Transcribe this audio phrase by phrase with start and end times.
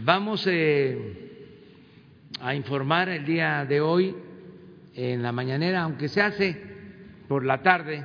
[0.00, 0.96] Vamos eh,
[2.40, 4.16] a informar el día de hoy
[4.94, 6.56] en la mañanera, aunque se hace
[7.28, 8.02] por la tarde,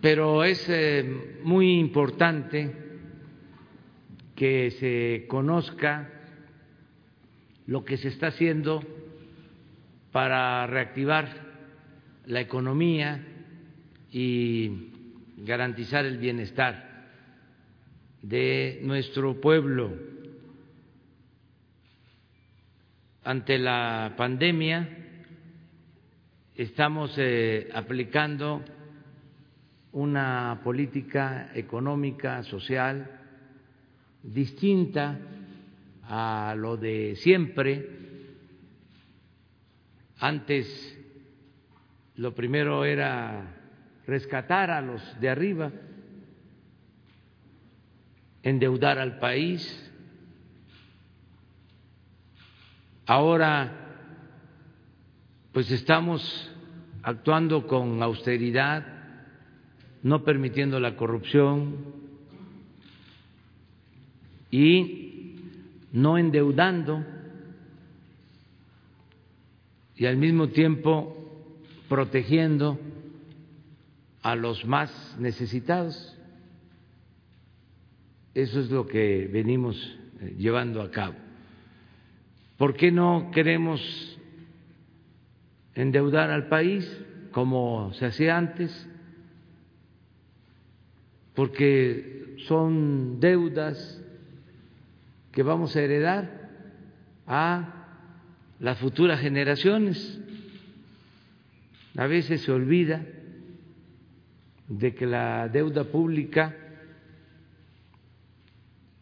[0.00, 2.72] pero es eh, muy importante
[4.36, 6.08] que se conozca
[7.66, 8.80] lo que se está haciendo
[10.12, 11.28] para reactivar
[12.26, 13.22] la economía
[14.12, 14.92] y
[15.38, 17.08] garantizar el bienestar
[18.22, 20.13] de nuestro pueblo
[23.24, 24.86] ante la pandemia
[26.54, 28.62] estamos eh, aplicando
[29.92, 33.10] una política económica, social,
[34.22, 35.18] distinta
[36.02, 37.88] a lo de siempre.
[40.18, 40.98] Antes
[42.16, 43.54] lo primero era
[44.06, 45.72] rescatar a los de arriba,
[48.42, 49.83] endeudar al país,
[53.06, 53.70] Ahora,
[55.52, 56.50] pues estamos
[57.02, 58.86] actuando con austeridad,
[60.02, 61.76] no permitiendo la corrupción
[64.50, 65.36] y
[65.92, 67.04] no endeudando
[69.96, 71.16] y al mismo tiempo
[71.88, 72.78] protegiendo
[74.22, 76.16] a los más necesitados.
[78.34, 79.76] Eso es lo que venimos
[80.20, 81.23] eh, llevando a cabo.
[82.64, 84.18] ¿Por qué no queremos
[85.74, 86.98] endeudar al país
[87.30, 88.88] como se hacía antes?
[91.34, 94.02] Porque son deudas
[95.30, 96.48] que vamos a heredar
[97.26, 97.84] a
[98.60, 100.18] las futuras generaciones.
[101.98, 103.04] A veces se olvida
[104.68, 106.56] de que la deuda pública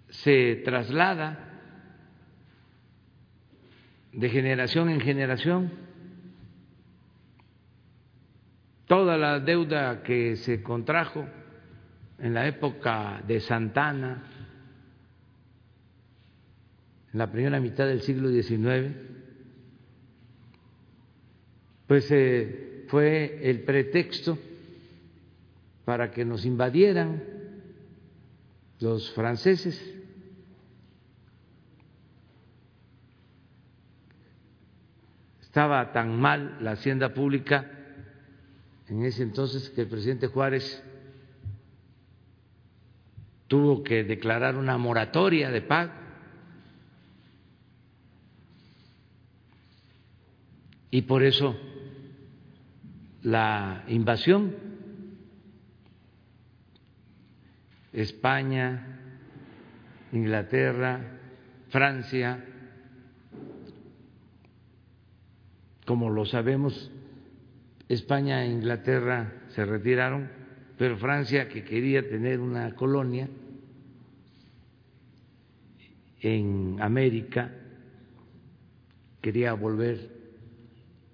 [0.08, 1.51] se traslada
[4.12, 5.72] de generación en generación.
[8.86, 11.26] Toda la deuda que se contrajo
[12.18, 14.22] en la época de Santana,
[17.12, 18.94] en la primera mitad del siglo XIX,
[21.86, 24.38] pues eh, fue el pretexto
[25.84, 27.22] para que nos invadieran
[28.78, 30.01] los franceses
[35.52, 37.70] Estaba tan mal la hacienda pública
[38.88, 40.82] en ese entonces que el presidente Juárez
[43.48, 45.92] tuvo que declarar una moratoria de pago.
[50.90, 51.54] Y por eso
[53.20, 54.56] la invasión,
[57.92, 59.00] España,
[60.12, 61.18] Inglaterra,
[61.68, 62.42] Francia,
[65.86, 66.90] como lo sabemos,
[67.88, 70.30] España e Inglaterra se retiraron,
[70.78, 73.28] pero Francia, que quería tener una colonia
[76.20, 77.52] en América,
[79.20, 80.10] quería volver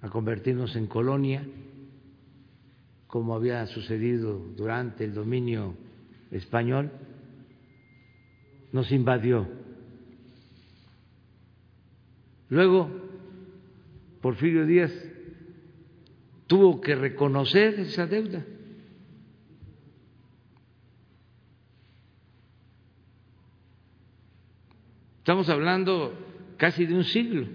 [0.03, 1.45] a convertirnos en colonia,
[3.07, 5.75] como había sucedido durante el dominio
[6.31, 6.91] español,
[8.73, 9.49] nos invadió.
[12.51, 13.08] Luego
[14.21, 14.93] Porfirio Díaz
[16.47, 18.45] tuvo que reconocer esa deuda.
[25.19, 26.15] Estamos hablando
[26.57, 27.47] casi de un siglo.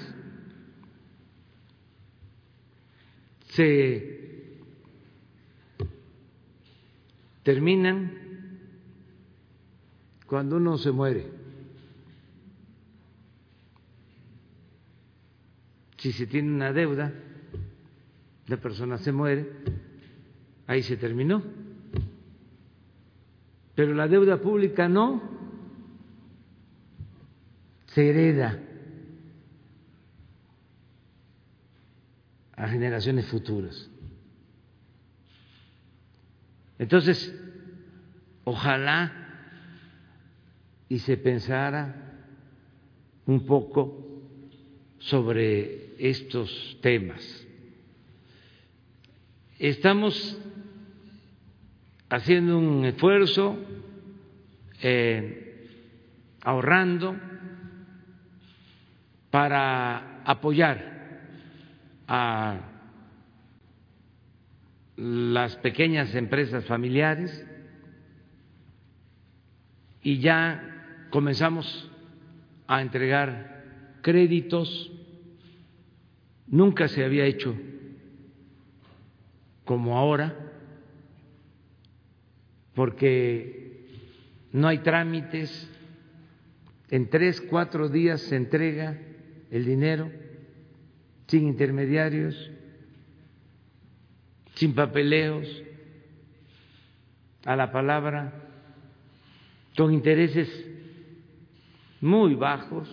[3.48, 4.17] se
[7.48, 8.12] terminan
[10.26, 11.32] cuando uno se muere.
[15.96, 17.14] Si se tiene una deuda,
[18.48, 19.50] la persona se muere,
[20.68, 21.42] ahí se terminó.
[23.76, 25.22] Pero la deuda pública no,
[27.94, 28.60] se hereda
[32.58, 33.90] a generaciones futuras.
[36.80, 37.34] Entonces,
[38.44, 39.12] ojalá
[40.90, 41.96] y se pensara
[43.26, 44.06] un poco
[45.00, 47.46] sobre estos temas.
[49.60, 50.38] Estamos
[52.10, 53.58] haciendo un esfuerzo,
[54.82, 55.68] eh,
[56.42, 57.16] ahorrando
[59.32, 60.98] para apoyar
[62.08, 62.77] a
[64.98, 67.46] las pequeñas empresas familiares
[70.02, 71.90] y ya comenzamos
[72.68, 73.64] a entregar
[74.02, 74.92] créditos.
[76.48, 77.56] Nunca se había hecho
[79.66, 80.36] como ahora,
[82.74, 83.86] porque
[84.54, 85.70] no hay trámites,
[86.90, 88.98] en tres, cuatro días se entrega
[89.52, 90.10] el dinero
[91.28, 92.52] sin intermediarios,
[94.58, 95.48] sin papeleos,
[97.46, 98.34] a la palabra,
[99.78, 100.50] con intereses
[102.02, 102.90] muy bajos,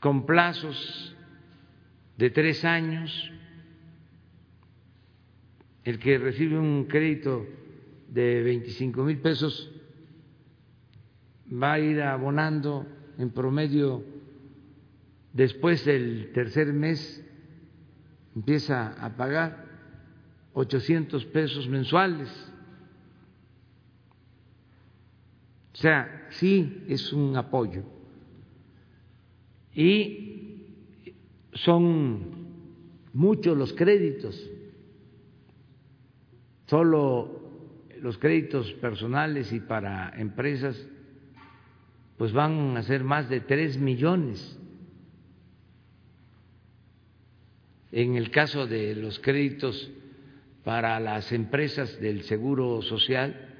[0.00, 1.14] con plazos
[2.16, 3.30] de tres años.
[5.84, 7.46] El que recibe un crédito
[8.08, 9.70] de 25 mil pesos
[11.52, 12.86] va a ir abonando
[13.18, 14.02] en promedio
[15.34, 17.22] después del tercer mes,
[18.34, 19.67] empieza a pagar
[20.54, 22.28] 800 pesos mensuales.
[25.74, 27.84] O sea, sí es un apoyo.
[29.74, 30.64] Y
[31.52, 32.48] son
[33.12, 34.50] muchos los créditos,
[36.66, 37.38] solo
[38.00, 40.86] los créditos personales y para empresas,
[42.16, 44.58] pues van a ser más de tres millones.
[47.92, 49.90] En el caso de los créditos
[50.68, 53.56] para las empresas del Seguro Social,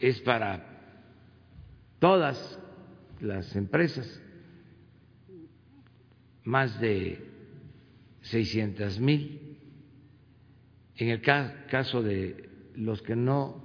[0.00, 0.64] es para
[1.98, 2.58] todas
[3.20, 4.22] las empresas,
[6.44, 7.22] más de
[8.22, 9.58] 600 mil.
[10.96, 13.62] En el caso de los que no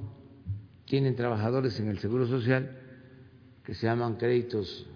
[0.83, 2.81] tienen trabajadores en el Seguro Social,
[3.63, 4.89] que se llaman créditos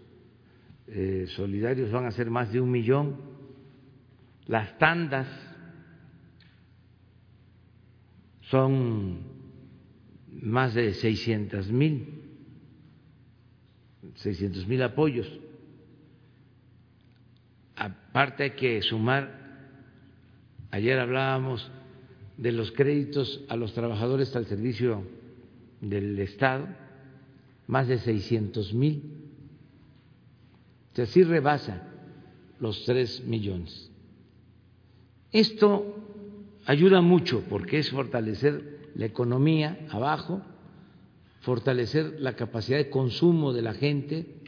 [0.88, 3.27] eh, solidarios, van a ser más de un millón.
[4.48, 5.28] Las tandas
[8.50, 9.20] son
[10.42, 12.22] más de 600 mil,
[14.16, 15.28] 600 mil apoyos.
[17.76, 19.70] Aparte hay que sumar,
[20.72, 21.70] ayer hablábamos
[22.38, 25.04] de los créditos a los trabajadores al servicio
[25.82, 26.68] del Estado,
[27.68, 29.04] más de 600 mil.
[30.94, 31.84] O sea, sí rebasa
[32.60, 33.92] los tres millones.
[35.32, 35.96] Esto
[36.66, 40.42] ayuda mucho porque es fortalecer la economía abajo,
[41.42, 44.42] fortalecer la capacidad de consumo de la gente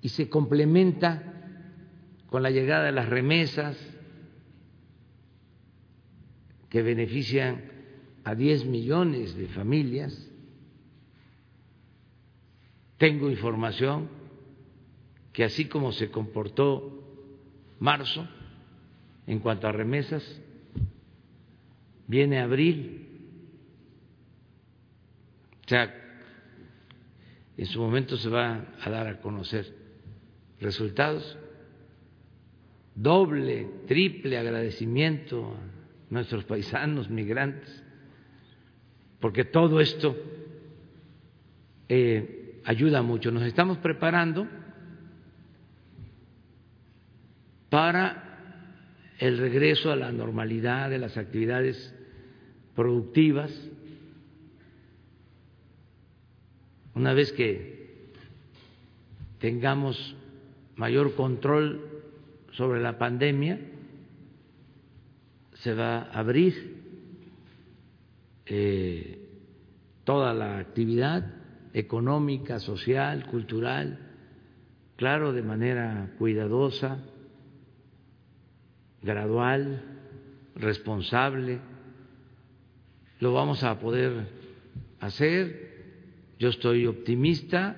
[0.00, 1.22] y se complementa
[2.28, 3.76] con la llegada de las remesas
[6.68, 7.62] que benefician
[8.24, 10.30] a 10 millones de familias.
[12.96, 14.08] Tengo información
[15.32, 17.02] que así como se comportó
[17.80, 18.28] marzo
[19.30, 20.24] en cuanto a remesas,
[22.08, 23.06] viene abril.
[25.64, 25.94] O sea,
[27.56, 29.72] en su momento se va a dar a conocer
[30.60, 31.38] resultados.
[32.96, 35.56] Doble, triple agradecimiento
[36.10, 37.84] nuestros paisanos migrantes,
[39.20, 40.16] porque todo esto
[41.88, 43.30] eh, ayuda mucho.
[43.30, 44.48] Nos estamos preparando
[47.68, 48.26] para
[49.20, 51.94] el regreso a la normalidad de las actividades
[52.74, 53.52] productivas,
[56.94, 58.12] una vez que
[59.38, 60.16] tengamos
[60.76, 62.02] mayor control
[62.52, 63.60] sobre la pandemia,
[65.52, 66.80] se va a abrir
[68.46, 69.18] eh,
[70.04, 71.34] toda la actividad
[71.74, 73.98] económica, social, cultural,
[74.96, 77.04] claro, de manera cuidadosa,
[79.02, 79.82] gradual,
[80.54, 81.58] responsable.
[83.18, 84.28] Lo vamos a poder
[85.00, 85.70] hacer.
[86.38, 87.76] Yo estoy optimista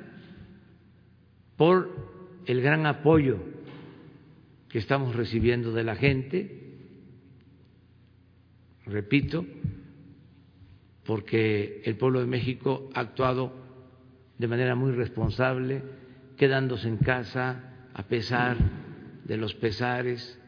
[1.56, 1.90] por
[2.46, 3.38] el gran apoyo
[4.68, 6.60] que estamos recibiendo de la gente,
[8.86, 9.44] repito,
[11.04, 13.52] porque el pueblo de México ha actuado
[14.38, 15.82] de manera muy responsable,
[16.36, 18.56] quedándose en casa a pesar
[19.24, 20.40] de los pesares,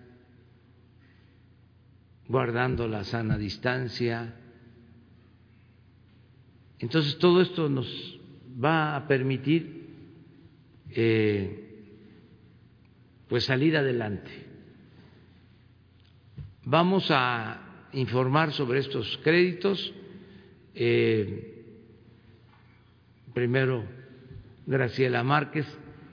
[2.28, 4.34] guardando la sana distancia.
[6.78, 8.18] Entonces todo esto nos
[8.62, 9.84] va a permitir
[10.90, 11.64] eh,
[13.28, 14.30] pues salir adelante.
[16.64, 19.92] Vamos a informar sobre estos créditos.
[20.74, 21.64] Eh,
[23.34, 23.84] primero,
[24.66, 25.66] Graciela Márquez,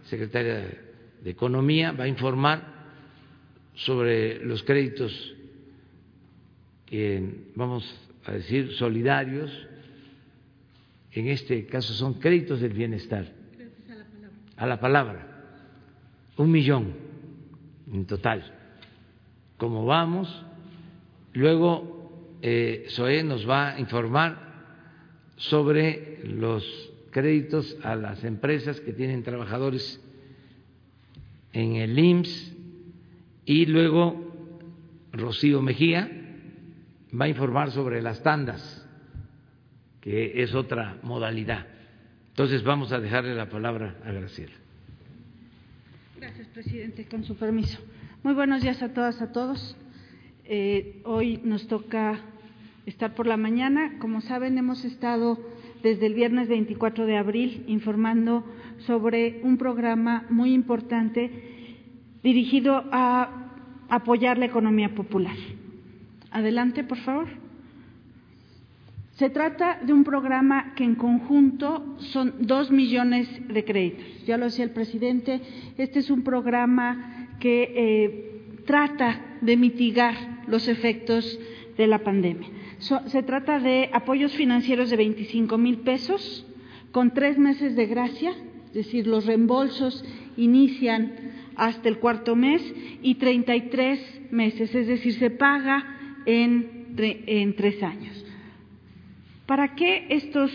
[0.04, 0.78] secretaria
[1.24, 2.72] de Economía, va a informar
[3.76, 5.36] sobre los créditos
[7.56, 7.84] vamos
[8.26, 9.52] a decir solidarios.
[11.12, 13.26] En este caso son créditos del bienestar.
[13.28, 14.56] A la palabra.
[14.58, 15.28] A la palabra.
[16.38, 16.94] Un millón
[17.92, 18.44] en total.
[19.58, 20.46] ¿Cómo vamos?
[21.34, 24.52] Luego, eh, SOE nos va a informar
[25.38, 26.64] sobre los
[27.12, 30.02] créditos a las empresas que tienen trabajadores
[31.54, 32.56] en el IMSS
[33.46, 34.34] y luego
[35.12, 36.21] Rocío Mejía
[37.20, 38.88] va a informar sobre las tandas,
[40.00, 41.68] que es otra modalidad.
[42.30, 44.54] Entonces vamos a dejarle la palabra a Graciela.
[46.20, 47.06] Gracias, presidente.
[47.06, 47.80] Con su permiso.
[48.24, 49.76] Muy buenos días a todas, a todos.
[50.46, 52.20] Eh, hoy nos toca
[52.86, 53.98] estar por la mañana.
[54.00, 55.40] Como saben, hemos estado
[55.84, 58.46] desde el viernes 24 de abril informando
[58.80, 61.32] sobre un programa muy importante
[62.24, 63.50] dirigido a
[63.90, 65.36] apoyar la economía popular.
[66.32, 67.28] Adelante, por favor.
[69.22, 74.26] Se trata de un programa que en conjunto son dos millones de créditos.
[74.26, 75.42] Ya lo decía el presidente,
[75.78, 80.16] este es un programa que eh, trata de mitigar
[80.48, 81.38] los efectos
[81.78, 82.48] de la pandemia.
[82.80, 86.46] se trata de apoyos financieros de 25 mil pesos
[86.92, 88.32] con tres meses de gracia,
[88.68, 90.04] es decir, los reembolsos
[90.38, 91.14] inician
[91.56, 92.62] hasta el cuarto mes
[93.02, 98.26] y 33 meses, es decir, se paga en, tres años.
[99.46, 100.52] ¿Para qué estos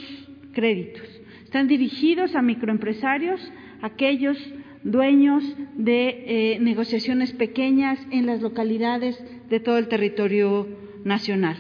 [0.53, 1.03] créditos?
[1.45, 3.41] Están dirigidos a microempresarios,
[3.83, 4.39] aquellos
[4.83, 5.43] dueños
[5.75, 10.69] de eh, negociaciones pequeñas en las localidades de todo el territorio
[11.05, 11.57] nacional.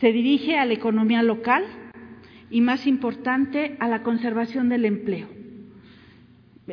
[0.00, 1.64] Se dirige a la economía local
[2.50, 5.39] y, más importante, a la conservación del empleo.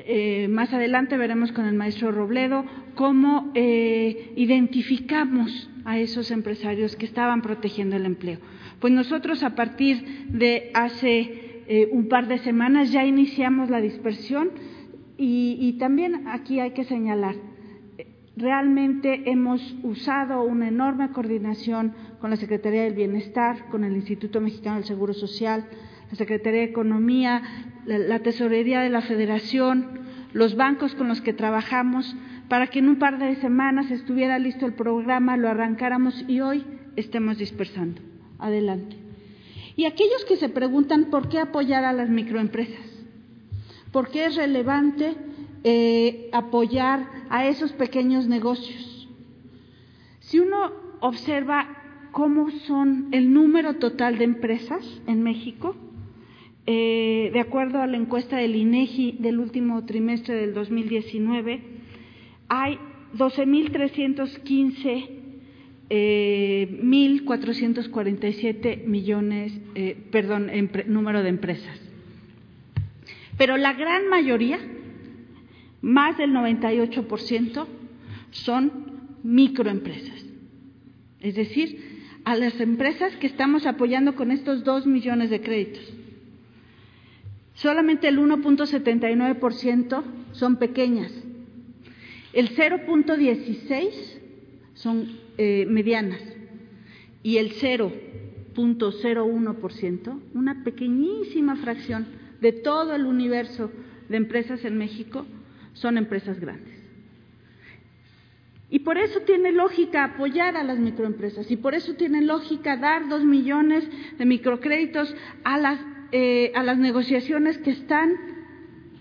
[0.05, 7.05] Eh, más adelante veremos con el maestro Robledo cómo eh, identificamos a esos empresarios que
[7.05, 8.37] estaban protegiendo el empleo.
[8.79, 14.51] Pues nosotros a partir de hace eh, un par de semanas ya iniciamos la dispersión
[15.19, 17.33] y, también aquí hay que señalar,
[18.35, 24.75] realmente hemos usado una enorme coordinación con la Secretaría del Bienestar, con el Instituto Mexicano
[24.75, 25.65] del Seguro Social,
[26.11, 27.41] la Secretaría de Economía,
[27.87, 30.01] la, Tesorería de la Federación,
[30.33, 32.15] los bancos con los que trabajamos,
[32.49, 36.65] para que en un par de semanas estuviera listo el programa, lo arrancáramos y hoy
[36.95, 38.01] estemos dispersando.
[38.39, 38.97] Adelante.
[39.75, 43.05] Y aquellos que se preguntan por qué apoyar a las microempresas,
[43.91, 45.15] por qué es relevante
[45.63, 49.07] eh, apoyar a esos pequeños negocios.
[50.19, 51.67] Si uno observa
[52.11, 55.75] cómo son el número total de empresas en México,
[56.67, 61.61] eh, de acuerdo a la encuesta del INEGI del último trimestre del 2019,
[62.49, 62.77] hay
[63.15, 65.17] 12.315
[65.89, 70.51] eh, 1.447 millones, eh, perdón,
[70.87, 71.79] número de empresas.
[73.37, 74.59] Pero la gran mayoría,
[75.81, 77.65] más del 98%,
[78.31, 78.71] son
[79.23, 80.25] microempresas.
[81.21, 81.79] Es decir,
[82.25, 85.93] a las empresas que estamos apoyando con estos dos millones de créditos.
[87.57, 91.11] Solamente el 1.79% son pequeñas.
[92.33, 93.91] El 0.16
[94.75, 95.07] son
[95.39, 96.21] eh, medianas
[97.23, 102.05] y el 0.01%, una pequeñísima fracción
[102.41, 103.71] de todo el universo
[104.07, 105.25] de empresas en México,
[105.73, 106.77] son empresas grandes.
[108.69, 113.09] Y por eso tiene lógica apoyar a las microempresas y por eso tiene lógica dar
[113.09, 115.79] dos millones de microcréditos a las
[116.11, 118.13] eh, a las negociaciones que están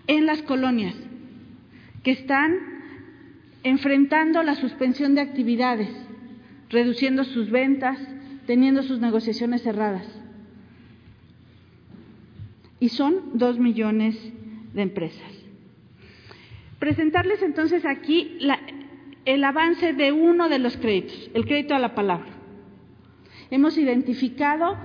[0.07, 0.95] en las colonias,
[2.03, 2.57] que están
[3.63, 5.91] enfrentando la suspensión de actividades,
[6.71, 7.99] reduciendo sus ventas,
[8.47, 10.07] teniendo sus negociaciones cerradas.
[12.79, 14.17] Y son dos millones
[14.75, 15.33] de empresas.
[16.79, 18.39] Presentarles entonces aquí
[19.25, 22.31] el avance de uno de los créditos, el crédito a la palabra.
[23.51, 24.77] Hemos identificado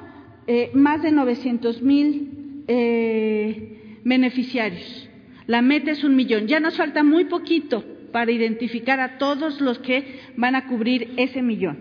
[0.53, 5.09] eh, más de 900 mil eh, beneficiarios.
[5.47, 6.47] La meta es un millón.
[6.47, 11.41] Ya nos falta muy poquito para identificar a todos los que van a cubrir ese
[11.41, 11.77] millón.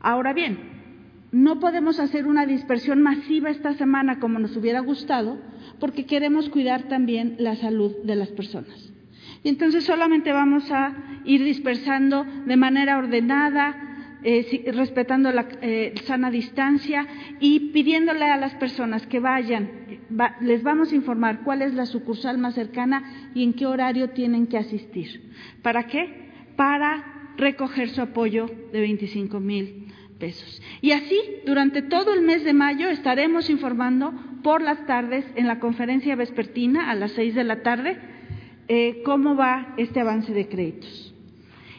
[0.00, 0.58] Ahora bien,
[1.30, 5.38] no podemos hacer una dispersión masiva esta semana como nos hubiera gustado,
[5.78, 8.94] porque queremos cuidar también la salud de las personas.
[9.44, 13.91] Y entonces solamente vamos a ir dispersando de manera ordenada,
[14.24, 17.06] eh, respetando la eh, sana distancia
[17.40, 19.70] y pidiéndole a las personas que vayan,
[20.40, 24.46] les vamos a informar cuál es la sucursal más cercana y en qué horario tienen
[24.46, 25.32] que asistir.
[25.62, 26.30] ¿Para qué?
[26.56, 29.82] Para recoger su apoyo de 25 mil
[30.80, 34.12] y así, durante todo el mes de mayo estaremos informando
[34.44, 37.98] por las tardes en la conferencia vespertina a las seis de la tarde
[38.68, 41.12] eh, cómo va este avance de créditos.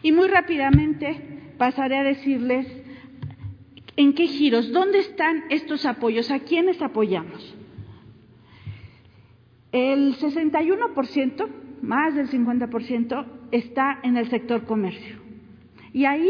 [0.02, 2.68] Y muy rápidamente pasaré a decirles
[3.96, 7.56] en qué giros, dónde están estos apoyos, a quiénes apoyamos.
[9.72, 11.48] El 61%,
[11.82, 15.18] más del 50%, está en el sector comercio.
[15.94, 16.30] Y ahí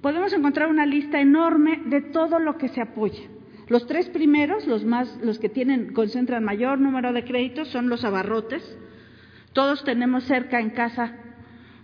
[0.00, 3.22] podemos encontrar una lista enorme de todo lo que se apoya.
[3.68, 8.04] Los tres primeros, los más, los que tienen, concentran mayor número de créditos, son los
[8.04, 8.78] abarrotes.
[9.52, 11.16] Todos tenemos cerca en casa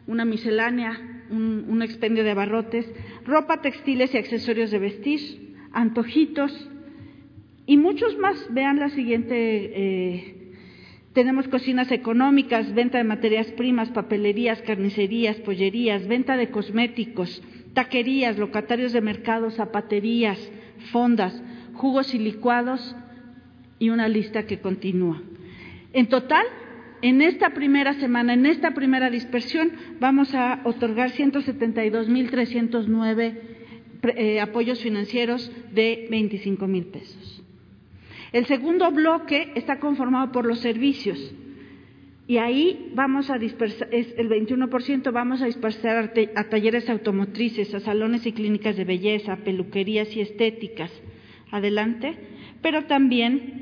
[0.07, 2.87] una miscelánea, un, expendio de abarrotes,
[3.25, 6.71] ropa, textiles y accesorios de vestir, antojitos
[7.67, 8.47] y muchos más.
[8.51, 9.35] Vean la siguiente.
[9.37, 10.39] Eh,
[11.13, 17.43] tenemos cocinas económicas, venta de materias primas, papelerías, carnicerías, pollerías, venta de cosméticos,
[17.75, 20.39] taquerías, locatarios de mercados, zapaterías,
[20.91, 21.43] fondas,
[21.75, 22.97] jugos y licuados
[23.79, 25.21] y una lista que continúa.
[25.93, 26.47] En total,
[27.03, 33.35] en esta primera semana, en esta primera dispersión, vamos a otorgar 172.309
[34.05, 37.45] eh, apoyos financieros de 25 mil pesos.
[38.33, 41.35] El segundo bloque está conformado por los servicios.
[42.29, 47.81] Y ahí vamos a dispersar, es el 21% vamos a dispersar a talleres automotrices, a
[47.81, 50.93] salones y clínicas de belleza, peluquerías y estéticas.
[51.51, 52.17] Adelante.
[52.63, 53.62] Pero también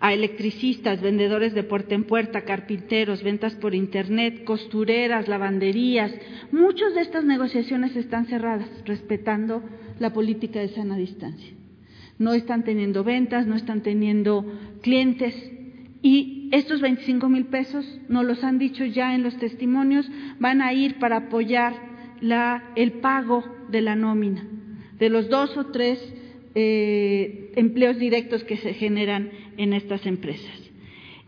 [0.00, 6.12] a electricistas, vendedores de puerta en puerta, carpinteros, ventas por internet, costureras, lavanderías.
[6.52, 9.62] Muchas de estas negociaciones están cerradas, respetando
[9.98, 11.52] la política de sana distancia.
[12.18, 14.44] No están teniendo ventas, no están teniendo
[14.82, 15.34] clientes
[16.00, 20.08] y estos 25 mil pesos, nos los han dicho ya en los testimonios,
[20.38, 21.74] van a ir para apoyar
[22.76, 24.46] el pago de la nómina,
[24.98, 26.00] de los dos o tres
[26.60, 30.70] eh, empleos directos que se generan en estas empresas.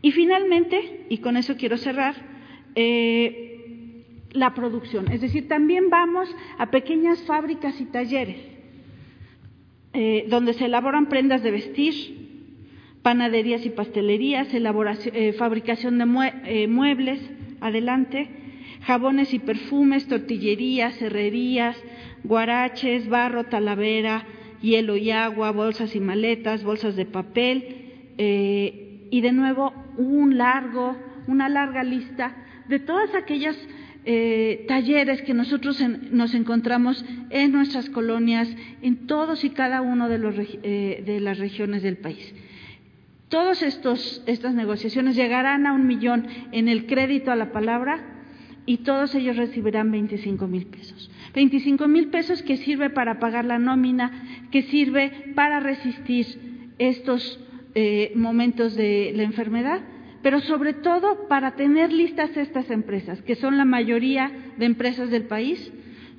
[0.02, 2.16] Y finalmente, y con eso quiero cerrar,
[2.74, 5.10] eh, la producción.
[5.12, 8.38] Es decir, también vamos a pequeñas fábricas y talleres
[9.92, 11.94] eh, donde se elaboran prendas de vestir,
[13.02, 17.20] panaderías y pastelerías, eh, fabricación de muebles,
[17.60, 18.28] adelante,
[18.82, 21.76] jabones y perfumes, tortillerías, herrerías,
[22.24, 24.26] guaraches, barro, talavera,
[24.60, 30.96] hielo y agua, bolsas y maletas, bolsas de papel, eh, y de nuevo un largo,
[31.26, 32.36] una larga lista
[32.68, 33.56] de todas aquellas
[34.66, 35.78] talleres que nosotros
[36.10, 38.48] nos encontramos en nuestras colonias,
[38.80, 42.34] en todos y cada uno de, los, de las regiones del país.
[43.30, 48.04] Todas estas negociaciones llegarán a un millón en el crédito a la palabra
[48.66, 51.08] y todos ellos recibirán 25 mil pesos.
[51.34, 57.38] 25 mil pesos que sirve para pagar la nómina, que sirve para resistir estos
[57.74, 59.80] eh, momentos de la enfermedad,
[60.22, 65.24] pero sobre todo para tener listas estas empresas, que son la mayoría de empresas del
[65.24, 65.72] país,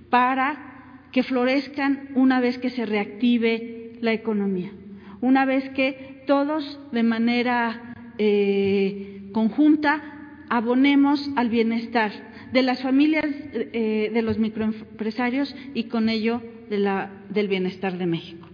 [0.09, 4.71] para que florezcan una vez que se reactive la economía,
[5.19, 10.01] una vez que todos de manera eh, conjunta
[10.49, 12.11] abonemos al bienestar
[12.51, 18.05] de las familias eh, de los microempresarios y con ello de la, del bienestar de
[18.05, 18.47] México.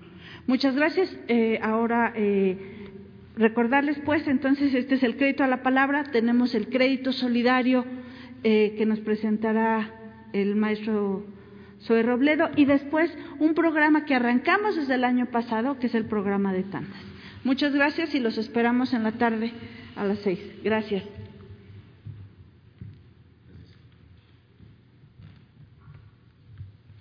[0.46, 1.16] Muchas gracias.
[1.28, 2.14] Eh, ahora
[3.36, 7.86] recordarles pues entonces este es el crédito a la palabra, tenemos el crédito solidario
[8.44, 9.94] que nos presentará
[10.34, 11.26] el maestro
[11.82, 16.06] Zoe Robledo y después un programa que arrancamos desde el año pasado, que es el
[16.06, 17.02] programa de tantas.
[17.44, 19.52] Muchas gracias y los esperamos en la tarde
[19.96, 20.40] a las seis.
[20.64, 21.04] Gracias.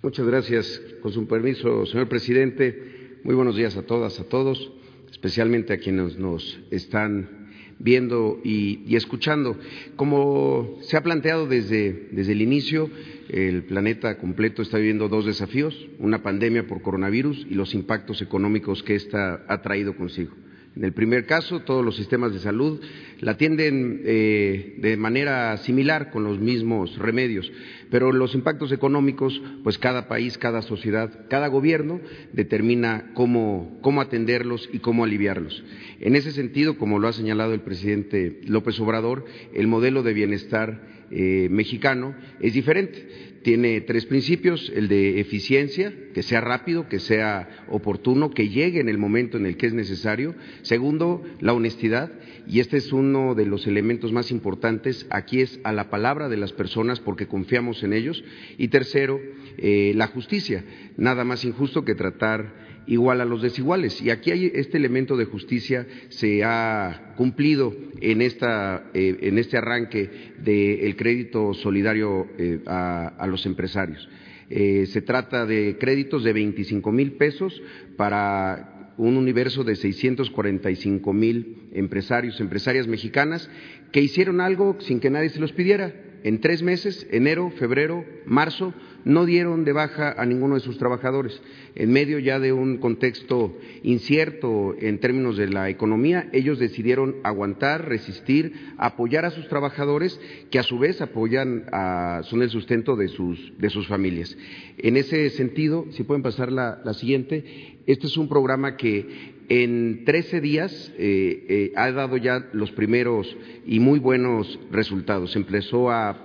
[0.07, 0.81] Muchas gracias.
[1.01, 4.71] Con su permiso, señor presidente, muy buenos días a todas, a todos,
[5.11, 9.57] especialmente a quienes nos están viendo y, escuchando.
[9.97, 12.89] Como se ha planteado desde, desde el inicio,
[13.27, 18.83] el planeta completo está viviendo dos desafíos, una pandemia por coronavirus y los impactos económicos
[18.83, 20.31] que ésta ha traído consigo.
[20.77, 22.79] En el primer caso, todos los sistemas de salud
[23.19, 27.51] la atienden eh, de manera similar con los mismos remedios,
[27.89, 31.99] pero los impactos económicos, pues cada país, cada sociedad, cada gobierno
[32.31, 35.63] determina cómo, cómo atenderlos y cómo aliviarlos.
[35.99, 40.83] En ese sentido, como lo ha señalado el presidente López Obrador, el modelo de bienestar
[41.09, 43.26] eh, mexicano es diferente.
[43.47, 48.89] Tiene tres principios, el de eficiencia, que sea rápido, que sea oportuno, que llegue en
[48.89, 50.35] el momento en el que es necesario.
[50.63, 52.11] Segundo, la honestidad,
[52.45, 56.35] y este es uno de los elementos más importantes, aquí es a la palabra de
[56.35, 58.21] las personas porque confiamos en ellos.
[58.57, 59.17] Y tercero,
[59.57, 60.65] eh, la justicia,
[60.97, 64.01] nada más injusto que tratar igual a los desiguales.
[64.01, 69.57] Y aquí hay este elemento de justicia se ha cumplido en, esta, eh, en este
[69.57, 74.07] arranque del crédito solidario eh, a, los empresarios.
[74.49, 77.61] Eh, se trata de créditos de 25 mil pesos
[77.97, 83.49] para un universo de 645 mil empresarios, empresarias mexicanas,
[83.91, 85.93] que hicieron algo sin que nadie se los pidiera.
[86.23, 88.73] En tres meses, enero, febrero, marzo,
[89.05, 91.41] no dieron de baja a ninguno de sus trabajadores.
[91.75, 97.87] En medio ya de un contexto incierto en términos de la economía, ellos decidieron aguantar,
[97.87, 100.19] resistir, apoyar a sus trabajadores,
[100.51, 104.37] que a su vez apoyan, a, son el sustento de sus, de sus familias.
[104.77, 110.03] En ese sentido, si pueden pasar la, la siguiente, este es un programa que en
[110.03, 115.31] 13 días eh, eh, ha dado ya los primeros y muy buenos resultados.
[115.31, 116.23] Se empezó a,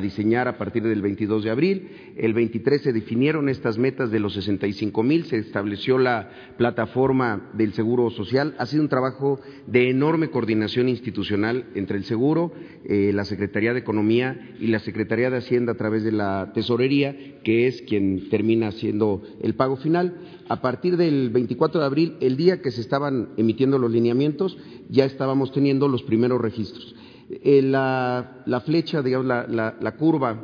[0.00, 1.88] diseñar a partir del 22 de abril.
[2.16, 5.24] El 23 se definieron estas metas de los 65 mil.
[5.24, 8.54] Se estableció la plataforma del Seguro Social.
[8.58, 12.52] Ha sido un trabajo de enorme coordinación institucional entre el Seguro,
[12.84, 17.40] eh, la Secretaría de Economía y la Secretaría de Hacienda a través de la Tesorería,
[17.42, 20.16] que es quien termina haciendo el pago final.
[20.48, 24.56] A partir del 24 de abril, el día que se estaban emitiendo los lineamientos,
[24.90, 26.94] ya estábamos teniendo los primeros registros.
[27.30, 30.42] Eh, la, flecha, digamos, la, curva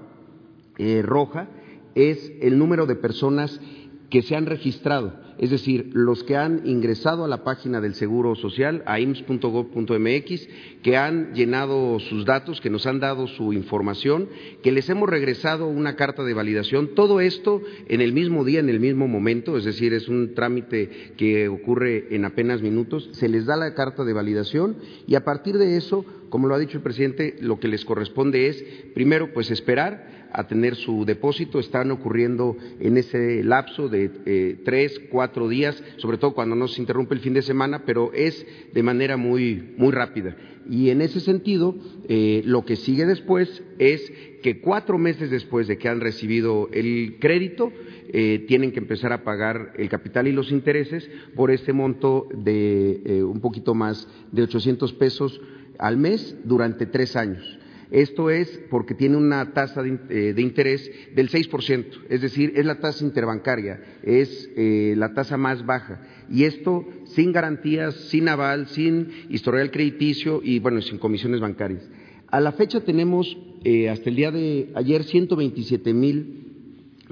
[0.79, 1.49] eh, roja
[1.95, 3.61] es el número de personas
[4.09, 8.35] que se han registrado es decir, los que han ingresado a la página del Seguro
[8.35, 10.49] Social, a ims.gov.mx,
[10.83, 14.29] que han llenado sus datos, que nos han dado su información,
[14.63, 18.69] que les hemos regresado una carta de validación, todo esto en el mismo día, en
[18.69, 23.47] el mismo momento, es decir, es un trámite que ocurre en apenas minutos, se les
[23.47, 24.77] da la carta de validación
[25.07, 28.49] y a partir de eso, como lo ha dicho el presidente, lo que les corresponde
[28.49, 31.59] es, primero, pues esperar a tener su depósito.
[31.59, 36.81] Están ocurriendo en ese lapso de eh, tres, cuatro días, sobre todo cuando no se
[36.81, 40.37] interrumpe el fin de semana, pero es de manera muy, muy rápida.
[40.69, 41.75] Y en ese sentido,
[42.09, 44.13] eh, lo que sigue después es
[44.43, 47.73] que cuatro meses después de que han recibido el crédito,
[48.13, 53.23] eh, tienen que empezar a pagar el capital y los intereses por este monto de
[53.25, 55.41] un poquito más de 800 pesos
[55.79, 57.60] al mes durante tres años.
[57.91, 62.79] Esto es porque tiene una tasa de, eh, interés del 6%, es decir, es la
[62.79, 66.01] tasa interbancaria, es eh, la tasa más baja.
[66.31, 71.89] Y esto sin garantías, sin aval, sin historial crediticio y, bueno, sin comisiones bancarias.
[72.29, 76.47] A la fecha tenemos, eh, hasta el día de ayer, 127 mil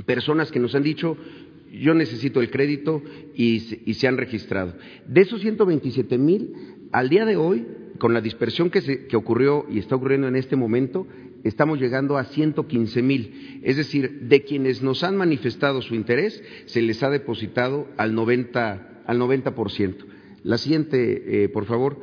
[0.07, 1.17] personas que nos han dicho
[1.73, 3.03] yo necesito el crédito
[3.35, 4.75] y, se han registrado.
[5.07, 6.55] De esos 127 mil,
[6.93, 7.67] al día de hoy
[7.99, 11.07] con la dispersión que, se, que ocurrió y está ocurriendo en este momento,
[11.45, 13.61] estamos llegando a 115 mil.
[13.63, 18.87] Es decir, de quienes nos han manifestado su interés, se les ha depositado al 90%.
[19.07, 20.05] Al 90%.
[20.45, 21.99] La siguiente, eh, por favor.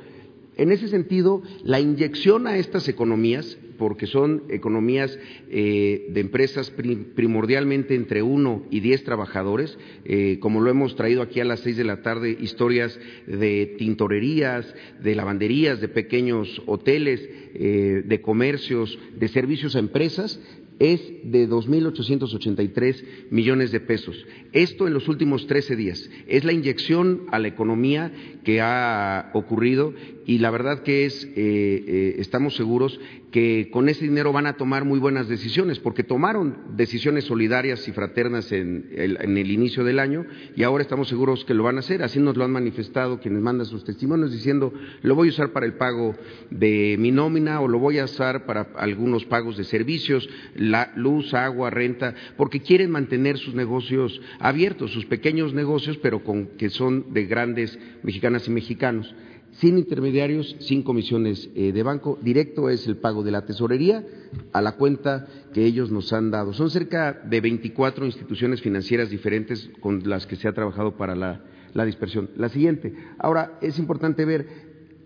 [0.57, 6.71] En ese sentido, la inyección a estas economías, porque son economías eh, de empresas
[7.15, 11.75] primordialmente entre uno y diez trabajadores, eh, como lo hemos traído aquí a las seis
[11.75, 19.27] de la tarde, historias de tintorerías, de lavanderías, de pequeños hoteles, eh, de comercios, de
[19.27, 20.39] servicios a empresas,
[20.79, 24.25] es de 2.883 millones de pesos.
[24.51, 26.09] Esto en los últimos 13 días.
[26.27, 28.11] Es la inyección a la economía
[28.43, 29.93] que ha ocurrido
[30.25, 32.99] y la verdad que es, eh, eh, estamos seguros
[33.31, 37.91] que con ese dinero van a tomar muy buenas decisiones, porque tomaron decisiones solidarias y
[37.91, 41.75] fraternas en el, en el, inicio del año y ahora estamos seguros que lo van
[41.75, 42.01] a hacer.
[42.01, 45.65] Así nos lo han manifestado quienes mandan sus testimonios diciendo, lo voy a usar para
[45.65, 46.15] el pago
[46.49, 51.33] de mi nómina o lo voy a usar para algunos pagos de servicios, la luz,
[51.33, 57.13] agua, renta, porque quieren mantener sus negocios abiertos, sus pequeños negocios, pero con que son
[57.13, 59.13] de grandes mexicanas y mexicanos
[59.59, 64.03] sin intermediarios, sin comisiones eh, de banco, directo es el pago de la tesorería
[64.51, 66.53] a la cuenta que ellos nos han dado.
[66.53, 71.41] Son cerca de 24 instituciones financieras diferentes con las que se ha trabajado para la,
[71.85, 72.29] dispersión.
[72.35, 72.93] La siguiente.
[73.17, 74.47] Ahora, es importante ver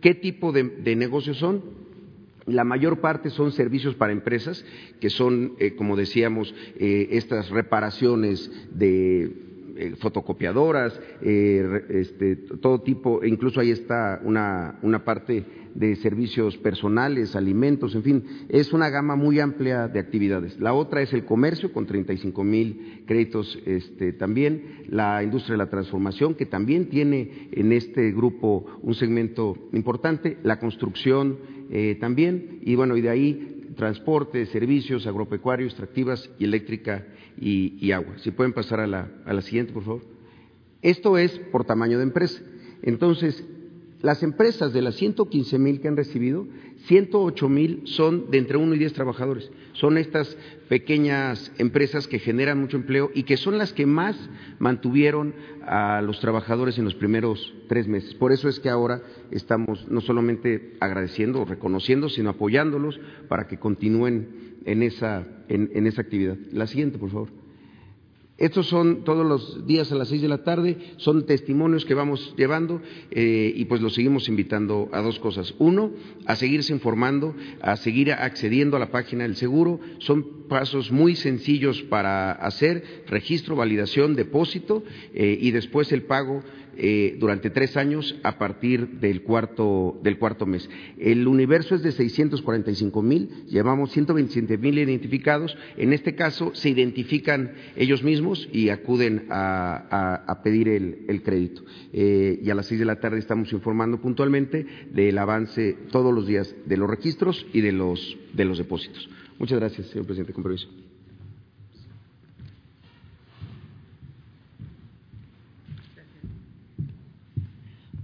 [0.02, 0.64] qué tipo de,
[0.96, 1.78] negocios son.
[2.46, 4.66] La mayor parte son servicios para empresas,
[5.00, 9.49] que son, eh, como decíamos, eh, estas reparaciones de
[9.80, 16.58] eh, fotocopiadoras, eh, este, todo tipo, e incluso ahí está una, una, parte de servicios
[16.58, 20.60] personales, alimentos, en fin, es una gama muy amplia de actividades.
[20.60, 25.70] La otra es el comercio, con 35 mil créditos este, también, la industria de la
[25.70, 31.38] transformación, que también tiene en este grupo un segmento importante, la construcción
[31.72, 37.06] eh, también, y bueno, y de ahí transporte, servicios, agropecuario, extractivas y eléctrica
[37.38, 38.18] y, agua.
[38.18, 40.02] Si pueden pasar a la, a la siguiente, por favor.
[40.82, 42.42] Esto es por tamaño de empresa.
[42.82, 43.46] Entonces,
[44.02, 46.48] las empresas de las 115 mil que han recibido,
[46.86, 49.52] 108 mil son de entre uno y diez trabajadores.
[49.74, 50.38] Son estas
[50.70, 54.16] pequeñas empresas que generan mucho empleo y que son las que más
[54.58, 58.14] mantuvieron a los trabajadores en los primeros tres meses.
[58.14, 63.60] Por eso es que ahora estamos no solamente agradeciendo o reconociendo, sino apoyándolos para que
[63.60, 66.38] continúen en esa, en esa actividad.
[66.52, 67.30] La siguiente, por favor.
[68.40, 72.34] Estos son todos los días a las seis de la tarde, son testimonios que vamos
[72.38, 75.54] llevando eh, y pues los seguimos invitando a dos cosas.
[75.60, 75.92] Uno,
[76.26, 79.82] a seguirse informando, a seguir accediendo a la página del seguro.
[79.98, 86.42] Son pasos muy sencillos para hacer, registro, validación, depósito eh, y después el pago
[86.82, 90.70] eh, durante tres años a partir del cuarto, del cuarto mes.
[90.98, 95.58] El universo es de 645 mil, llevamos 127 mil identificados.
[95.76, 101.64] En este caso se identifican ellos mismos y acuden a, pedir el, crédito.
[101.92, 106.28] Eh, y a las seis de la tarde estamos informando puntualmente del avance todos los
[106.28, 109.10] días de los registros y de los, de los depósitos.
[109.38, 110.34] Muchas gracias, señor presidente.
[110.34, 110.70] Con permiso.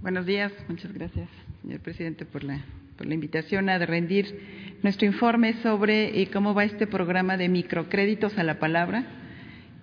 [0.06, 0.52] Buenos días.
[0.68, 1.28] Muchas gracias,
[1.62, 2.60] señor presidente, por la,
[2.96, 4.38] por la invitación a rendir
[4.84, 9.04] nuestro informe sobre eh, cómo va este programa de microcréditos a la palabra,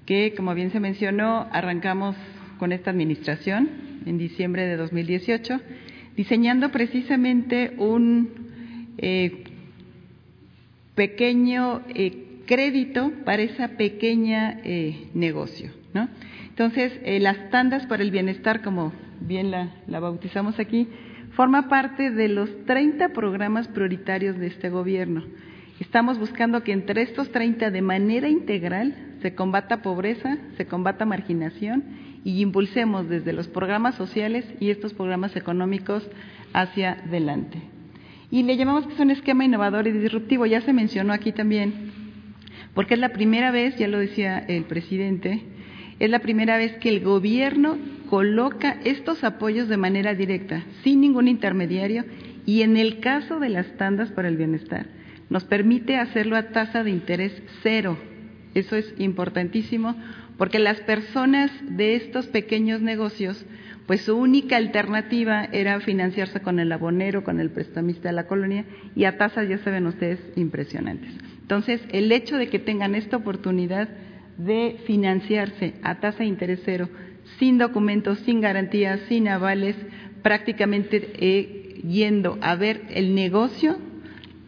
[0.05, 2.15] que, como bien se mencionó, arrancamos
[2.57, 3.69] con esta administración
[4.05, 5.59] en diciembre de 2018,
[6.15, 8.29] diseñando precisamente un
[8.99, 9.43] eh,
[10.95, 14.61] pequeño eh, crédito para esa pequeña
[15.13, 15.71] negocio.
[15.93, 16.07] ¿no?
[16.47, 20.87] Entonces, las tandas para el bienestar, como bien la, bautizamos aquí,
[21.31, 25.23] forma parte de los 30 programas prioritarios de este gobierno.
[25.79, 31.83] Estamos buscando que entre estos 30 de manera integral se combata pobreza, se combata marginación
[32.23, 36.07] y impulsemos desde los programas sociales y estos programas económicos
[36.53, 37.59] hacia adelante.
[38.31, 41.91] Y le llamamos que es un esquema innovador y disruptivo, ya se mencionó aquí también,
[42.73, 45.43] porque es la primera vez, ya lo decía el presidente,
[45.99, 47.77] es la primera vez que el gobierno
[48.13, 52.05] coloca estos apoyos de manera directa, sin ningún intermediario,
[52.45, 54.85] y en el caso de las tandas para el bienestar,
[55.31, 57.97] nos permite hacerlo a tasa de interés cero.
[58.53, 59.95] Eso es importantísimo
[60.37, 63.43] porque las personas de estos pequeños negocios,
[63.87, 68.63] pues su única alternativa era financiarse con el abonero, con el prestamista de la colonia,
[68.95, 71.09] y a tasas, ya saben ustedes, impresionantes.
[71.41, 73.89] Entonces, el hecho de que tengan esta oportunidad
[74.37, 76.89] de financiarse a tasa de interés cero,
[77.39, 79.75] sin documentos, sin garantías, sin avales,
[80.21, 83.77] prácticamente eh, yendo a ver el negocio,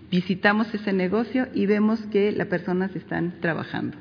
[0.10, 3.98] visitamos ese negocio y vemos que las personas están trabajando.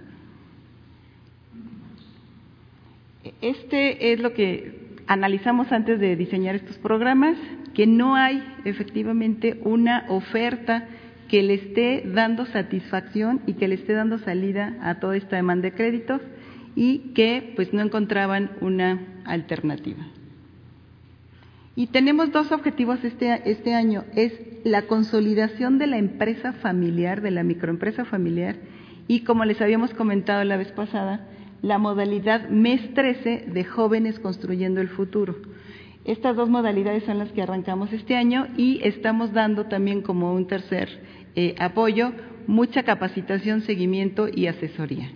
[3.41, 7.37] Este es lo que analizamos antes de diseñar estos programas
[7.75, 10.87] que no hay efectivamente una oferta
[11.29, 15.63] que le esté dando satisfacción y que le esté dando salida a toda esta demanda
[15.63, 16.21] de créditos
[16.77, 20.05] y que pues no encontraban una alternativa.
[21.77, 24.33] Y tenemos dos objetivos este, este año, es
[24.65, 28.57] la consolidación de la empresa familiar, de la microempresa familiar,
[29.09, 31.29] y como les habíamos comentado la vez pasada,
[31.63, 35.37] la modalidad mes 13 de jóvenes construyendo el futuro.
[36.05, 40.47] Estas dos modalidades son las que arrancamos este año y estamos dando también como un
[40.47, 40.89] tercer
[41.35, 42.13] eh, apoyo
[42.47, 45.11] mucha capacitación, seguimiento y asesoría.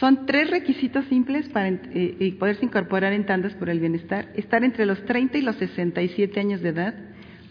[0.00, 4.30] Son tres requisitos simples para eh, poderse incorporar en tandas por el bienestar.
[4.34, 6.94] Estar entre los 30 y los 67 años de edad,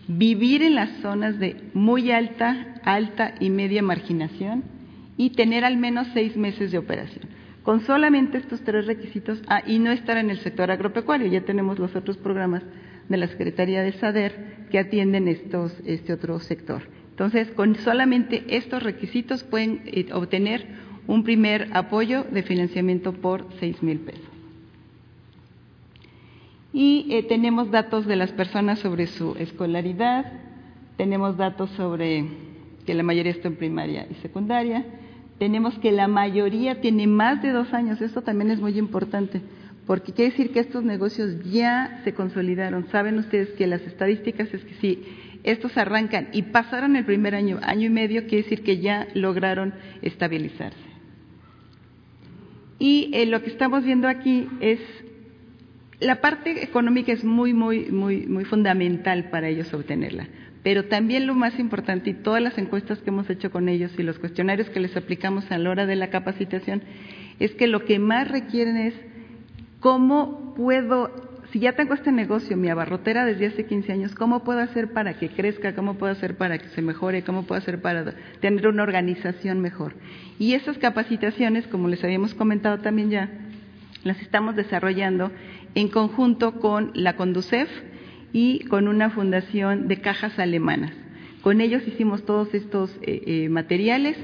[0.07, 4.63] vivir en las zonas de muy alta, alta y media marginación
[5.15, 7.25] y tener al menos seis meses de operación.
[7.61, 11.77] Con solamente estos tres requisitos, ah, y no estar en el sector agropecuario, ya tenemos
[11.77, 12.63] los otros programas
[13.09, 16.81] de la Secretaría de SADER que atienden estos, este otro sector.
[17.11, 23.81] Entonces, con solamente estos requisitos pueden eh, obtener un primer apoyo de financiamiento por seis
[23.81, 24.29] mil pesos.
[26.71, 30.31] Y eh, tenemos datos de las personas sobre su escolaridad,
[30.97, 32.25] tenemos datos sobre
[32.85, 34.85] que la mayoría está en primaria y secundaria,
[35.39, 39.41] tenemos que la mayoría tiene más de dos años, esto también es muy importante,
[39.87, 42.85] porque quiere decir que estos negocios ya se consolidaron.
[42.91, 45.03] Saben ustedes que las estadísticas es que si
[45.41, 49.73] estos arrancan y pasaron el primer año, año y medio, quiere decir que ya lograron
[50.03, 50.88] estabilizarse.
[52.79, 54.79] Y eh, lo que estamos viendo aquí es
[55.99, 60.27] la parte económica es muy, muy, muy, muy fundamental para ellos obtenerla.
[60.63, 64.03] Pero también lo más importante, y todas las encuestas que hemos hecho con ellos y
[64.03, 66.83] los cuestionarios que les aplicamos a la hora de la capacitación,
[67.39, 68.93] es que lo que más requieren es
[69.79, 74.59] cómo puedo, si ya tengo este negocio, mi abarrotera desde hace 15 años, ¿cómo puedo
[74.59, 75.73] hacer para que crezca?
[75.73, 77.23] ¿Cómo puedo hacer para que se mejore?
[77.23, 79.95] ¿Cómo puedo hacer para tener una organización mejor?
[80.37, 83.29] Y esas capacitaciones, como les habíamos comentado también ya,
[84.03, 85.31] las estamos desarrollando
[85.73, 87.69] en conjunto con la Conducef
[88.31, 90.93] y con una fundación de cajas alemanas.
[91.41, 94.17] Con ellos hicimos todos estos eh, eh, materiales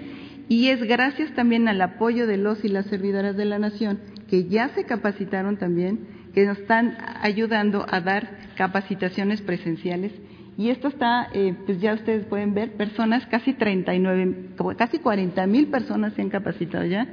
[0.47, 4.45] y es gracias también al apoyo de los y las servidoras de la Nación que
[4.45, 10.11] ya se capacitaron también, que nos están ayudando a dar capacitaciones presenciales
[10.57, 15.67] y esto está, eh, pues ya ustedes pueden ver, personas, casi 39, casi 40 mil
[15.67, 17.07] personas se han capacitado ya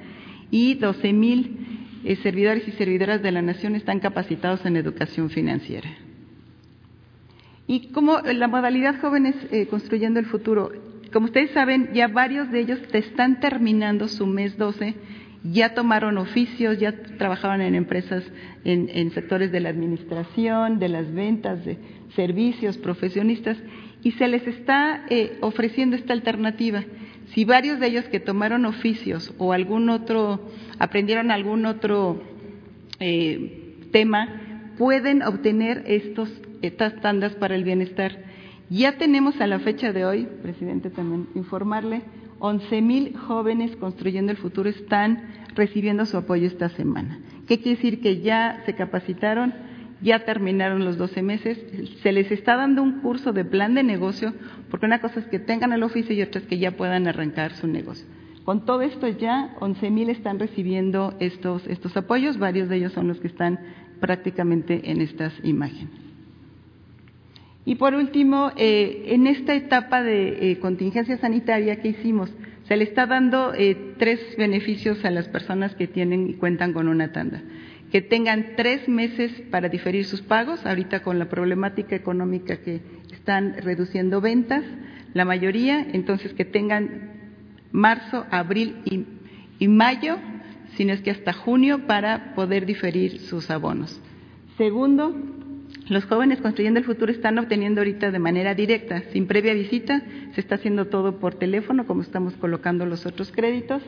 [0.51, 5.89] y 12 mil eh, servidores y servidoras de la nación están capacitados en educación financiera.
[7.69, 10.73] Y como la modalidad jóvenes eh, construyendo el futuro,
[11.13, 14.95] como ustedes saben, ya varios de ellos están terminando su mes 12
[15.45, 18.25] ya tomaron oficios, ya trabajaban en empresas,
[18.65, 21.79] en, sectores de la administración, de las ventas, de
[22.15, 23.57] servicios, profesionistas,
[24.03, 26.85] y se les está eh, ofreciendo esta alternativa.
[27.35, 32.23] Si varios de ellos que tomaron oficios o algún otro, aprendieron algún otro
[33.01, 36.31] eh, tema, pueden obtener estos,
[36.63, 38.19] estas tandas para el bienestar.
[38.71, 42.03] Ya tenemos a la fecha de hoy, presidente, también informarle,
[42.45, 47.21] 11 mil jóvenes construyendo el futuro están recibiendo su apoyo esta semana.
[47.47, 48.01] ¿Qué quiere decir?
[48.01, 49.55] Que ya se capacitaron,
[50.01, 51.57] ya terminaron los 12 meses,
[52.03, 54.35] se les está dando un curso de plan de negocio,
[54.73, 57.53] porque una cosa es que tengan el oficio y otra es que ya puedan arrancar
[57.53, 58.09] su negocio.
[58.45, 63.07] Con todo esto ya 11 mil están recibiendo estos, estos apoyos, varios de ellos son
[63.07, 63.61] los que están
[64.01, 66.12] prácticamente en estas imágenes.
[67.65, 72.31] Y por último, eh, en esta etapa de eh, contingencia sanitaria que hicimos,
[72.65, 76.89] se le está dando eh, tres beneficios a las personas que tienen y cuentan con
[76.89, 77.43] una tanda.
[77.93, 82.81] Que tengan tres meses para diferir sus pagos, ahorita con la problemática económica que
[83.13, 84.65] están reduciendo ventas,
[85.15, 87.13] la mayoría, entonces que tengan
[87.71, 89.05] marzo, abril y,
[89.59, 90.19] y mayo,
[90.77, 94.01] si no es que hasta junio, para poder diferir sus abonos.
[94.57, 95.15] Segundo,
[95.93, 100.03] los jóvenes construyendo el futuro están obteniendo ahorita de manera directa, sin previa visita,
[100.35, 103.83] se está haciendo todo por teléfono, como estamos colocando los otros créditos.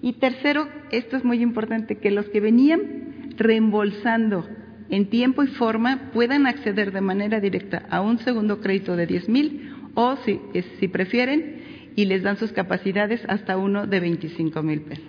[0.00, 4.48] Y tercero, esto es muy importante, que los que venían reembolsando
[4.88, 9.28] en tiempo y forma puedan acceder de manera directa a un segundo crédito de 10
[9.28, 15.04] mil o, si, prefieren, y les dan sus capacidades hasta uno de 25 mil pesos.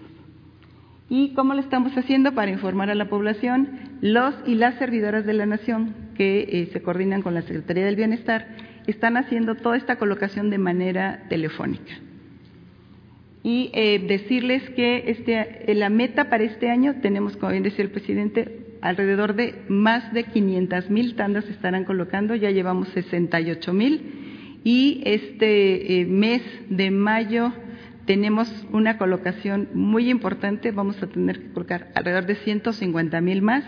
[1.09, 3.97] ¿Y cómo lo estamos haciendo para informar a la población?
[4.01, 7.95] Los y las servidoras de la Nación que eh, se coordinan con la Secretaría del
[7.95, 8.47] Bienestar
[8.87, 11.93] están haciendo toda esta colocación de manera telefónica.
[13.43, 17.91] Y eh, decirles que este, la meta para este año tenemos, como bien decía el
[17.91, 25.01] presidente, alrededor de más de 500 mil tandas estarán colocando, ya llevamos 68 mil y
[25.05, 27.53] este eh, mes de mayo
[28.05, 33.63] tenemos una colocación muy importante, vamos a tener que colocar alrededor de 150 mil más,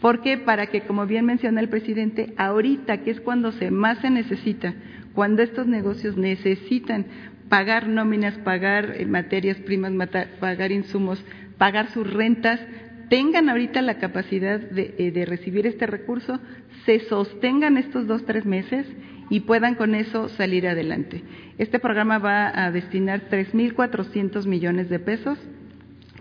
[0.00, 4.10] porque para que, como bien menciona el presidente, ahorita que es cuando se más se
[4.10, 4.74] necesita,
[5.14, 7.06] cuando estos negocios necesitan
[7.48, 9.92] pagar nóminas, pagar eh, materias primas,
[10.40, 11.22] pagar insumos,
[11.58, 12.60] pagar sus rentas,
[13.08, 16.38] tengan ahorita la capacidad eh, de, recibir este recurso,
[16.84, 18.86] se sostengan estos dos, tres meses
[19.30, 21.22] y puedan con eso salir adelante.
[21.58, 25.38] Este programa va a destinar 3.400 millones de pesos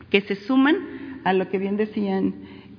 [0.10, 2.34] que se suman a lo que bien decían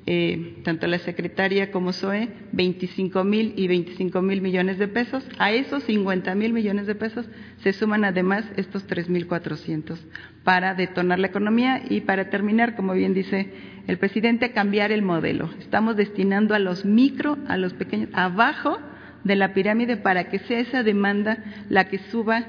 [0.09, 5.26] eh, tanto la secretaria como SOE, 25 mil y 25 mil millones de pesos.
[5.38, 7.26] A esos 50 mil millones de pesos
[7.59, 9.98] se suman además estos 3.400
[10.44, 13.50] para detonar la economía y para terminar, como bien dice
[13.88, 15.50] el presidente, cambiar el modelo.
[15.59, 18.78] Estamos destinando a los micro, a los pequeños, abajo
[19.24, 22.44] de la pirámide para que sea esa demanda la que suba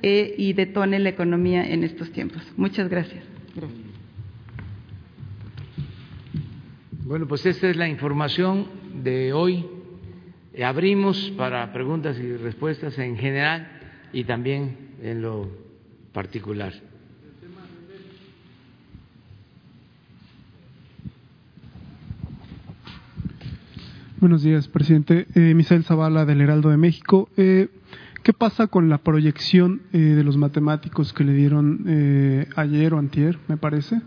[0.00, 2.42] eh, y detone la economía en estos tiempos.
[2.56, 3.22] Muchas gracias.
[7.04, 8.66] Bueno, pues esta es la información
[9.02, 9.66] de hoy.
[10.64, 13.66] Abrimos para preguntas y respuestas en general
[14.12, 15.48] y también en lo
[16.12, 16.72] particular.
[24.20, 25.26] Buenos días, presidente.
[25.34, 27.28] Eh, Misael Zavala, del Heraldo de México.
[27.36, 27.68] Eh,
[28.22, 33.00] ¿Qué pasa con la proyección eh, de los matemáticos que le dieron eh, ayer o
[33.00, 34.00] antier, me parece?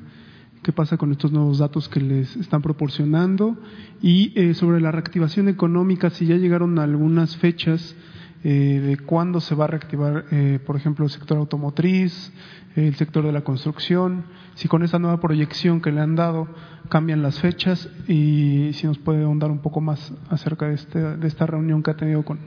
[0.66, 3.56] Qué pasa con estos nuevos datos que les están proporcionando
[4.02, 7.96] y eh, sobre la reactivación económica, si ya llegaron algunas fechas
[8.44, 12.34] eh, de cuándo se va a reactivar, eh, por ejemplo, el sector automotriz,
[12.76, 14.24] el sector de la construcción,
[14.56, 16.48] si con esa nueva proyección que le han dado
[16.90, 21.28] cambian las fechas y si nos puede ahondar un poco más acerca de, este, de
[21.28, 22.40] esta reunión que ha tenido con,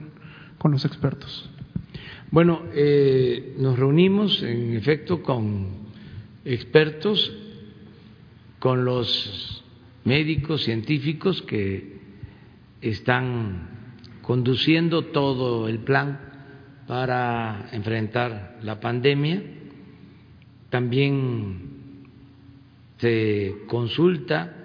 [0.57, 1.49] con los expertos.
[2.31, 2.63] Bueno,
[3.57, 5.67] nos reunimos en efecto con
[6.43, 7.31] expertos
[8.59, 9.63] con los
[10.03, 11.99] médicos científicos que
[12.81, 13.69] están
[14.21, 16.19] conduciendo todo el plan
[16.87, 19.41] para enfrentar la pandemia.
[20.69, 21.69] También
[22.97, 24.55] se consulta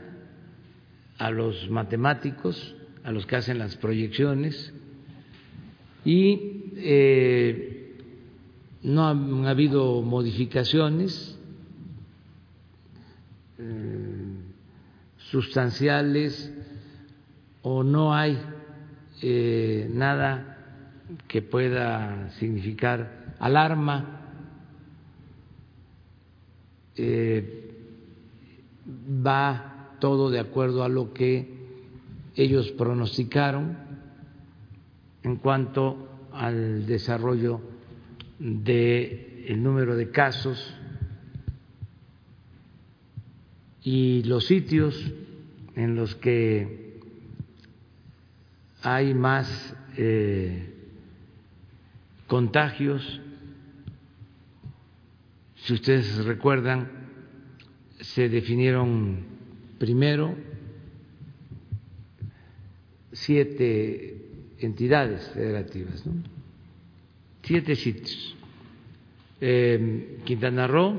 [1.18, 2.74] a los matemáticos,
[3.04, 4.74] a los que hacen las proyecciones,
[6.04, 7.96] y eh,
[8.82, 11.33] no han habido modificaciones
[13.64, 14.26] eh,
[15.16, 16.52] sustanciales
[17.62, 18.38] o no hay
[19.22, 20.58] eh, nada
[21.26, 24.20] que pueda significar alarma,
[26.96, 27.72] eh,
[29.26, 31.48] va todo de acuerdo a lo que
[32.36, 33.78] ellos pronosticaron
[35.22, 37.62] en cuanto al desarrollo
[38.38, 40.76] del número de casos
[43.84, 44.98] y los sitios
[45.76, 46.94] en los que
[48.82, 50.70] hay más eh,
[52.26, 53.20] contagios,
[55.56, 56.90] si ustedes recuerdan,
[58.00, 59.24] se definieron
[59.78, 60.34] primero
[63.12, 64.16] siete
[64.60, 66.02] entidades federativas,
[67.42, 68.36] siete sitios.
[69.40, 70.98] Eh, Quintana Roo,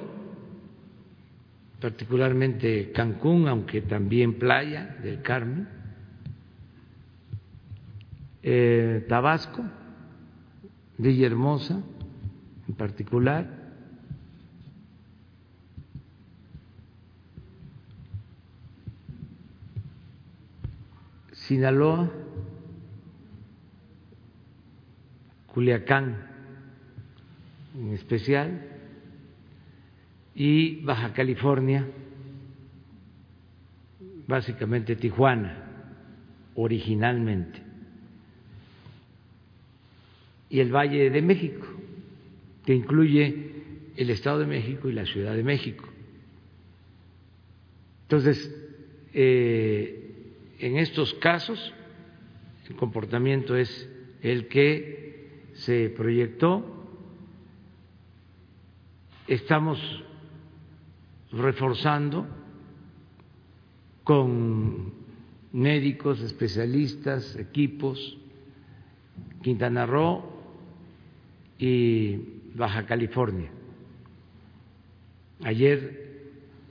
[1.86, 5.68] particularmente Cancún, aunque también Playa del Carmen,
[8.42, 9.64] eh, Tabasco,
[10.98, 11.84] Villahermosa
[12.68, 13.48] en particular,
[21.34, 22.10] Sinaloa,
[25.54, 26.18] Culiacán
[27.76, 28.75] en especial,
[30.36, 31.88] y Baja California,
[34.28, 35.64] básicamente Tijuana,
[36.56, 37.62] originalmente,
[40.50, 41.66] y el Valle de México,
[42.66, 43.52] que incluye
[43.96, 45.88] el Estado de México y la Ciudad de México.
[48.04, 48.54] Entonces,
[49.14, 50.06] eh,
[50.60, 51.74] en estos casos,
[52.70, 53.90] el comportamiento es
[54.22, 56.88] el que se proyectó.
[59.28, 59.80] Estamos
[61.32, 62.26] reforzando
[64.04, 64.94] con
[65.52, 68.18] médicos, especialistas, equipos,
[69.42, 70.24] Quintana Roo
[71.58, 72.18] y
[72.56, 73.52] Baja California.
[75.44, 76.06] Ayer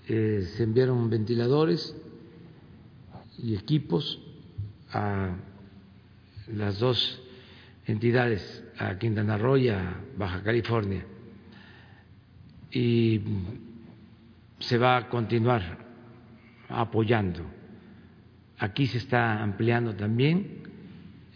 [0.09, 1.97] eh, se enviaron ventiladores
[3.39, 4.21] y equipos
[4.91, 5.35] a
[6.49, 7.23] las dos
[7.87, 11.05] entidades, a Quintana Roo y a Baja California.
[12.71, 13.21] Y
[14.67, 15.62] se va a continuar
[16.69, 17.43] apoyando.
[18.59, 20.62] Aquí se está ampliando también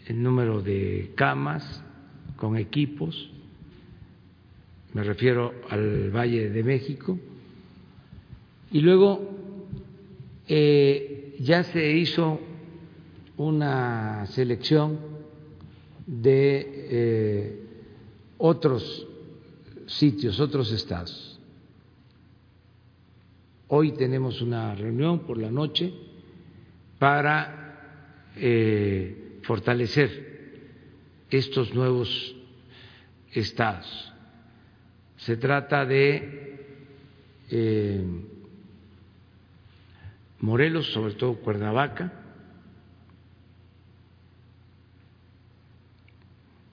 [0.07, 1.83] el número de camas
[2.35, 3.29] con equipos,
[4.93, 7.19] me refiero al Valle de México,
[8.71, 9.29] y luego
[10.47, 12.39] eh, ya se hizo
[13.37, 14.99] una selección
[16.07, 17.63] de eh,
[18.39, 19.07] otros
[19.85, 21.28] sitios, otros estados.
[23.71, 25.93] Hoy tenemos una reunión por la noche
[26.97, 30.63] para eh, fortalecer
[31.29, 32.35] estos nuevos
[33.31, 34.11] estados.
[35.17, 36.65] Se trata de
[37.51, 38.03] eh,
[40.39, 42.11] Morelos, sobre todo Cuernavaca,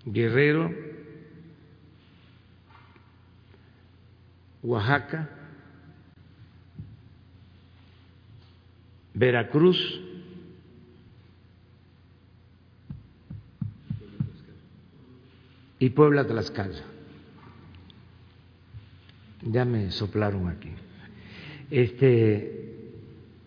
[0.07, 0.73] Guerrero,
[4.63, 5.36] Oaxaca,
[9.17, 10.01] Veracruz,
[15.79, 16.75] y Puebla Tlaxcala.
[19.43, 20.71] Ya me soplaron aquí.
[21.71, 22.93] Este,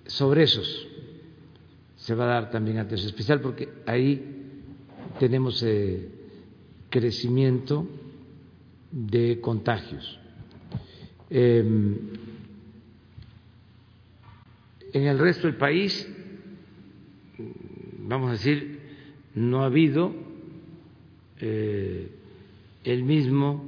[0.05, 0.87] sobre esos
[1.97, 4.55] se va a dar también atención especial porque ahí
[5.19, 6.09] tenemos eh,
[6.89, 7.87] crecimiento
[8.91, 10.19] de contagios.
[11.29, 11.97] Em,
[14.93, 16.07] en el resto del país,
[17.99, 18.79] vamos a decir,
[19.35, 20.13] no ha habido
[21.39, 22.11] eh,
[22.83, 23.65] el mismo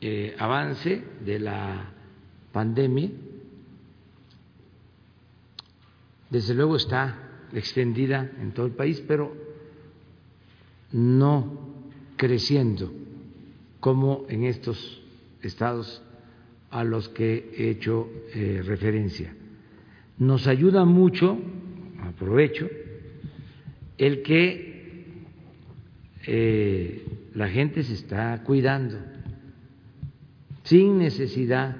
[0.00, 1.92] eh, avance de la
[2.52, 3.10] pandemia.
[6.30, 9.34] Desde luego está extendida en todo el país, pero
[10.92, 11.58] no
[12.16, 12.92] creciendo
[13.80, 15.02] como en estos
[15.42, 16.02] estados
[16.70, 19.34] a los que he hecho eh, referencia.
[20.18, 21.38] Nos ayuda mucho,
[22.02, 22.68] aprovecho,
[23.96, 25.24] el que
[26.26, 28.98] eh, la gente se está cuidando
[30.64, 31.76] sin necesidad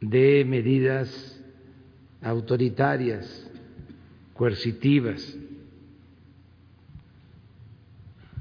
[0.00, 1.42] de medidas
[2.20, 3.50] autoritarias,
[4.34, 5.38] coercitivas.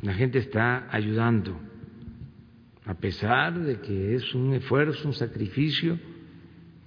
[0.01, 1.57] La gente está ayudando,
[2.85, 5.97] a pesar de que es un esfuerzo, un sacrificio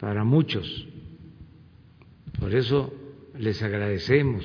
[0.05, 0.87] para muchos.
[2.39, 2.93] Por eso
[3.39, 4.45] les agradecemos,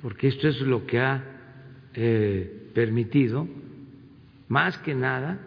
[0.00, 1.24] porque esto es lo que ha
[1.94, 3.46] eh, permitido,
[4.48, 5.38] más que nada,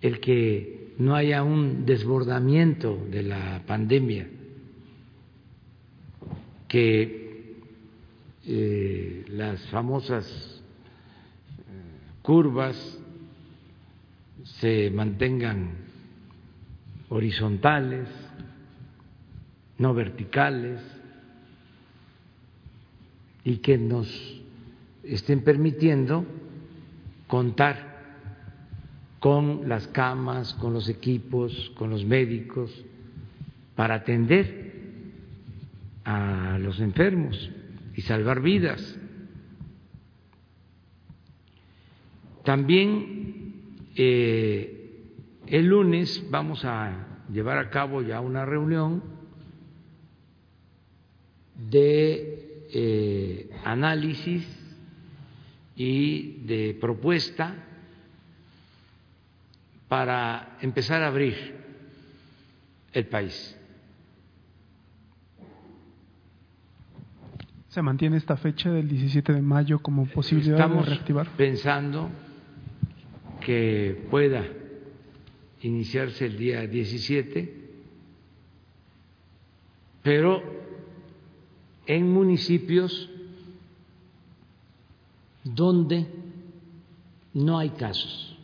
[0.00, 4.28] el que no haya un desbordamiento de la pandemia,
[6.68, 7.56] que
[8.46, 10.62] eh, las famosas
[11.58, 13.00] eh, curvas
[14.44, 15.89] se mantengan
[17.10, 18.08] horizontales,
[19.78, 20.80] no verticales,
[23.44, 24.08] y que nos
[25.02, 26.24] estén permitiendo
[27.26, 27.90] contar
[29.18, 32.70] con las camas, con los equipos, con los médicos,
[33.74, 34.70] para atender
[36.04, 37.50] a los enfermos
[37.96, 38.98] y salvar vidas.
[42.44, 43.54] También
[43.96, 44.79] eh,
[45.50, 49.02] el lunes vamos a llevar a cabo ya una reunión
[51.56, 54.46] de eh, análisis
[55.74, 57.54] y de propuesta
[59.88, 61.34] para empezar a abrir
[62.92, 63.56] el país.
[67.70, 71.28] ¿Se mantiene esta fecha del 17 de mayo como posibilidad Estamos de reactivar?
[71.36, 72.08] pensando
[73.40, 74.44] que pueda
[75.62, 77.54] iniciarse el día 17,
[80.02, 80.42] pero
[81.86, 83.08] en municipios
[85.44, 86.06] donde
[87.34, 88.36] no hay casos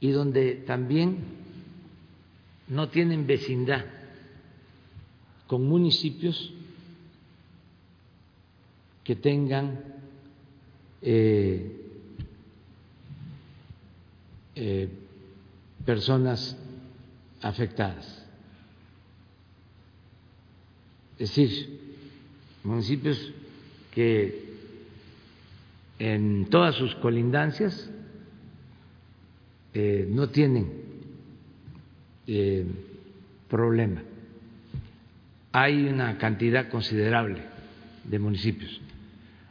[0.00, 1.18] y donde también
[2.68, 3.84] no tienen vecindad
[5.46, 6.52] con municipios
[9.02, 9.80] que tengan
[11.02, 11.83] eh,
[14.56, 14.88] eh,
[15.84, 16.56] personas
[17.42, 18.24] afectadas.
[21.18, 21.80] Es decir,
[22.64, 23.32] municipios
[23.92, 24.44] que
[25.98, 27.90] en todas sus colindancias
[29.72, 30.72] eh, no tienen
[32.26, 32.66] eh,
[33.48, 34.02] problema.
[35.52, 37.42] Hay una cantidad considerable
[38.04, 38.80] de municipios.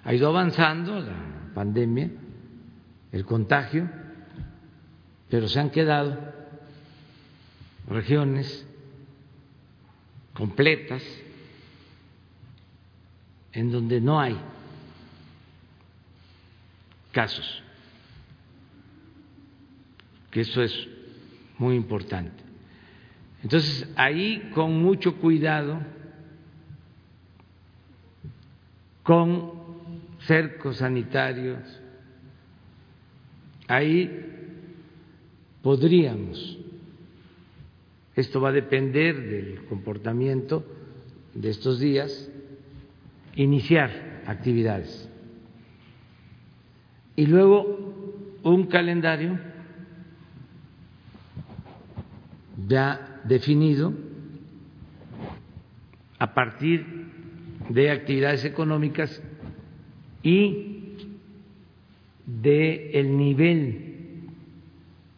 [0.04, 2.10] Ha ido avanzando la pandemia,
[3.12, 3.90] el contagio,
[5.34, 6.16] pero se han quedado
[7.88, 8.68] regiones
[10.36, 11.02] completas
[13.52, 14.38] en donde no hay
[17.12, 17.64] casos,
[20.30, 20.88] que eso es
[21.58, 22.44] muy importante.
[23.42, 25.82] Entonces, ahí con mucho cuidado,
[29.02, 29.52] con
[30.28, 31.82] cercos sanitarios,
[33.68, 34.30] ahí
[35.64, 36.60] podríamos,
[38.16, 40.64] esto va a depender del comportamiento
[41.34, 42.30] de estos días,
[43.36, 45.10] iniciar actividades.
[47.16, 49.40] Y luego un calendario
[52.68, 53.94] ya definido
[56.20, 56.86] a partir
[57.70, 59.24] de actividades económicas
[60.22, 60.96] y
[62.26, 63.93] de el nivel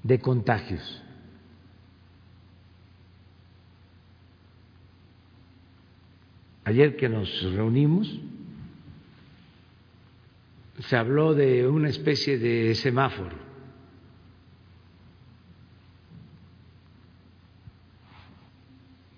[0.06, 1.02] de contagios.
[6.64, 8.20] Ayer que nos reunimos,
[10.78, 13.36] se habló de una especie de semáforo.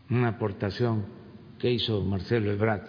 [0.09, 1.05] Una aportación
[1.59, 2.87] que hizo Marcelo Ebrard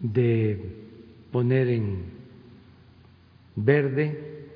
[0.00, 0.88] de
[1.30, 2.15] poner en
[3.56, 4.46] verde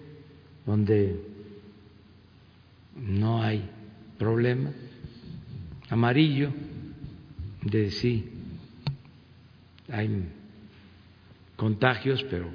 [0.67, 1.21] donde
[2.97, 3.69] no hay
[4.19, 4.71] problema
[5.89, 6.53] amarillo
[7.63, 8.41] de sí
[9.91, 10.29] hay
[11.57, 12.49] contagios, pero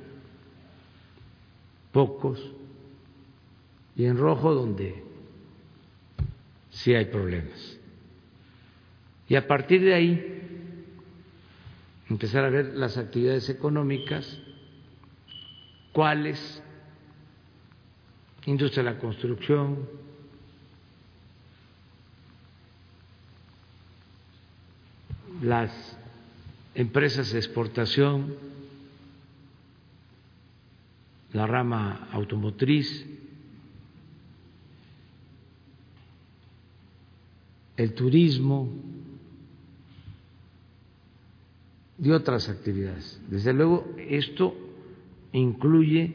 [1.92, 2.42] pocos,
[3.96, 5.04] y en rojo donde
[6.72, 7.80] sí hay problemas.
[9.28, 10.42] Y a partir de ahí
[12.10, 14.42] empezar a ver las actividades económicas,
[15.96, 16.62] cuáles,
[18.46, 19.88] industria de la construcción,
[25.42, 25.98] las
[26.74, 28.36] empresas de exportación,
[31.32, 33.06] la rama automotriz,
[37.78, 38.68] el turismo
[42.04, 43.18] y otras actividades.
[43.30, 44.65] Desde luego, esto
[45.40, 46.14] incluye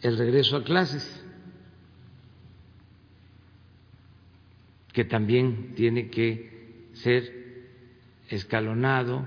[0.00, 1.24] el regreso a clases,
[4.92, 7.40] que también tiene que ser
[8.28, 9.26] escalonado,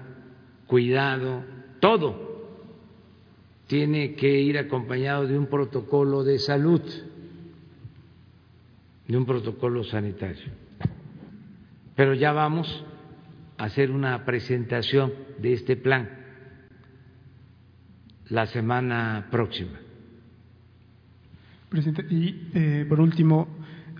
[0.67, 1.43] cuidado,
[1.79, 2.33] todo
[3.67, 6.81] tiene que ir acompañado de un protocolo de salud,
[9.07, 10.51] de un protocolo sanitario.
[11.95, 12.83] Pero ya vamos
[13.57, 16.22] a hacer una presentación de este plan
[18.29, 19.79] la semana próxima.
[21.69, 23.47] Presidente, y eh, por último,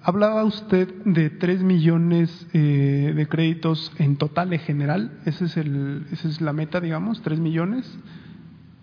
[0.06, 5.22] Hablaba usted de tres millones eh, de créditos en total en general.
[5.26, 7.22] ¿Ese es el, ¿Esa es la meta, digamos?
[7.22, 7.90] ¿Tres millones?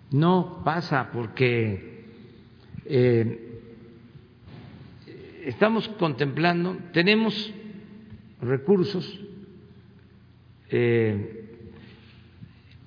[0.09, 2.05] No pasa porque
[2.85, 3.61] eh,
[5.45, 7.53] estamos contemplando, tenemos
[8.41, 9.19] recursos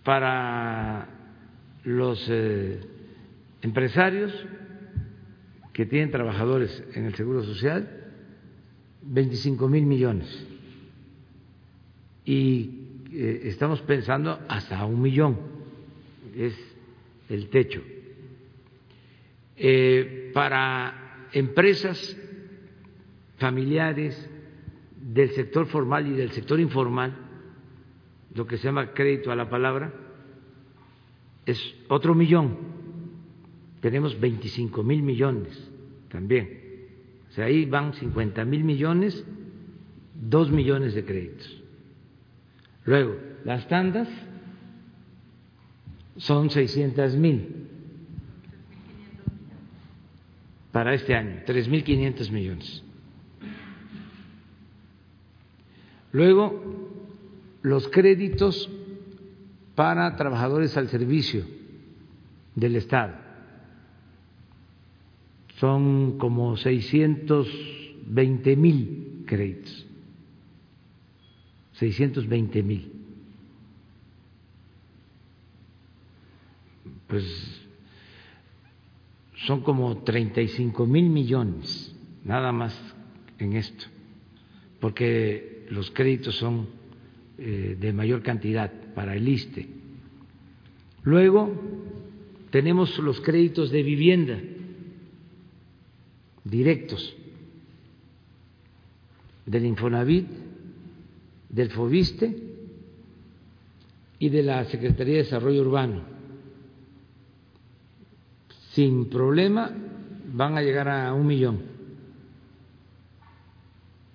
[0.02, 1.13] para
[1.84, 2.30] los
[3.62, 4.32] empresarios
[5.72, 8.04] que tienen trabajadores en el Seguro Social
[9.02, 10.46] 25 mil millones
[12.24, 15.38] y eh, estamos pensando hasta un millón,
[16.34, 16.54] es
[17.28, 17.82] el techo.
[19.56, 22.16] Eh, para empresas
[23.38, 24.28] familiares
[25.00, 27.14] del sector formal y del sector informal,
[28.34, 29.92] lo que se llama crédito a la palabra,
[31.46, 32.56] es otro millón.
[33.80, 35.70] Tenemos 25 mil millones
[36.08, 36.64] también
[37.34, 39.24] o sea, ahí van 50 mil millones,
[40.14, 41.62] dos millones de créditos.
[42.84, 44.06] Luego, las tandas
[46.16, 47.66] son 600 mil
[50.70, 52.84] para este año, 3.500 millones.
[56.12, 56.88] Luego,
[57.62, 58.70] los créditos
[59.74, 61.44] para trabajadores al servicio
[62.54, 63.14] del Estado.
[65.58, 69.86] Son como 620 mil créditos,
[71.72, 72.92] 620 mil.
[77.06, 77.60] Pues
[79.46, 81.94] son como 35 mil millones,
[82.24, 82.78] nada más
[83.38, 83.84] en esto,
[84.80, 86.68] porque los créditos son
[87.38, 89.68] eh, de mayor cantidad para el ISTE.
[91.02, 91.52] Luego
[92.50, 94.40] tenemos los créditos de vivienda
[96.44, 97.16] directos
[99.46, 100.26] del Infonavit,
[101.48, 102.36] del Fobiste
[104.18, 106.02] y de la Secretaría de Desarrollo Urbano.
[108.72, 109.70] Sin problema
[110.32, 111.62] van a llegar a un millón.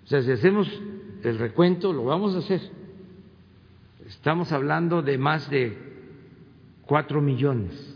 [0.04, 0.68] O sea, si hacemos
[1.24, 2.79] el recuento, lo vamos a hacer.
[4.10, 5.78] Estamos hablando de más de
[6.82, 7.96] cuatro millones,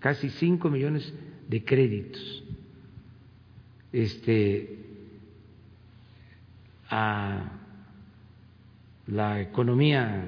[0.00, 1.14] casi cinco millones
[1.48, 2.42] de créditos
[3.92, 4.76] este,
[6.90, 7.52] a
[9.06, 10.26] la economía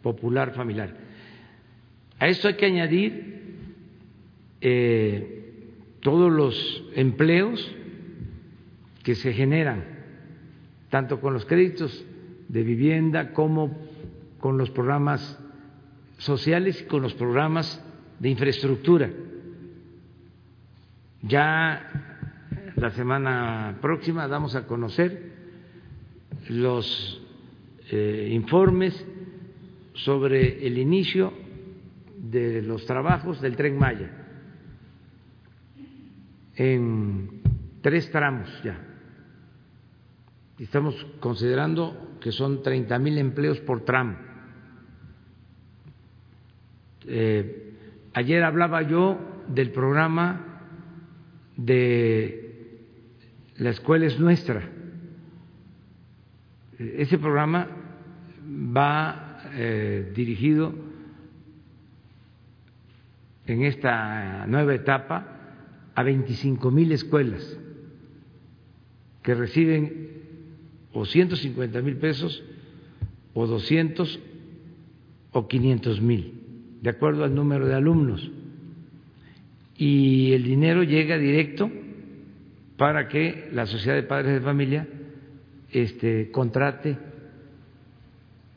[0.00, 0.96] popular familiar.
[2.20, 3.58] A esto hay que añadir
[4.60, 7.68] eh, todos los empleos
[9.02, 9.84] que se generan,
[10.88, 12.06] tanto con los créditos
[12.48, 13.89] de vivienda como
[14.40, 15.38] con los programas
[16.18, 17.82] sociales y con los programas
[18.18, 19.10] de infraestructura.
[21.22, 21.90] Ya
[22.76, 25.32] la semana próxima damos a conocer
[26.48, 27.22] los
[27.90, 29.06] eh, informes
[29.94, 31.32] sobre el inicio
[32.16, 34.20] de los trabajos del tren Maya
[36.60, 37.40] en
[37.80, 38.78] tres tramos ya.
[40.58, 44.29] Estamos considerando que son 30 mil empleos por tramo.
[47.12, 47.74] Eh,
[48.14, 50.46] ayer hablaba yo del programa
[51.56, 52.76] de
[53.56, 54.62] la escuela es nuestra.
[56.78, 57.66] Ese programa
[58.74, 60.72] va eh, dirigido
[63.46, 65.26] en esta nueva etapa
[65.94, 67.58] a 25 mil escuelas
[69.22, 70.22] que reciben
[70.92, 72.42] o 150 mil pesos
[73.34, 74.20] o 200
[75.32, 76.39] o 500 mil,
[76.80, 78.30] de acuerdo al número de alumnos.
[79.76, 81.70] Y el dinero llega directo
[82.76, 84.88] para que la Sociedad de Padres de Familia
[85.70, 86.96] este, contrate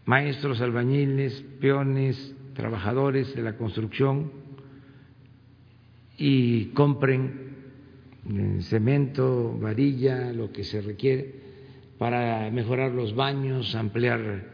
[0.06, 4.32] maestros, albañiles, peones, trabajadores de la construcción
[6.18, 7.54] y compren
[8.30, 11.44] eh, cemento, varilla, lo que se requiere
[11.98, 14.52] para mejorar los baños, ampliar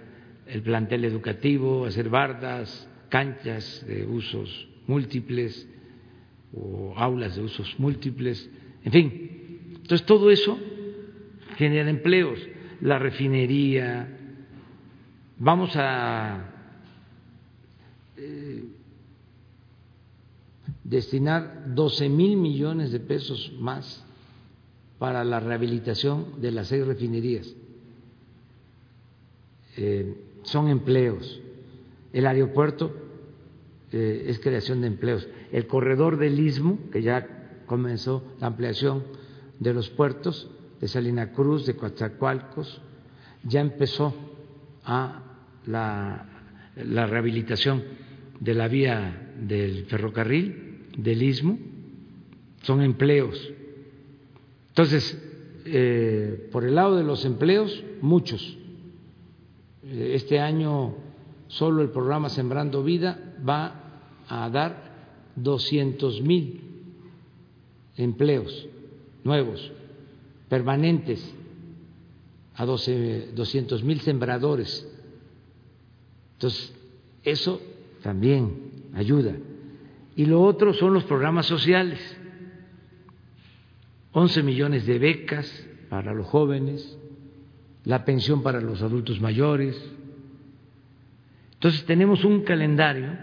[0.48, 5.68] el plantel educativo, hacer bardas, canchas de usos múltiples
[6.54, 8.50] o aulas de usos múltiples,
[8.84, 9.30] en fin,
[9.90, 10.56] entonces, todo eso
[11.58, 12.40] genera empleos,
[12.80, 14.08] la refinería,
[15.40, 16.46] vamos a
[18.16, 18.66] eh,
[20.84, 24.06] destinar 12 mil millones de pesos más
[25.00, 27.52] para la rehabilitación de las seis refinerías.
[29.76, 31.42] Eh, son empleos.
[32.14, 32.94] El aeropuerto
[33.92, 35.28] eh, es creación de empleos.
[35.52, 39.04] El corredor del istmo, que ya comenzó la ampliación
[39.60, 40.50] de los puertos
[40.80, 42.82] de Salina Cruz, de Coatzacoalcos,
[43.44, 44.14] ya empezó
[44.84, 45.24] a
[45.66, 46.26] la,
[46.76, 47.84] rehabilitación
[48.40, 51.58] de la vía del ferrocarril, del istmo,
[52.64, 53.52] son empleos.
[54.70, 55.18] Entonces,
[55.66, 58.58] eh, por el lado de los empleos, muchos.
[59.84, 60.96] Eh, este año
[61.50, 63.76] solo el programa Sembrando Vida va
[64.28, 66.62] a dar 200 mil
[67.98, 68.68] empleos
[69.24, 69.72] nuevos,
[70.48, 71.36] permanentes,
[72.56, 74.88] a doscientos mil sembradores.
[76.34, 76.74] Entonces,
[77.24, 77.62] eso
[78.02, 79.36] también ayuda.
[80.16, 82.00] Y lo otro son los programas sociales.
[84.12, 86.98] 11 millones de becas para los jóvenes,
[87.86, 89.78] la pensión para los adultos mayores.
[91.60, 93.18] Entonces tenemos un calendario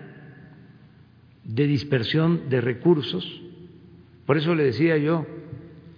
[1.42, 3.24] de dispersión de recursos.
[4.26, 5.26] Por eso le decía yo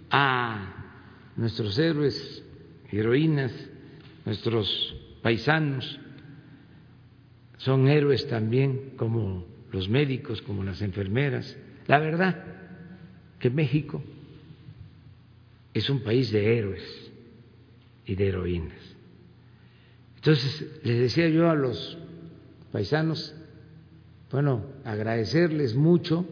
[0.09, 0.93] a
[1.35, 2.41] nuestros héroes,
[2.93, 3.51] heroínas,
[4.25, 5.99] nuestros paisanos,
[7.57, 11.57] son héroes también como los médicos, como las enfermeras.
[11.87, 12.41] La verdad
[13.37, 14.01] que México
[15.73, 17.11] es un país de héroes
[18.05, 18.95] y de heroínas.
[20.15, 21.97] Entonces, les decía yo a los
[22.71, 23.35] paisanos,
[24.31, 26.25] bueno, agradecerles mucho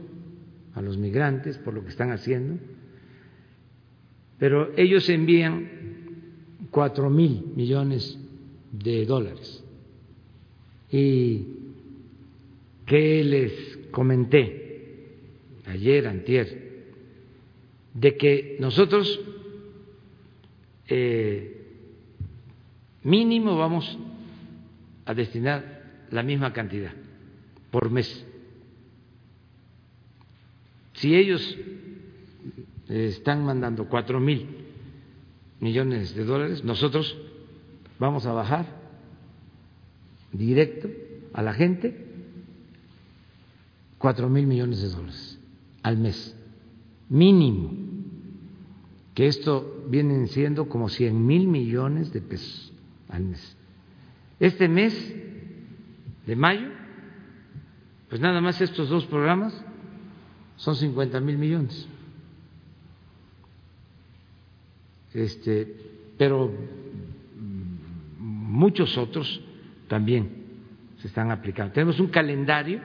[0.76, 2.60] a los migrantes por lo que están haciendo,
[4.38, 5.70] pero ellos envían
[6.70, 8.20] cuatro mil millones
[8.72, 9.64] de dólares.
[10.92, 11.48] ¿Y
[12.86, 15.16] qué les comenté
[15.66, 16.68] ayer, antier?
[18.00, 19.20] de que nosotros
[20.88, 21.66] eh,
[23.04, 23.98] mínimo vamos
[25.06, 25.77] a destinar
[26.12, 26.92] la misma cantidad
[27.72, 28.26] por mes.
[30.94, 31.58] Si ellos
[32.88, 34.48] están mandando cuatro mil
[35.60, 37.18] millones de dólares, nosotros
[38.00, 38.66] vamos a bajar
[40.32, 40.90] directo
[41.34, 42.06] a la gente
[43.98, 45.40] cuatro mil millones de dólares
[45.84, 46.36] al mes,
[47.10, 47.74] mínimo,
[49.14, 52.74] que esto vienen siendo como cien mil millones de pesos
[53.10, 53.56] al mes.
[54.40, 55.16] Este mes
[56.28, 56.68] de mayo,
[58.10, 59.60] pues nada más estos dos programas
[60.58, 61.88] son cincuenta mil millones.
[65.14, 65.74] Este,
[66.18, 66.54] pero
[68.20, 69.42] muchos otros
[69.88, 70.30] también
[71.00, 71.74] se están aplicando.
[71.74, 72.82] Tenemos un calendario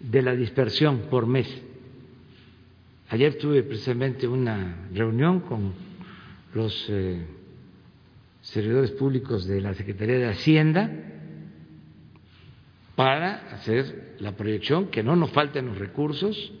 [0.00, 1.48] de la dispersión por mes.
[3.10, 5.72] Ayer tuve precisamente una reunión con
[6.52, 7.24] los eh,
[8.40, 10.90] servidores públicos de la Secretaría de Hacienda
[12.96, 16.52] para hacer la proyección, que no nos falten los recursos,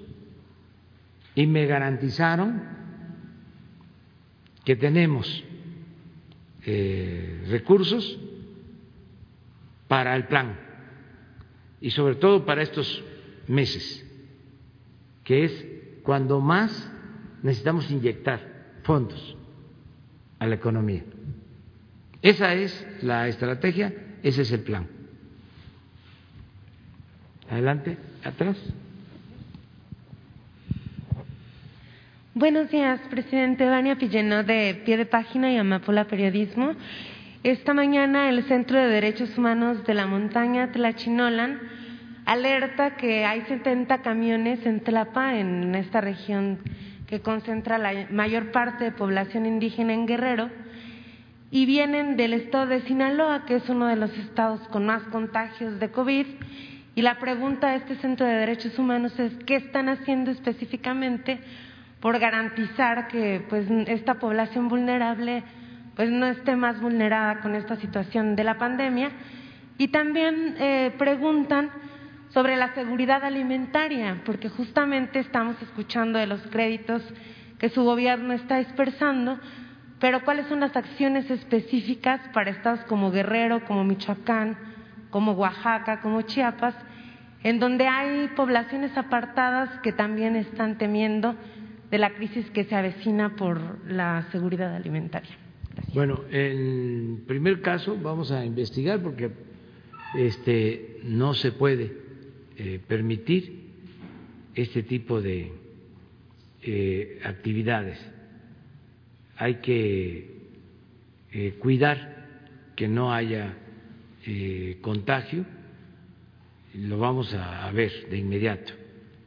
[1.34, 2.62] y me garantizaron
[4.64, 5.44] que tenemos
[6.64, 8.18] eh, recursos
[9.86, 10.58] para el plan
[11.80, 13.04] y sobre todo para estos
[13.46, 14.04] meses,
[15.24, 15.66] que es
[16.02, 16.90] cuando más
[17.42, 18.40] necesitamos inyectar
[18.82, 19.36] fondos
[20.38, 21.04] a la economía.
[22.22, 24.95] Esa es la estrategia, ese es el plan.
[27.50, 28.56] Adelante, atrás.
[32.34, 36.72] Buenos días, presidente Vania Pilleno de Pie de Página y Amapola Periodismo.
[37.44, 41.60] Esta mañana el Centro de Derechos Humanos de la Montaña Tlachinolan
[42.24, 46.58] alerta que hay 70 camiones en Tlapa, en esta región
[47.06, 50.50] que concentra la mayor parte de población indígena en Guerrero,
[51.52, 55.78] y vienen del estado de Sinaloa, que es uno de los estados con más contagios
[55.78, 56.26] de COVID.
[56.96, 61.38] Y la pregunta de este Centro de Derechos Humanos es, ¿qué están haciendo específicamente?
[62.00, 65.42] por garantizar que pues esta población vulnerable
[65.94, 69.10] pues no esté más vulnerada con esta situación de la pandemia
[69.78, 71.70] y también eh, preguntan
[72.30, 77.02] sobre la seguridad alimentaria porque justamente estamos escuchando de los créditos
[77.58, 79.38] que su gobierno está dispersando
[79.98, 84.58] pero cuáles son las acciones específicas para estados como Guerrero, como Michoacán,
[85.16, 86.74] como Oaxaca, como Chiapas,
[87.42, 91.34] en donde hay poblaciones apartadas que también están temiendo
[91.90, 93.58] de la crisis que se avecina por
[93.90, 95.34] la seguridad alimentaria.
[95.94, 99.30] Bueno, en primer caso vamos a investigar porque
[100.18, 101.96] este no se puede
[102.58, 103.70] eh, permitir
[104.54, 105.50] este tipo de
[106.60, 107.98] eh, actividades.
[109.38, 110.40] Hay que
[111.32, 112.26] eh, cuidar
[112.76, 113.56] que no haya
[114.80, 115.44] contagio.
[116.74, 118.72] Lo vamos a ver de inmediato.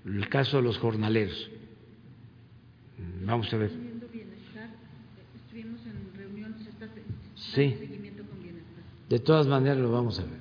[0.06, 1.50] El caso de los jornaleros
[3.26, 3.72] Vamos a ver.
[7.36, 7.76] Sí.
[9.10, 10.40] De todas maneras lo vamos a ver.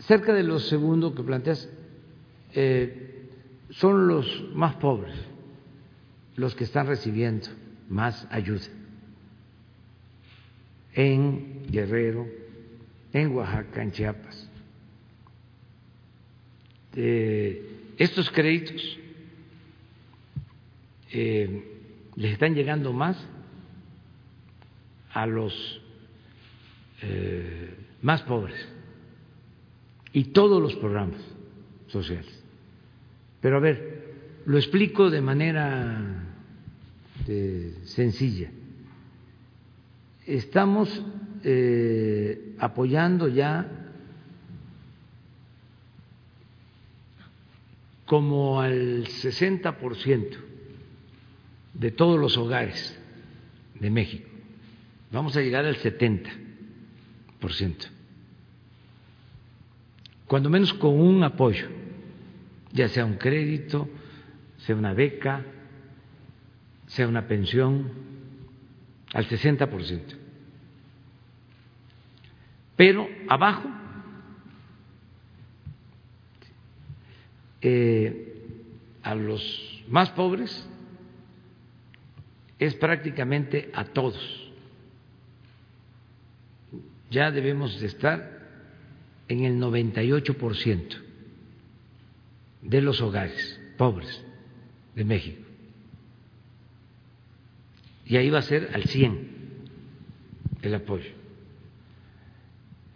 [0.00, 1.68] Cerca de lo segundo que planteas,
[2.52, 3.28] eh,
[3.70, 5.14] son los más pobres
[6.36, 7.48] los que están recibiendo
[7.88, 8.66] más ayuda.
[10.92, 12.26] En Guerrero,
[13.12, 14.50] en Oaxaca, en Chiapas.
[17.98, 18.98] Estos créditos
[21.12, 21.62] eh,
[22.16, 23.16] les están llegando más
[25.12, 25.80] a los
[27.02, 28.68] eh, más pobres
[30.12, 31.20] y todos los programas
[31.88, 32.42] sociales.
[33.40, 34.14] Pero a ver,
[34.46, 36.24] lo explico de manera
[37.28, 38.50] eh, sencilla.
[40.26, 41.02] Estamos
[41.48, 43.70] eh, apoyando ya
[48.04, 50.38] como al 60 por ciento
[51.72, 52.98] de todos los hogares
[53.78, 54.28] de México.
[55.12, 56.32] Vamos a llegar al 70%.
[60.26, 61.68] Cuando menos con un apoyo,
[62.72, 63.88] ya sea un crédito,
[64.58, 65.44] sea una beca,
[66.88, 67.92] sea una pensión,
[69.12, 70.25] al 60%.
[72.76, 73.68] Pero abajo,
[77.62, 78.34] eh,
[79.02, 80.68] a los más pobres,
[82.58, 84.52] es prácticamente a todos.
[87.10, 88.36] Ya debemos de estar
[89.28, 90.96] en el 98%
[92.62, 94.22] de los hogares pobres
[94.94, 95.42] de México.
[98.06, 99.30] Y ahí va a ser al 100
[100.62, 101.15] el apoyo.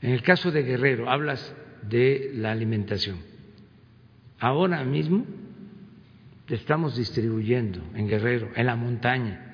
[0.02, 3.18] En el caso de Guerrero, hablas de la alimentación.
[4.38, 5.26] Ahora mismo
[6.48, 9.46] estamos distribuyendo en Guerrero, en la montaña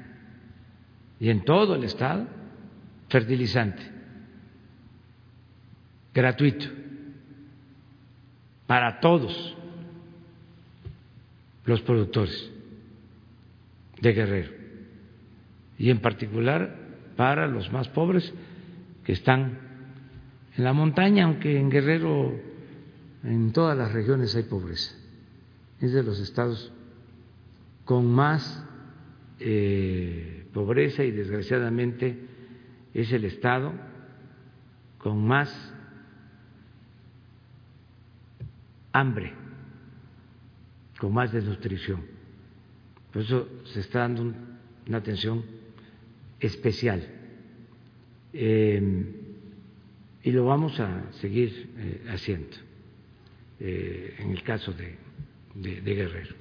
[1.19, 2.27] y en todo el estado
[3.09, 3.83] fertilizante
[6.15, 6.67] gratuito
[8.67, 9.57] para todos
[11.65, 12.51] los productores
[14.01, 14.53] de Guerrero
[15.79, 16.75] y en particular
[17.17, 18.33] para los más pobres
[19.05, 19.66] que están
[20.57, 22.33] en la montaña, aunque en Guerrero
[23.23, 24.95] en todas las regiones hay pobreza.
[25.81, 26.73] Es de los estados
[27.85, 28.65] con más
[29.39, 32.19] eh, pobreza y desgraciadamente
[32.95, 33.73] es el estado
[34.99, 35.75] con más
[38.93, 39.35] hambre,
[40.99, 42.01] con más desnutrición.
[43.13, 44.33] Por eso se está dando
[44.87, 45.45] una atención
[46.41, 47.07] especial.
[48.33, 49.26] Eh,
[50.27, 52.57] y lo vamos a seguir eh, haciendo
[53.61, 54.99] eh, en el caso de,
[55.55, 56.35] de, Guerrero.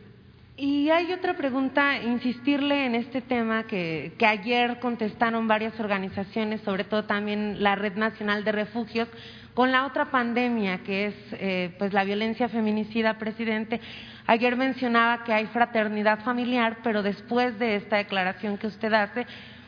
[0.58, 6.86] Y hay otra pregunta, insistirle en este tema que, que, ayer contestaron varias organizaciones, sobre
[6.86, 9.08] todo también la Red Nacional de Refugios,
[9.54, 13.80] con la otra pandemia que es eh, pues la violencia feminicida, presidente.
[14.26, 19.28] Ayer mencionaba que hay fraternidad familiar, pero después de esta declaración que usted hace,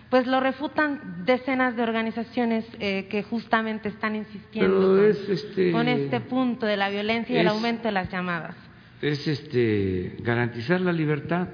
[0.10, 6.66] pues lo refutan decenas de organizaciones eh, que justamente están insistiendo este, con, este punto
[6.66, 8.55] de la violencia y el aumento de las llamadas.
[9.01, 11.49] Es este garantizar la libertad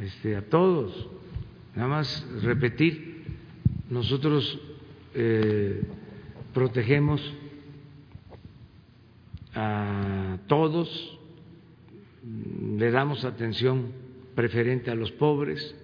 [0.00, 1.08] este, a todos.
[1.76, 3.24] Nada más repetir,
[3.88, 4.58] nosotros
[5.14, 5.82] eh,
[6.52, 7.22] protegemos
[9.54, 11.18] a todos,
[12.76, 13.92] le damos atención
[14.34, 15.76] preferente a los pobres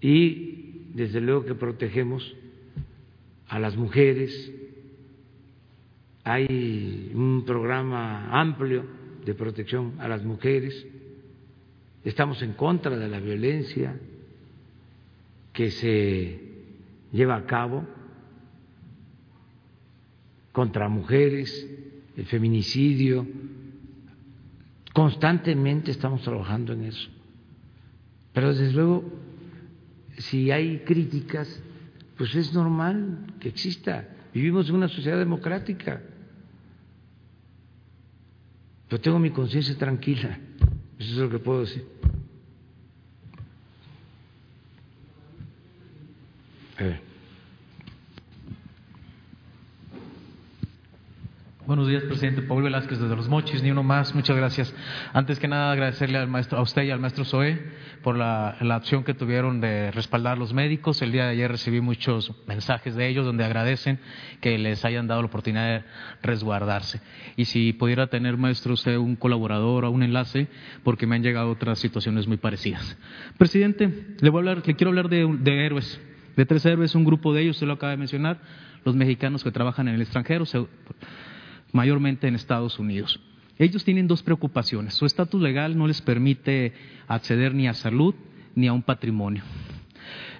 [0.00, 2.34] y desde luego que protegemos
[3.48, 4.52] a las mujeres.
[6.24, 8.84] Hay un programa amplio
[9.24, 10.86] de protección a las mujeres.
[12.04, 13.98] Estamos en contra de la violencia
[15.52, 16.40] que se
[17.12, 17.84] lleva a cabo
[20.52, 21.68] contra mujeres,
[22.16, 23.26] el feminicidio.
[24.92, 27.08] Constantemente estamos trabajando en eso.
[28.32, 29.04] Pero desde luego
[30.20, 31.62] si hay críticas,
[32.16, 34.08] pues es normal que exista.
[34.32, 36.02] Vivimos en una sociedad democrática.
[38.90, 40.38] Yo tengo mi conciencia tranquila.
[40.98, 41.84] Eso es lo que puedo decir.
[51.70, 52.42] Buenos días, presidente.
[52.42, 54.12] Paul Velázquez desde Los Mochis, ni uno más.
[54.12, 54.74] Muchas gracias.
[55.12, 57.62] Antes que nada, agradecerle al maestro, a usted y al maestro Zoé
[58.02, 61.00] por la, la opción que tuvieron de respaldar a los médicos.
[61.00, 64.00] El día de ayer recibí muchos mensajes de ellos donde agradecen
[64.40, 65.84] que les hayan dado la oportunidad de
[66.24, 67.02] resguardarse.
[67.36, 70.48] Y si pudiera tener, maestro, usted un colaborador o un enlace,
[70.82, 72.98] porque me han llegado otras situaciones muy parecidas.
[73.38, 76.00] Presidente, le, voy a hablar, le quiero hablar de, de héroes,
[76.36, 78.40] de tres héroes, un grupo de ellos, usted lo acaba de mencionar,
[78.84, 80.44] los mexicanos que trabajan en el extranjero
[81.72, 83.20] mayormente en Estados Unidos.
[83.58, 84.94] Ellos tienen dos preocupaciones.
[84.94, 86.72] Su estatus legal no les permite
[87.06, 88.14] acceder ni a salud
[88.54, 89.42] ni a un patrimonio.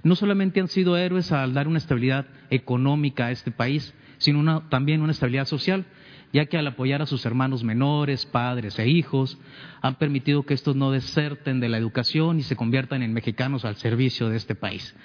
[0.02, 5.02] No solamente han sido héroes al dar una estabilidad económica a este país, sino también
[5.02, 5.84] una estabilidad social,
[6.32, 9.38] ya que al apoyar a sus hermanos menores, padres e hijos,
[9.82, 13.76] han permitido que estos no deserten de la educación y se conviertan en mexicanos al
[13.76, 14.96] servicio de este país.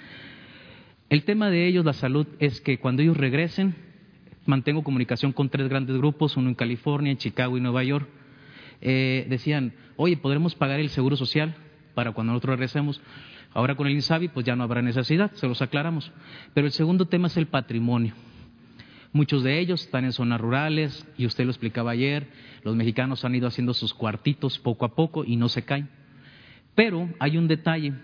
[1.08, 3.74] El tema de ellos, la salud, es que cuando ellos regresen,
[4.46, 8.08] mantengo comunicación con tres grandes grupos, uno en California, en Chicago y Nueva York.
[8.80, 11.54] Eh, decían, oye, ¿podremos pagar el seguro social
[11.94, 13.00] para cuando nosotros regresemos?
[13.52, 16.12] Ahora con el INSABI, pues ya no habrá necesidad, se los aclaramos.
[16.54, 18.14] Pero el segundo tema es el patrimonio.
[19.12, 22.28] Muchos de ellos están en zonas rurales, y usted lo explicaba ayer,
[22.64, 25.88] los mexicanos han ido haciendo sus cuartitos poco a poco y no se caen.
[26.74, 27.94] Pero hay un detalle,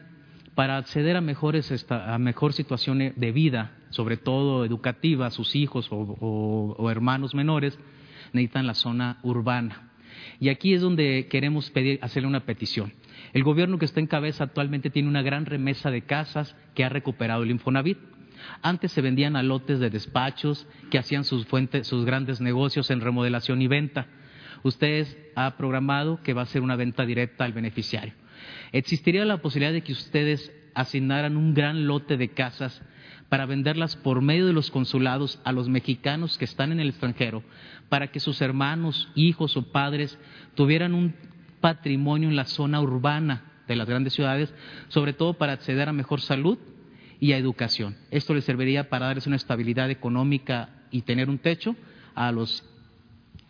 [0.54, 6.90] para acceder a mejores a mejor situación de vida, sobre todo educativa, sus hijos o,
[6.90, 7.78] hermanos menores,
[8.32, 9.92] necesitan la zona urbana.
[10.40, 12.92] Y aquí es donde queremos pedir, hacerle una petición.
[13.32, 16.88] El gobierno que está en cabeza actualmente tiene una gran remesa de casas que ha
[16.88, 17.98] recuperado el Infonavit.
[18.60, 23.00] Antes se vendían a lotes de despachos que hacían sus, fuentes, sus grandes negocios en
[23.00, 24.08] remodelación y venta.
[24.64, 28.14] Ustedes ha programado que va a ser una venta directa al beneficiario
[28.72, 32.82] existiría la posibilidad de que ustedes asignaran un gran lote de casas
[33.32, 37.42] para venderlas por medio de los consulados a los mexicanos que están en el extranjero,
[37.88, 40.18] para que sus hermanos, hijos o padres
[40.54, 41.14] tuvieran un
[41.62, 44.52] patrimonio en la zona urbana de las grandes ciudades,
[44.88, 46.58] sobre todo para acceder a mejor salud
[47.20, 47.96] y a educación.
[48.10, 51.74] Esto les serviría para darles una estabilidad económica y tener un techo
[52.14, 52.62] a los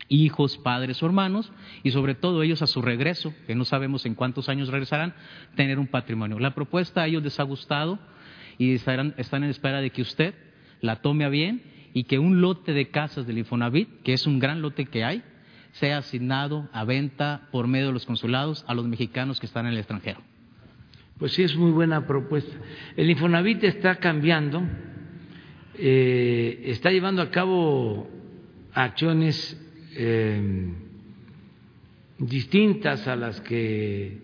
[0.07, 1.51] hijos, padres o hermanos,
[1.83, 5.13] y sobre todo ellos a su regreso, que no sabemos en cuántos años regresarán,
[5.57, 6.39] tener un patrimonio.
[6.39, 7.99] La propuesta a ellos les ha gustado
[8.59, 10.35] y están en espera de que usted
[10.81, 11.63] la tome a bien
[11.95, 15.23] y que un lote de casas del Infonavit, que es un gran lote que hay,
[15.73, 19.73] sea asignado a venta por medio de los consulados a los mexicanos que están en
[19.73, 20.21] el extranjero.
[21.19, 22.55] Pues sí, es muy buena propuesta.
[22.97, 24.63] El Infonavit está cambiando,
[25.79, 28.11] eh, está llevando a cabo
[28.75, 29.59] acciones
[29.95, 30.73] eh,
[32.19, 34.19] distintas a las que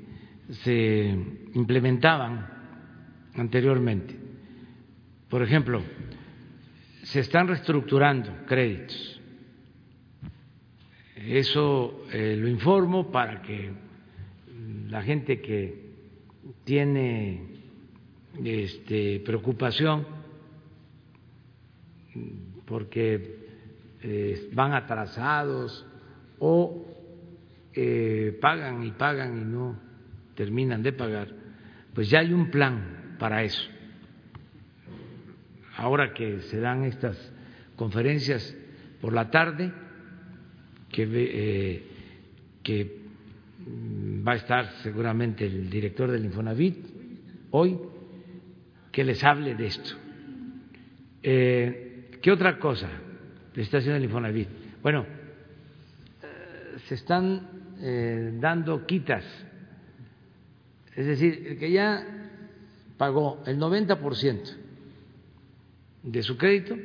[0.50, 1.16] se
[1.54, 2.57] implementaban
[3.38, 4.14] anteriormente.
[5.28, 5.82] Por ejemplo,
[7.02, 9.20] se están reestructurando créditos.
[11.16, 13.70] Eso eh, lo informo para que
[14.88, 15.88] la gente que
[16.64, 17.42] tiene
[18.44, 20.06] este, preocupación
[22.64, 23.38] porque
[24.02, 25.86] eh, van atrasados
[26.38, 26.86] o
[27.74, 29.76] eh, pagan y pagan y no
[30.34, 31.28] terminan de pagar,
[31.94, 33.78] pues ya hay un plan para eso
[35.78, 37.16] ahora que se dan estas
[37.76, 38.54] conferencias
[39.00, 39.72] por la tarde,
[40.90, 41.82] que, eh,
[42.62, 42.98] que
[44.26, 46.76] va a estar seguramente el director del Infonavit
[47.52, 47.78] hoy,
[48.90, 49.90] que les hable de esto.
[51.22, 52.88] Eh, ¿Qué otra cosa
[53.54, 54.48] le está haciendo el Infonavit?
[54.82, 55.06] Bueno,
[56.22, 57.56] eh, se están
[58.40, 59.24] dando quitas,
[60.96, 62.17] es decir, que ya
[62.98, 64.50] pagó el 90 por ciento
[66.02, 66.76] de su crédito,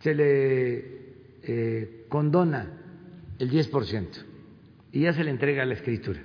[0.00, 0.78] se le
[1.42, 2.70] eh, condona
[3.38, 4.08] el 10%
[4.92, 6.20] y ya se le entrega la escritura.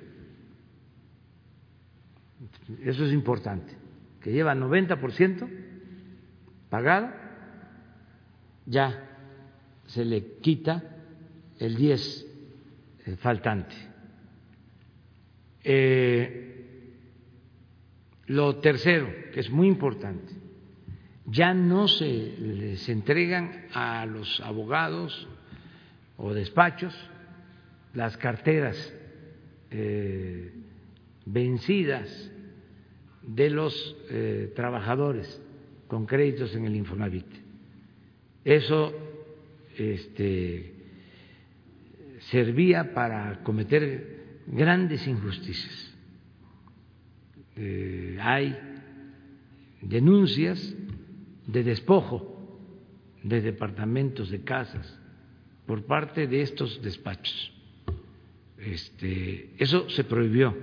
[2.84, 3.74] Eso es importante,
[4.22, 5.48] que lleva 90%
[6.70, 7.10] pagado,
[8.66, 9.06] ya
[9.88, 10.84] se le quita
[11.60, 12.26] el 10
[13.18, 13.76] faltante.
[15.64, 16.49] Eh,
[18.30, 20.34] lo tercero, que es muy importante,
[21.26, 25.28] ya no se les entregan a los abogados
[26.16, 26.96] o despachos
[27.94, 28.94] las carteras
[29.72, 30.52] eh,
[31.26, 32.32] vencidas
[33.24, 35.42] de los eh, trabajadores
[35.88, 37.28] con créditos en el Infonavit.
[38.46, 38.94] Eso
[39.76, 40.72] este,
[42.20, 45.89] servía para cometer grandes injusticias.
[47.62, 48.58] Eh, hay
[49.82, 50.74] denuncias
[51.46, 52.40] de despojo
[53.22, 54.98] de departamentos, de casas,
[55.66, 57.52] por parte de estos despachos.
[58.58, 60.56] Este, eso se prohibió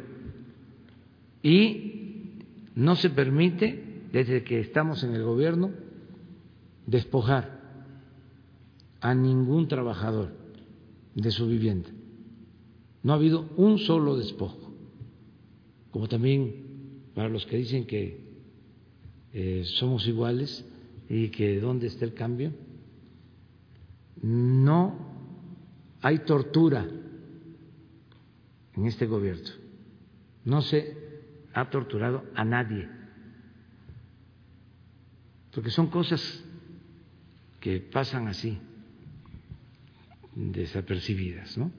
[1.42, 2.32] y
[2.74, 5.72] no se permite, desde que estamos en el gobierno,
[6.86, 7.60] despojar
[9.00, 10.32] a ningún trabajador
[11.14, 11.90] de su vivienda.
[13.02, 14.72] No ha habido un solo despojo,
[15.90, 16.65] como también
[17.16, 18.20] para los que dicen que
[19.32, 20.64] eh, somos iguales,
[21.08, 22.52] y que dónde está el cambio.
[24.22, 24.98] No
[26.02, 26.86] hay tortura
[28.74, 29.50] en este gobierno.
[30.44, 30.96] No se
[31.52, 32.88] ha torturado a nadie.
[35.52, 36.44] Porque son cosas
[37.60, 38.58] que pasan así,
[40.34, 41.70] desapercibidas, ¿no?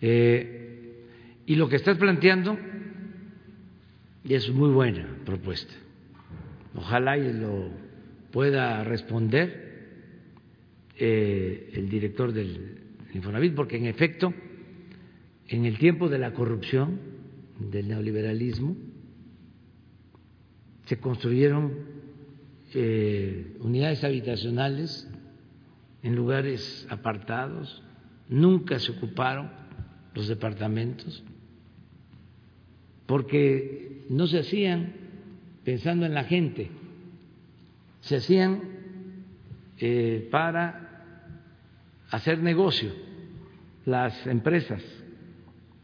[0.00, 1.06] Eh,
[1.44, 2.56] y lo que estás planteando
[4.28, 5.72] es muy buena propuesta.
[6.74, 7.70] Ojalá y lo
[8.30, 9.70] pueda responder
[10.96, 12.78] eh, el director del
[13.14, 14.32] Infonavit, porque en efecto,
[15.48, 17.00] en el tiempo de la corrupción,
[17.58, 18.76] del neoliberalismo,
[20.86, 21.72] se construyeron
[22.74, 25.08] eh, unidades habitacionales
[26.02, 27.82] en lugares apartados,
[28.28, 29.50] nunca se ocuparon
[30.14, 31.22] los departamentos,
[33.06, 34.92] porque no se hacían
[35.64, 36.68] pensando en la gente,
[38.00, 38.60] se hacían
[39.78, 41.04] eh, para
[42.10, 42.90] hacer negocio
[43.86, 44.82] las empresas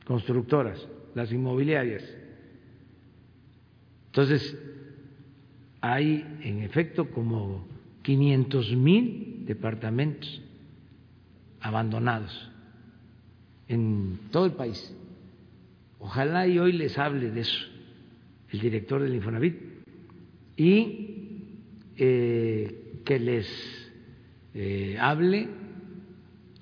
[0.04, 0.84] constructoras,
[1.14, 2.02] las inmobiliarias.
[4.06, 4.58] Entonces,
[5.80, 7.64] hay en efecto como
[8.02, 10.42] 500 mil departamentos
[11.60, 12.50] abandonados
[13.68, 14.96] en todo el país.
[16.00, 17.75] Ojalá y hoy les hable de eso
[18.50, 19.56] el director del Infonavit
[20.56, 21.42] y
[21.96, 23.46] eh, que les
[24.54, 25.48] eh, hable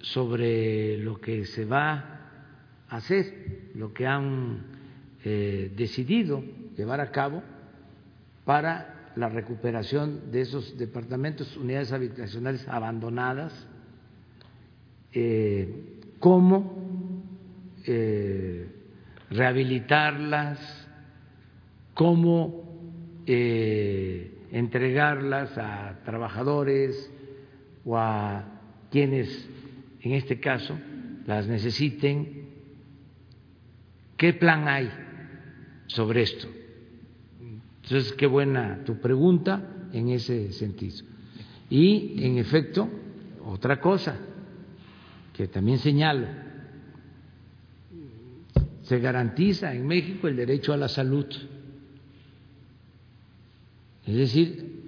[0.01, 2.21] sobre lo que se va
[2.89, 4.63] a hacer, lo que han
[5.25, 6.43] eh, decidido
[6.77, 7.43] llevar a cabo
[8.45, 13.53] para la recuperación de esos departamentos, unidades habitacionales abandonadas,
[16.19, 16.85] cómo
[17.87, 18.67] eh,
[19.29, 20.84] rehabilitarlas,
[21.95, 22.63] cómo
[24.51, 27.11] entregarlas a trabajadores
[27.85, 28.45] o a
[28.91, 29.49] quienes
[30.03, 30.79] en este caso
[31.27, 32.45] las necesiten.
[34.17, 34.91] ¿Qué plan hay
[35.87, 36.47] sobre esto?
[37.83, 41.05] Entonces, qué buena tu pregunta en ese sentido.
[41.69, 42.89] Y, en efecto,
[43.45, 44.17] otra cosa
[45.33, 46.27] que también señalo,
[48.83, 51.27] se garantiza en México el derecho a la salud,
[54.07, 54.85] es decir,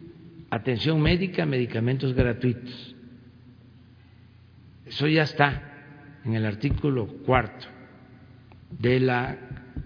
[0.50, 2.94] atención médica, medicamentos gratuitos.
[4.84, 7.66] Eso ya está en el artículo cuarto
[8.70, 9.38] de la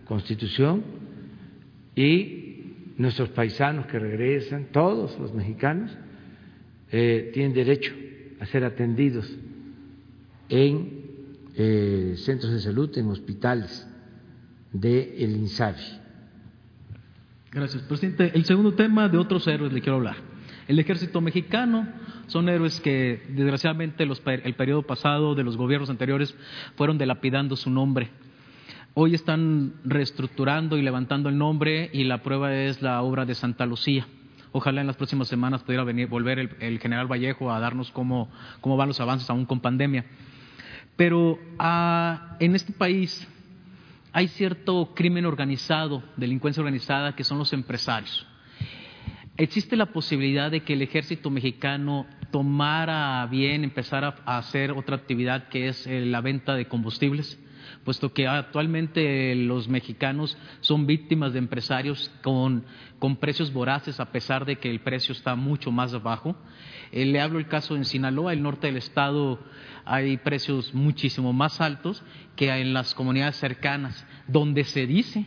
[0.05, 0.83] Constitución
[1.95, 5.97] y nuestros paisanos que regresan, todos los mexicanos,
[6.93, 7.93] eh, tienen derecho
[8.41, 9.31] a ser atendidos
[10.49, 11.01] en
[11.57, 13.87] eh, centros de salud, en hospitales
[14.73, 16.00] del el INSABI.
[17.53, 18.31] Gracias, presidente.
[18.33, 20.15] El segundo tema de otros héroes le quiero hablar.
[20.69, 21.89] El ejército mexicano
[22.29, 26.33] son héroes que desgraciadamente los, el periodo pasado de los gobiernos anteriores
[26.77, 28.11] fueron delapidando su nombre.
[28.95, 33.67] Hoy están reestructurando y levantando el nombre y la prueba es la obra de Santa
[33.67, 34.07] Lucía.
[34.53, 38.77] Ojalá en las próximas semanas pudiera venir, volver el, general Vallejo a darnos cómo, cómo,
[38.77, 40.05] van los avances aún con pandemia.
[40.95, 43.27] Pero ah, en este país
[44.13, 48.27] hay cierto crimen organizado, delincuencia organizada, que son los empresarios.
[49.37, 55.49] ¿Existe la posibilidad de que el ejército mexicano tomara bien empezar a, hacer otra actividad
[55.49, 57.39] que es eh, la venta de combustibles?
[57.85, 62.65] Puesto que actualmente los mexicanos son víctimas de empresarios con,
[63.21, 66.37] precios voraces a pesar de que el precio está mucho más abajo.
[66.93, 69.39] Eh, le hablo el caso en Sinaloa, el norte del estado
[69.85, 72.03] hay precios muchísimo más altos
[72.37, 75.27] que en las comunidades cercanas, donde se dice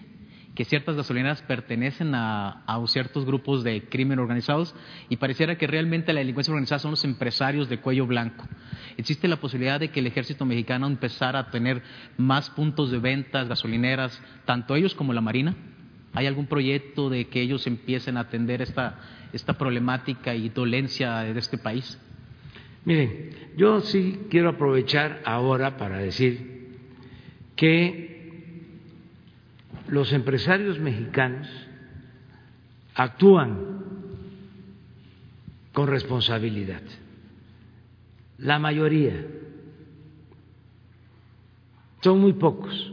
[0.55, 4.75] que ciertas gasolineras pertenecen a, ciertos grupos de crimen organizados
[5.09, 8.45] y pareciera que realmente la delincuencia organizada son los empresarios de cuello blanco.
[8.97, 11.81] ¿Existe la posibilidad de que el ejército mexicano empezara a tener
[12.17, 15.55] más puntos de ventas, gasolineras, tanto ellos como la Marina?
[16.13, 18.99] ¿Hay algún proyecto de que ellos empiecen a atender esta,
[19.33, 21.99] esta problemática y dolencia de este país?
[22.85, 26.77] Miren, yo sí quiero aprovechar ahora para decir
[27.55, 28.12] que
[29.93, 31.47] los empresarios mexicanos
[32.95, 33.83] actúan
[35.71, 36.81] con responsabilidad.
[38.39, 39.23] La mayoría.
[42.01, 42.91] Son muy pocos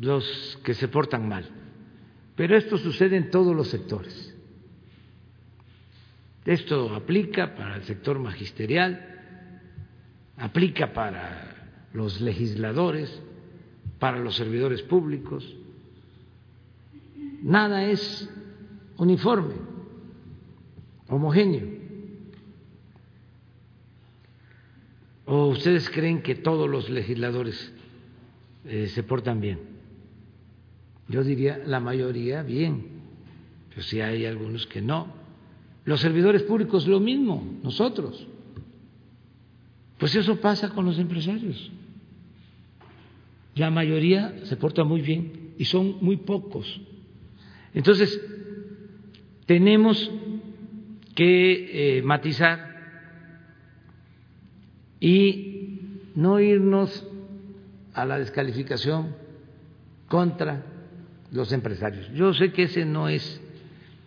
[0.00, 1.48] los que se portan mal.
[2.34, 4.34] Pero esto sucede en todos los sectores.
[6.44, 9.00] Esto aplica para el sector magisterial,
[10.38, 13.22] aplica para los legisladores,
[14.00, 15.56] para los servidores públicos,
[17.44, 18.28] nada es
[18.96, 19.54] uniforme,
[21.08, 21.84] homogéneo.
[25.26, 27.72] ¿O ustedes creen que todos los legisladores
[28.64, 29.58] eh, se portan bien?
[31.08, 32.86] Yo diría la mayoría bien,
[33.68, 35.08] pero si hay algunos que no.
[35.84, 38.26] Los servidores públicos lo mismo, nosotros.
[39.98, 41.70] Pues eso pasa con los empresarios.
[43.54, 46.80] La mayoría se porta muy bien y son muy pocos
[47.74, 48.20] entonces,
[49.46, 50.10] tenemos
[51.14, 52.74] que eh, matizar
[55.00, 57.06] y no irnos
[57.92, 59.14] a la descalificación
[60.08, 60.64] contra
[61.32, 62.10] los empresarios.
[62.12, 63.40] Yo sé que ese no es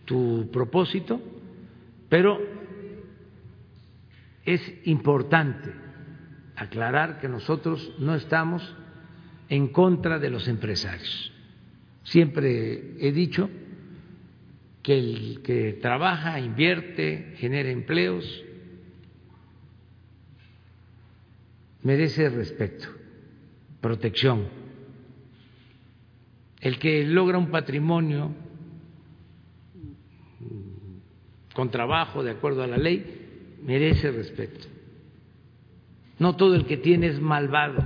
[0.06, 1.22] tu propósito,
[2.10, 2.40] pero
[4.46, 5.74] es importante
[6.56, 8.76] aclarar que nosotros no estamos
[9.50, 11.34] en contra de los empresarios.
[12.08, 13.50] Siempre he dicho
[14.82, 18.24] que el que trabaja, invierte, genera empleos,
[21.84, 22.88] merece respeto,
[23.82, 24.48] protección.
[26.62, 28.34] El que logra un patrimonio
[31.54, 34.66] con trabajo de acuerdo a la ley merece respeto.
[36.20, 37.84] No todo el que tiene es malvado.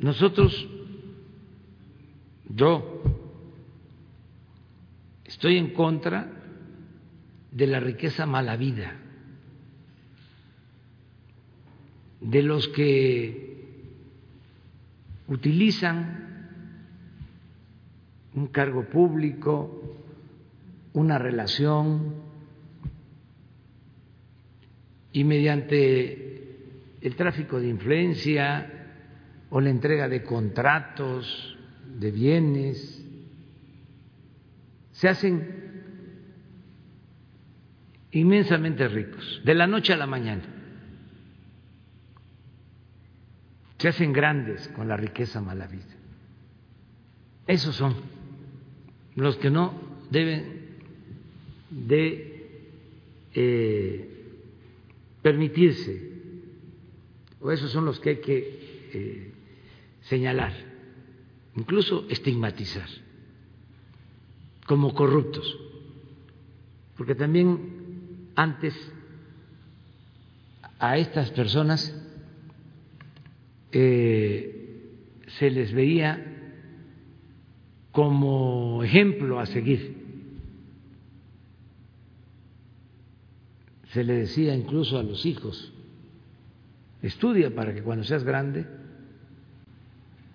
[0.00, 0.68] Nosotros
[2.54, 3.02] yo
[5.24, 6.30] estoy en contra
[7.50, 8.94] de la riqueza mala vida,
[12.20, 13.52] de los que
[15.28, 16.48] utilizan
[18.34, 19.96] un cargo público,
[20.94, 22.32] una relación,
[25.12, 26.56] y mediante
[27.00, 28.70] el tráfico de influencia
[29.50, 31.58] o la entrega de contratos,
[31.98, 33.04] de bienes,
[34.92, 35.62] se hacen
[38.12, 40.44] inmensamente ricos, de la noche a la mañana.
[43.78, 45.68] Se hacen grandes con la riqueza mala.
[47.46, 47.96] Esos son
[49.16, 49.74] los que no
[50.10, 50.76] deben
[51.70, 52.46] de
[53.34, 54.08] eh,
[55.22, 56.12] permitirse,
[57.40, 59.32] o esos son los que hay que eh,
[60.02, 60.52] señalar,
[61.56, 62.88] incluso estigmatizar
[64.66, 65.58] como corruptos,
[66.96, 68.74] porque también antes
[70.78, 71.94] a estas personas
[73.72, 74.88] eh,
[75.38, 76.32] se les veía
[77.90, 80.00] como ejemplo a seguir.
[83.92, 85.72] Se le decía incluso a los hijos,
[87.02, 88.66] estudia para que cuando seas grande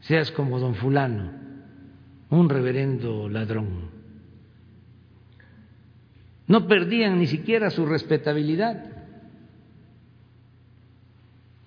[0.08, 1.32] seas como don fulano,
[2.30, 3.98] un reverendo ladrón
[6.48, 8.86] no perdían ni siquiera su respetabilidad.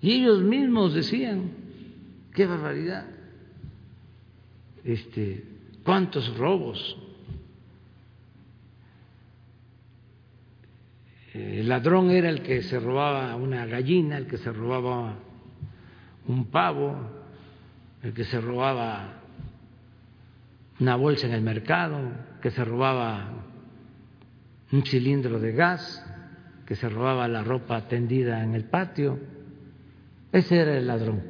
[0.01, 1.51] Y ellos mismos decían,
[2.33, 3.05] qué barbaridad,
[4.83, 5.43] este,
[5.85, 6.97] cuántos robos.
[11.33, 15.19] El ladrón era el que se robaba una gallina, el que se robaba
[16.27, 17.20] un pavo,
[18.03, 19.21] el que se robaba
[20.79, 22.11] una bolsa en el mercado,
[22.41, 23.45] que se robaba
[24.71, 26.03] un cilindro de gas,
[26.65, 29.19] que se robaba la ropa tendida en el patio.
[30.31, 31.21] Ese era el ladrón.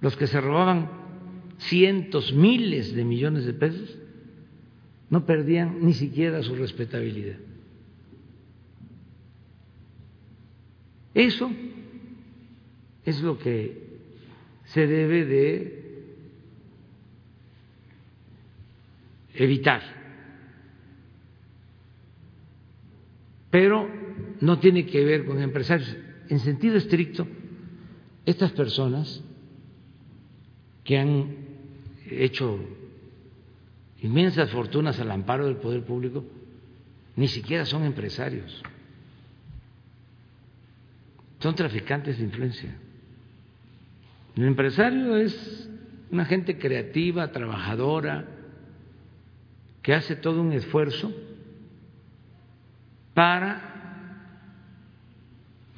[0.00, 0.90] Los que se robaban
[1.58, 3.96] cientos, miles de millones de pesos,
[5.10, 7.36] no perdían ni siquiera su respetabilidad.
[11.14, 11.50] Eso
[13.04, 13.85] es lo que
[14.76, 15.82] se debe de
[19.34, 19.96] evitar.
[23.56, 23.88] pero
[24.42, 25.96] no tiene que ver con empresarios.
[26.28, 27.26] En sentido estricto,
[28.26, 29.24] estas personas
[30.84, 31.36] que han
[32.10, 32.60] hecho
[34.02, 36.22] inmensas fortunas al amparo del poder público,
[37.16, 38.62] ni siquiera son empresarios,
[41.38, 42.76] son traficantes de influencia.
[44.36, 45.70] El empresario es
[46.10, 48.26] una gente creativa, trabajadora,
[49.82, 51.10] que hace todo un esfuerzo
[53.14, 53.62] para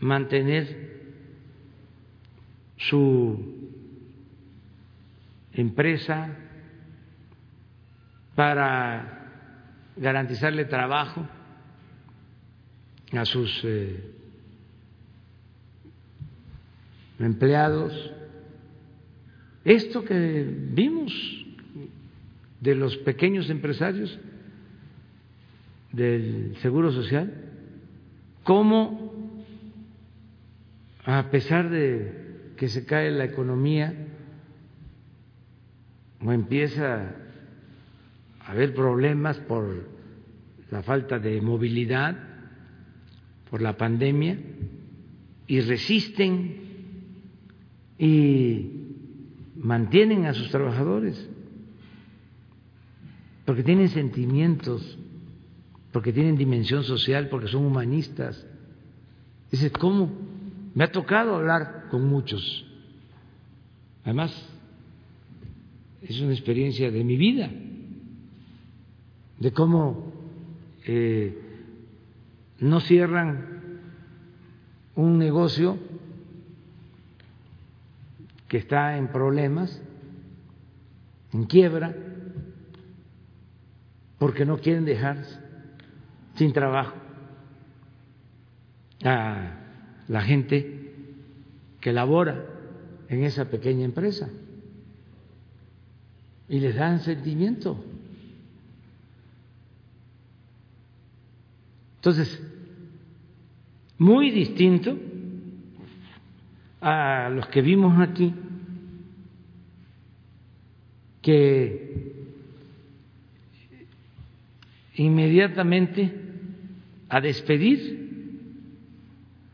[0.01, 0.89] mantener
[2.79, 3.71] su
[5.53, 6.31] empresa,
[8.35, 11.27] para garantizarle trabajo
[13.13, 14.15] a sus eh,
[17.21, 18.13] empleados.
[19.69, 21.13] Esto que vimos
[22.59, 24.19] de los pequeños empresarios
[25.93, 27.35] del Seguro Social,
[28.45, 29.13] cómo
[31.05, 33.93] a pesar de que se cae la economía
[36.25, 37.15] o empieza
[38.41, 39.87] a haber problemas por
[40.71, 42.17] la falta de movilidad,
[43.51, 44.39] por la pandemia,
[45.47, 46.57] y resisten
[47.99, 48.88] y
[49.59, 51.29] mantienen a sus trabajadores,
[53.45, 54.99] porque tienen sentimientos
[55.93, 58.47] porque tienen dimensión social, porque son humanistas.
[59.51, 60.11] Dice, ¿cómo?
[60.75, 62.67] Me ha tocado hablar con muchos.
[64.05, 64.33] Además,
[66.03, 67.51] es una experiencia de mi vida,
[69.39, 70.13] de cómo
[70.87, 71.37] eh,
[72.61, 73.81] no cierran
[74.95, 75.79] un negocio
[78.49, 79.81] que está en problemas,
[81.33, 81.95] en quiebra,
[84.19, 85.39] porque no quieren dejarse
[86.35, 86.95] sin trabajo
[89.05, 89.53] a
[90.09, 90.95] la gente
[91.81, 92.45] que labora
[93.09, 94.29] en esa pequeña empresa
[96.49, 97.85] y les dan sentimiento.
[101.97, 102.43] Entonces,
[103.99, 104.97] muy distinto
[106.81, 108.35] a los que vimos aquí,
[111.23, 112.13] que
[114.95, 116.15] inmediatamente
[117.09, 118.09] a despedir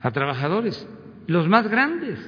[0.00, 0.86] a trabajadores,
[1.26, 2.18] los más grandes,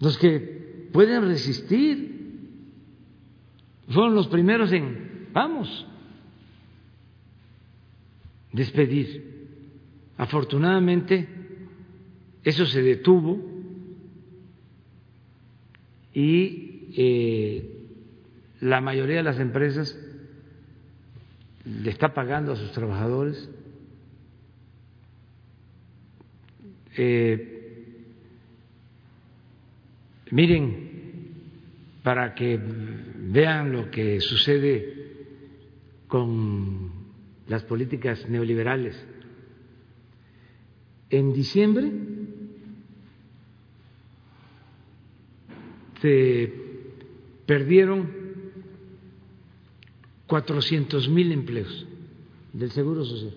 [0.00, 2.12] los que pueden resistir,
[3.88, 5.86] fueron los primeros en, vamos,
[8.52, 9.30] despedir.
[10.18, 11.41] Afortunadamente,
[12.44, 13.38] eso se detuvo
[16.12, 17.82] y eh,
[18.60, 19.98] la mayoría de las empresas
[21.64, 23.48] le está pagando a sus trabajadores.
[26.96, 28.04] Eh,
[30.30, 30.90] miren,
[32.02, 34.92] para que vean lo que sucede
[36.08, 36.90] con
[37.48, 39.02] las políticas neoliberales.
[41.08, 41.90] En diciembre
[46.02, 46.52] se
[47.46, 48.10] perdieron
[50.26, 51.86] cuatrocientos mil empleos
[52.52, 53.34] del Seguro Social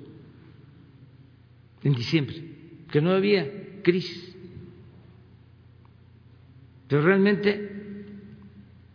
[1.84, 2.44] en diciembre,
[2.92, 4.36] que no había crisis.
[6.88, 8.06] Pero realmente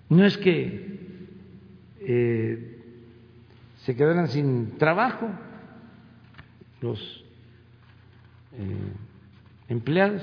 [0.09, 0.99] no es que
[2.01, 2.79] eh,
[3.85, 5.31] se quedaran sin trabajo
[6.81, 7.25] los
[8.55, 8.93] eh,
[9.69, 10.23] empleados,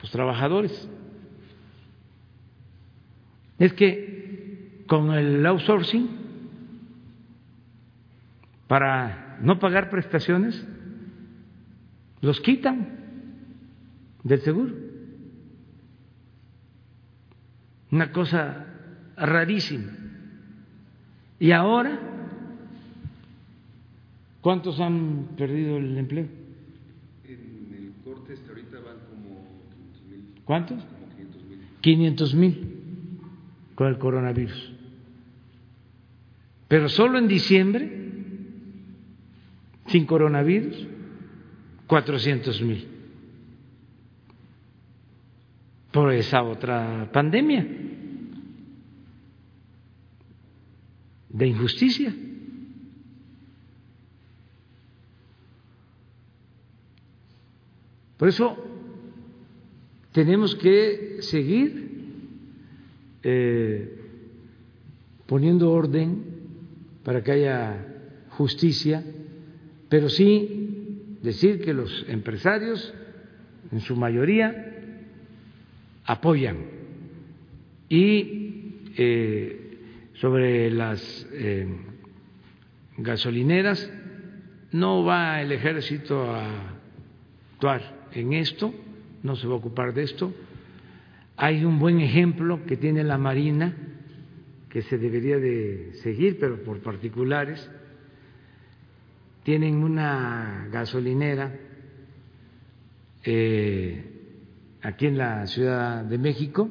[0.00, 0.88] los trabajadores.
[3.58, 6.08] Es que con el outsourcing,
[8.66, 10.64] para no pagar prestaciones,
[12.20, 12.88] los quitan
[14.22, 14.74] del seguro.
[17.90, 18.66] Una cosa
[19.16, 19.92] rarísima.
[21.40, 21.98] Y ahora,
[24.40, 26.26] ¿cuántos han perdido el empleo?
[27.24, 30.24] En el corte hasta ahorita van como 500 mil.
[30.44, 30.84] ¿Cuántos?
[30.84, 31.58] Como 500 mil.
[31.80, 32.77] 500 mil
[33.78, 34.72] con el coronavirus.
[36.66, 37.88] Pero solo en diciembre,
[39.86, 40.84] sin coronavirus,
[41.86, 42.88] 400 mil.
[45.92, 47.66] por esa otra pandemia
[51.28, 52.12] de injusticia.
[58.16, 58.56] Por eso
[60.12, 61.87] tenemos que seguir
[63.30, 63.92] eh,
[65.26, 66.24] poniendo orden
[67.04, 67.86] para que haya
[68.30, 69.04] justicia,
[69.90, 72.94] pero sí decir que los empresarios,
[73.70, 75.02] en su mayoría,
[76.06, 76.56] apoyan.
[77.90, 79.78] Y eh,
[80.14, 81.66] sobre las eh,
[82.96, 83.92] gasolineras,
[84.72, 86.78] no va el ejército a
[87.52, 88.72] actuar en esto,
[89.22, 90.32] no se va a ocupar de esto.
[91.40, 93.72] Hay un buen ejemplo que tiene la Marina,
[94.68, 97.70] que se debería de seguir, pero por particulares.
[99.44, 101.54] Tienen una gasolinera
[103.22, 104.04] eh,
[104.82, 106.68] aquí en la Ciudad de México,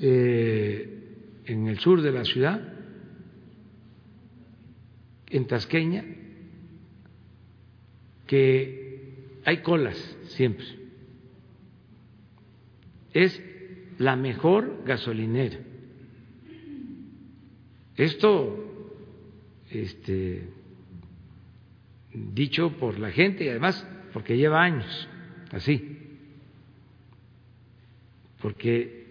[0.00, 2.66] eh, en el sur de la ciudad,
[5.28, 6.02] en Tasqueña,
[8.26, 9.98] que hay colas
[10.28, 10.81] siempre.
[13.12, 13.40] Es
[13.98, 15.58] la mejor gasolinera.
[17.96, 18.94] Esto,
[19.70, 20.48] este,
[22.12, 25.08] dicho por la gente y además porque lleva años
[25.50, 25.92] así
[28.42, 29.06] porque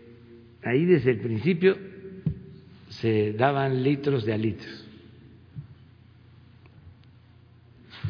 [0.64, 1.78] ahí desde el principio
[2.90, 4.86] se daban litros de a litros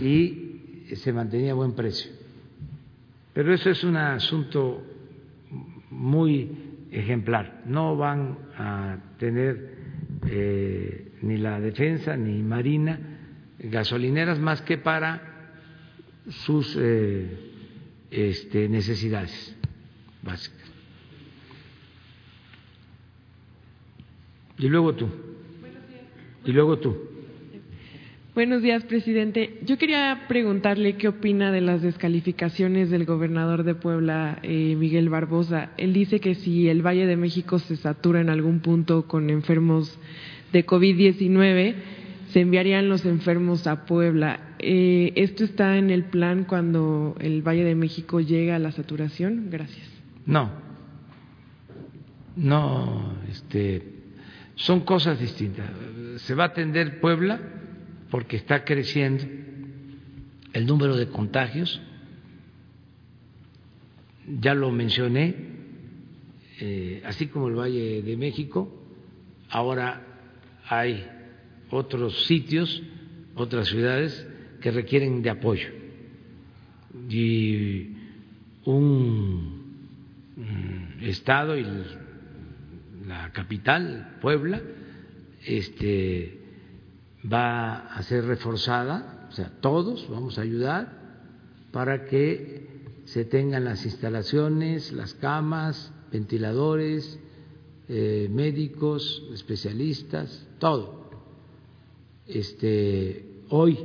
[0.01, 2.11] y se mantenía buen precio.
[3.33, 4.83] Pero eso es un asunto
[5.91, 7.61] muy ejemplar.
[7.65, 9.75] No van a tener
[10.27, 12.99] eh, ni la defensa ni Marina
[13.59, 15.21] gasolineras más que para
[16.29, 17.27] sus eh,
[18.09, 19.55] este, necesidades
[20.23, 20.71] básicas.
[24.57, 25.09] Y luego tú.
[26.45, 27.10] Y luego tú.
[28.33, 29.59] Buenos días, presidente.
[29.65, 35.71] Yo quería preguntarle qué opina de las descalificaciones del gobernador de Puebla, eh, Miguel Barbosa.
[35.75, 39.99] Él dice que si el Valle de México se satura en algún punto con enfermos
[40.53, 41.75] de COVID-19,
[42.29, 44.55] se enviarían los enfermos a Puebla.
[44.59, 49.49] Eh, ¿Esto está en el plan cuando el Valle de México llega a la saturación?
[49.51, 49.89] Gracias.
[50.25, 50.51] No.
[52.37, 53.83] No, este
[54.55, 55.69] son cosas distintas.
[56.21, 57.41] Se va a atender Puebla
[58.11, 59.23] porque está creciendo
[60.53, 61.81] el número de contagios.
[64.27, 65.35] Ya lo mencioné,
[66.59, 68.71] eh, así como el Valle de México,
[69.49, 70.05] ahora
[70.67, 71.07] hay
[71.71, 72.83] otros sitios,
[73.33, 74.27] otras ciudades
[74.61, 75.69] que requieren de apoyo.
[77.09, 77.95] Y
[78.65, 79.73] un
[80.35, 82.01] mm, Estado y la
[83.07, 84.61] la capital, Puebla,
[85.45, 86.40] este,
[87.23, 90.99] va a ser reforzada, o sea, todos vamos a ayudar
[91.71, 97.19] para que se tengan las instalaciones, las camas, ventiladores,
[97.87, 101.09] eh, médicos, especialistas, todo.
[102.27, 103.77] Este, hoy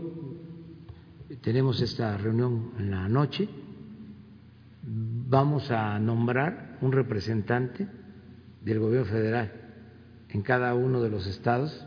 [1.41, 3.49] tenemos esta reunión en la noche,
[4.83, 7.89] vamos a nombrar un representante
[8.65, 9.53] del gobierno federal
[10.29, 11.85] en cada uno de los estados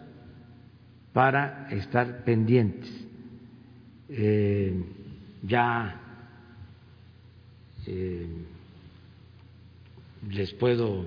[1.20, 2.90] para estar pendientes.
[4.08, 4.74] Eh,
[5.44, 6.00] ya
[7.86, 8.26] eh,
[10.32, 11.06] les puedo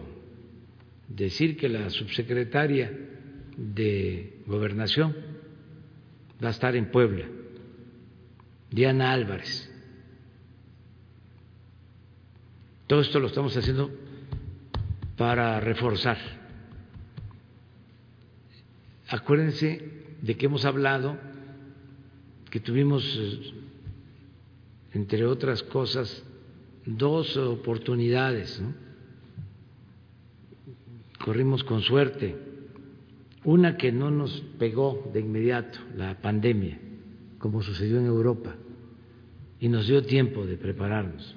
[1.08, 2.92] decir que la subsecretaria
[3.56, 5.16] de Gobernación
[6.44, 7.24] va a estar en Puebla,
[8.70, 9.72] Diana Álvarez.
[12.86, 13.90] Todo esto lo estamos haciendo
[15.16, 16.18] para reforzar.
[19.08, 19.91] Acuérdense
[20.22, 21.18] de que hemos hablado
[22.50, 23.02] que tuvimos,
[24.92, 26.24] entre otras cosas,
[26.86, 28.62] dos oportunidades.
[31.18, 32.36] Corrimos con suerte.
[33.44, 36.78] Una que no nos pegó de inmediato, la pandemia,
[37.38, 38.54] como sucedió en Europa,
[39.58, 41.34] y nos dio tiempo de prepararnos,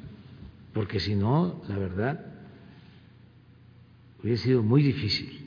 [0.73, 2.23] porque si no, la verdad,
[4.21, 5.44] hubiera sido muy difícil.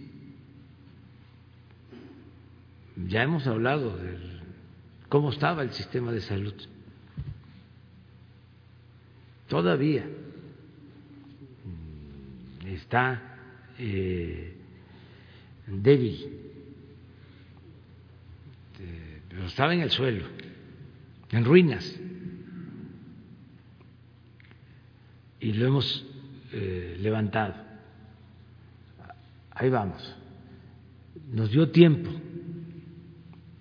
[3.07, 4.19] Ya hemos hablado de
[5.09, 6.55] cómo estaba el sistema de salud
[9.49, 10.07] todavía
[12.67, 13.21] está
[13.79, 14.55] eh,
[15.67, 16.39] débil,
[19.29, 20.25] pero estaba en el suelo,
[21.31, 21.99] en ruinas.
[25.41, 26.05] Y lo hemos
[26.53, 27.55] eh, levantado.
[29.51, 30.17] Ahí vamos.
[31.33, 32.11] Nos dio tiempo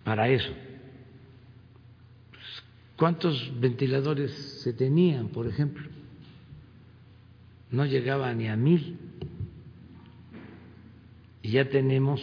[0.07, 0.53] para eso.
[2.95, 4.31] ¿Cuántos ventiladores
[4.63, 5.85] se tenían, por ejemplo?
[7.71, 8.97] No llegaba ni a mil.
[11.41, 12.21] Y ya tenemos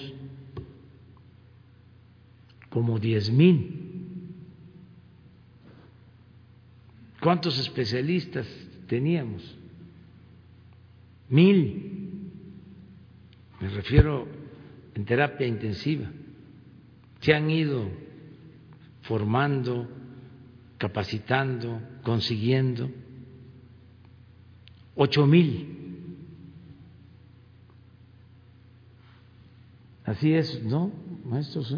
[2.70, 4.32] como diez mil.
[7.20, 8.46] ¿Cuántos especialistas
[8.86, 9.58] teníamos?
[11.28, 12.30] Mil.
[13.60, 14.26] Me refiero
[14.94, 16.10] en terapia intensiva.
[17.24, 17.88] Se han ido
[19.00, 19.88] formando
[20.76, 22.90] capacitando, consiguiendo.
[24.94, 26.18] Ocho mil.
[30.04, 30.92] Así es, ¿no,
[31.24, 31.74] maestros?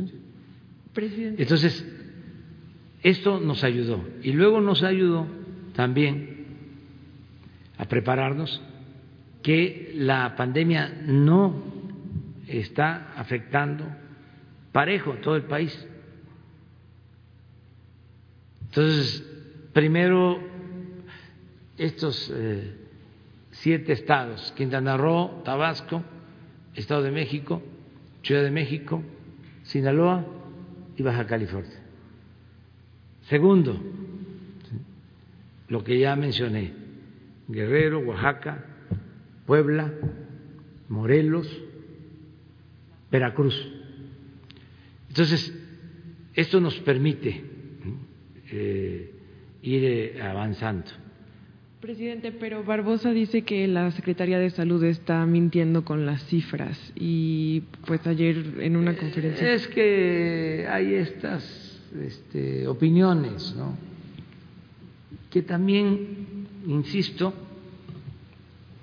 [0.92, 1.42] Presidente.
[1.42, 1.86] Entonces,
[3.04, 4.04] esto nos ayudó.
[4.24, 5.28] Y luego nos ayudó
[5.74, 6.46] también
[7.78, 8.60] a prepararnos
[9.44, 11.62] que la pandemia no
[12.48, 13.86] está afectando
[14.76, 15.88] parejo a todo el país.
[18.60, 19.26] Entonces,
[19.72, 20.38] primero,
[21.78, 22.74] estos eh,
[23.52, 26.02] siete estados, Quintana Roo, Tabasco,
[26.74, 27.62] Estado de México,
[28.22, 29.02] Ciudad de México,
[29.62, 30.26] Sinaloa
[30.94, 31.80] y Baja California.
[33.30, 33.80] Segundo,
[35.68, 36.74] lo que ya mencioné,
[37.48, 38.62] Guerrero, Oaxaca,
[39.46, 39.90] Puebla,
[40.90, 41.50] Morelos,
[43.10, 43.75] Veracruz.
[45.16, 45.50] Entonces,
[46.34, 47.42] esto nos permite
[48.52, 49.14] eh,
[49.62, 50.90] ir eh, avanzando.
[51.80, 57.62] Presidente, pero Barbosa dice que la Secretaría de Salud está mintiendo con las cifras y
[57.86, 59.54] pues ayer en una conferencia.
[59.54, 63.74] Es que hay estas este, opiniones, ¿no?
[65.30, 67.32] Que también, insisto,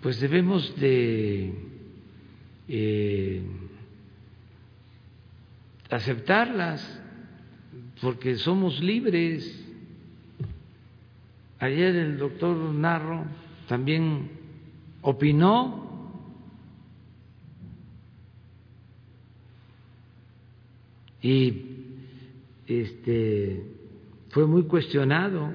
[0.01, 1.53] pues debemos de
[2.68, 3.43] eh,
[5.95, 7.02] aceptarlas
[8.02, 9.60] porque somos libres.
[11.60, 13.26] Ayer el doctor Narro
[13.68, 14.30] también
[15.02, 15.84] opinó
[21.22, 21.64] y
[22.68, 23.64] este
[24.30, 25.53] fue muy cuestionado,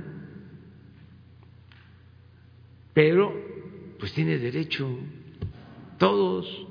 [2.94, 3.34] pero
[3.98, 4.88] pues tiene derecho
[5.98, 6.67] todos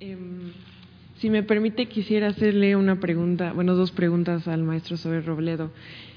[0.00, 0.52] Em,
[1.18, 5.72] si me permite, quisiera hacerle una pregunta, bueno, dos preguntas al maestro sobre Robledo.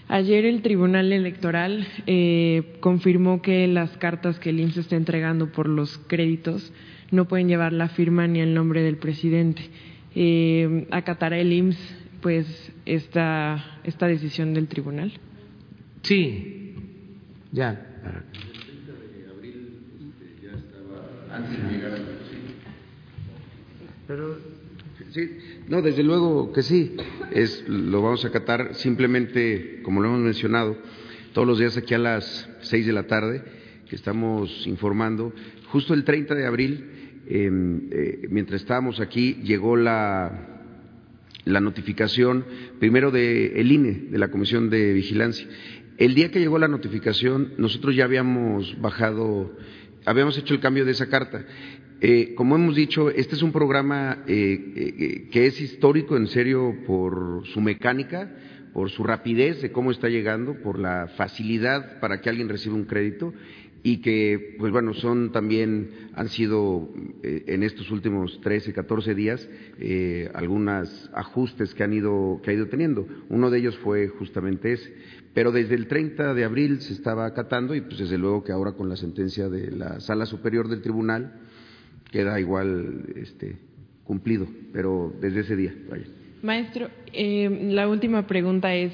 [0.08, 5.68] Ayer el Tribunal Electoral eh, confirmó que las cartas que el IMSS está entregando por
[5.68, 6.72] los créditos
[7.12, 9.64] no pueden llevar la firma ni el nombre del presidente.
[10.16, 15.14] Eh, ¿Acatará el IMSS pues esta, esta decisión del tribunal?
[16.04, 16.76] Sí,
[17.52, 17.88] ya.
[24.12, 24.36] Pero
[25.14, 25.38] sí,
[25.70, 26.98] no, desde luego que sí,
[27.32, 30.76] es, lo vamos a acatar simplemente, como lo hemos mencionado,
[31.32, 33.42] todos los días aquí a las seis de la tarde,
[33.90, 35.32] que estamos informando.
[35.68, 40.60] Justo el 30 de abril, em, eh, mientras estábamos aquí, llegó la,
[41.46, 42.44] la notificación
[42.82, 45.48] primero del el INE, de la Comisión de Vigilancia.
[45.98, 49.56] El día que llegó la notificación, nosotros ya habíamos bajado,
[50.06, 51.46] habíamos hecho el cambio de esa carta.
[52.00, 56.76] Eh, como hemos dicho, este es un programa eh, eh, que es histórico, en serio,
[56.88, 58.32] por su mecánica,
[58.74, 62.86] por su rapidez de cómo está llegando, por la facilidad para que alguien reciba un
[62.86, 63.34] crédito
[63.84, 66.90] y que, pues bueno, son también, han sido
[67.24, 69.50] en estos últimos 13, 14 días
[70.34, 73.08] algunos ajustes que han ido, que ha ido teniendo.
[73.30, 74.94] Uno de ellos fue justamente ese.
[75.34, 78.74] Pero desde el 30 de abril se estaba acatando y pues desde luego que ahora
[78.74, 81.40] con la sentencia de la Sala Superior del Tribunal,
[82.12, 83.56] queda igual este,
[84.04, 85.74] cumplido, pero desde ese día.
[85.90, 86.06] Vaya.
[86.42, 88.92] Maestro, eh, la última pregunta es,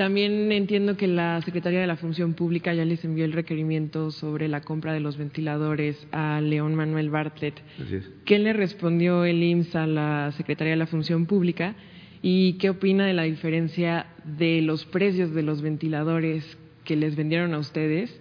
[0.00, 4.48] también entiendo que la Secretaría de la Función Pública ya les envió el requerimiento sobre
[4.48, 7.60] la compra de los ventiladores a León Manuel Bartlett.
[7.78, 8.10] Así es.
[8.24, 11.74] ¿Qué le respondió el IMSS a la Secretaría de la Función Pública?
[12.22, 17.52] ¿Y qué opina de la diferencia de los precios de los ventiladores que les vendieron
[17.52, 18.18] a ustedes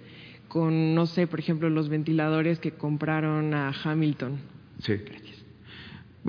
[0.49, 4.37] con, no sé, por ejemplo, los ventiladores que compraron a Hamilton.
[4.83, 4.95] Sí.
[4.97, 5.38] Gracias.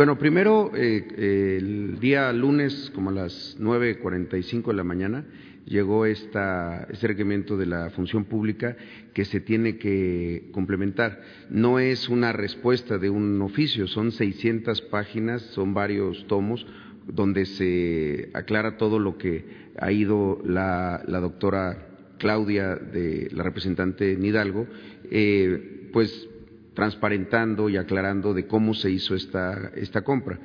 [0.01, 5.27] Bueno, primero, eh, el día lunes, como a las 9.45 de la mañana,
[5.66, 8.78] llegó esta, este requerimiento de la función pública
[9.12, 11.20] que se tiene que complementar.
[11.51, 16.66] No es una respuesta de un oficio, son 600 páginas, son varios tomos
[17.06, 19.44] donde se aclara todo lo que
[19.78, 24.66] ha ido la, la doctora Claudia, de la representante en Hidalgo,
[25.10, 26.27] eh, pues
[26.74, 30.38] transparentando y aclarando de cómo se hizo esta, esta compra.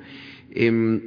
[0.50, 1.00] Em,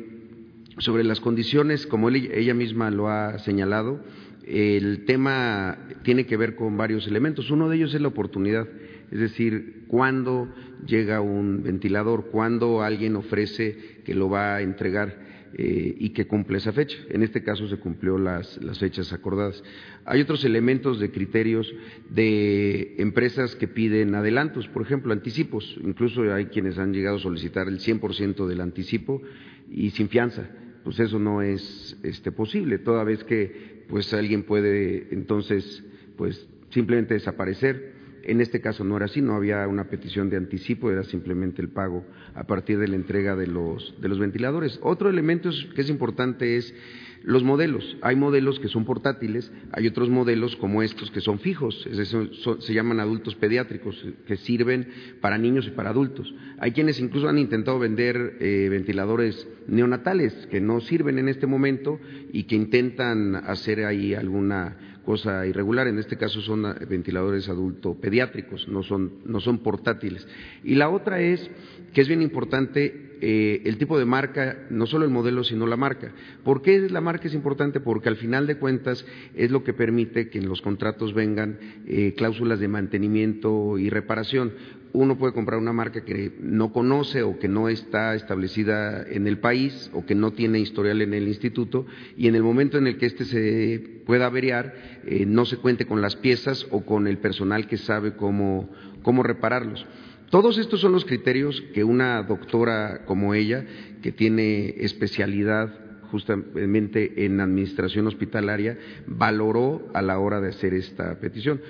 [0.77, 4.01] sobre las condiciones, como ella misma lo ha señalado,
[4.45, 7.51] el tema tiene que ver con varios elementos.
[7.51, 8.67] Uno de ellos es la oportunidad,
[9.11, 10.47] es decir, cuándo
[10.85, 15.28] llega un ventilador, cuándo alguien ofrece que lo va a entregar.
[15.55, 16.95] Eh, y que cumple esa fecha.
[17.09, 19.63] En este caso se cumplió las, las, fechas acordadas.
[20.05, 21.73] Hay otros elementos de criterios
[22.09, 25.75] de empresas que piden adelantos, por ejemplo, anticipos.
[25.83, 29.23] Incluso hay quienes han llegado a solicitar el 100% del anticipo
[29.71, 30.47] y sin fianza.
[30.83, 35.83] Pues eso no es este, posible, toda vez que pues alguien puede entonces
[36.15, 40.91] pues simplemente desaparecer en este caso no era así, no había una petición de anticipo,
[40.91, 42.05] era simplemente el pago
[42.35, 44.79] a partir de la entrega de los, de los ventiladores.
[44.81, 46.73] Otro elemento que es importante es
[47.23, 47.97] los modelos.
[48.01, 51.87] Hay modelos que son portátiles, hay otros modelos como estos que son fijos,
[52.59, 54.87] se llaman adultos pediátricos, que sirven
[55.21, 56.33] para niños y para adultos.
[56.59, 61.99] Hay quienes incluso han intentado vender eh, ventiladores neonatales que no sirven en este momento
[62.31, 64.77] y que intentan hacer ahí alguna
[65.09, 65.87] cosa irregular.
[65.87, 70.27] En este caso son ah, ventiladores adulto pediátricos, no son, no son portátiles.
[70.63, 71.49] Y la otra es
[71.95, 75.77] que es bien importante eh, el tipo de marca, no solo el modelo, sino la
[75.77, 76.11] marca.
[76.43, 77.79] ¿Por qué la marca es importante?
[77.79, 79.03] Porque al final de cuentas
[79.33, 81.57] es lo que permite que en los contratos vengan
[81.87, 84.53] eh, cláusulas de mantenimiento y reparación
[84.93, 89.37] uno puede comprar una marca que no conoce o que no está establecida en el
[89.39, 91.85] país o que no tiene historial en el instituto
[92.17, 94.73] y en el momento en el que éste se pueda averiar
[95.05, 98.69] eh, no se cuente con las piezas o con el personal que sabe cómo,
[99.03, 99.85] cómo repararlos.
[100.29, 103.65] Todos estos son los criterios que una doctora como ella,
[104.03, 108.77] que tiene especialidad justamente en administración hospitalaria,
[109.07, 111.61] valoró a la hora de hacer esta petición.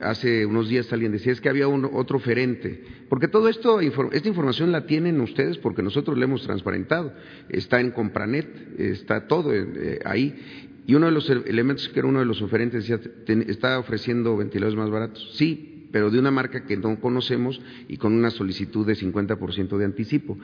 [0.00, 4.28] hace unos días alguien decía, es que había un, otro oferente, porque todo esto, esta
[4.28, 7.12] información la tienen ustedes porque nosotros la hemos transparentado,
[7.48, 10.72] está en Compranet, está todo eh, ahí.
[10.86, 13.00] Y uno de los elementos que era uno de los oferentes decía,
[13.48, 15.30] está ofreciendo ventiladores más baratos.
[15.34, 19.84] Sí, pero de una marca que no conocemos y con una solicitud de 50% de
[19.84, 20.38] anticipo.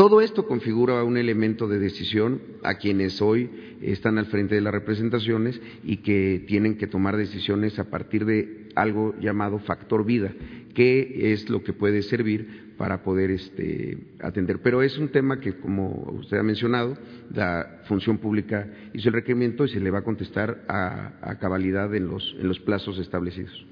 [0.00, 3.50] Todo esto configura un elemento de decisión a quienes hoy
[3.82, 8.70] están al frente de las representaciones y que tienen que tomar decisiones a partir de
[8.76, 10.32] algo llamado factor vida,
[10.74, 14.60] que es lo que puede servir para poder este, atender.
[14.62, 16.96] Pero es un tema que, como usted ha mencionado,
[17.34, 22.06] la función pública hizo el requerimiento y se le va a contestar a, cabalidad en
[22.06, 23.66] los, en los plazos establecidos.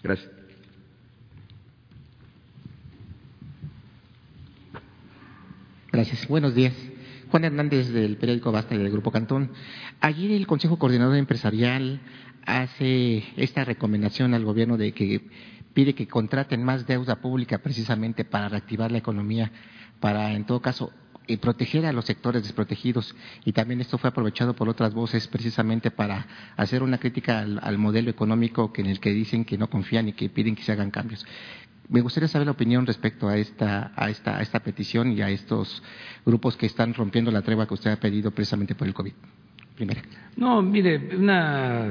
[0.00, 0.43] Gracias.
[5.94, 6.26] Gracias.
[6.26, 6.72] Buenos días.
[7.30, 9.52] Juan Hernández del periódico Basta y del Grupo Cantón.
[10.00, 12.00] Ayer el Consejo Coordinador Empresarial
[12.44, 15.20] hace esta recomendación al gobierno de que
[15.72, 19.52] pide que contraten más deuda pública precisamente para reactivar la economía,
[20.00, 20.90] para en todo caso
[21.26, 23.16] eh, proteger a los sectores desprotegidos
[23.46, 28.10] y también esto fue aprovechado por otras voces precisamente para hacer una crítica al, modelo
[28.10, 30.90] económico que en el que dicen que no confían y que piden que se hagan
[30.90, 31.24] cambios.
[31.88, 35.28] Me gustaría saber la opinión respecto a esta, a esta, a esta petición y a
[35.28, 35.82] estos
[36.24, 39.12] grupos que están rompiendo la tregua que usted ha pedido precisamente por el COVID.
[39.76, 40.02] Primera.
[40.36, 41.90] No, mire, una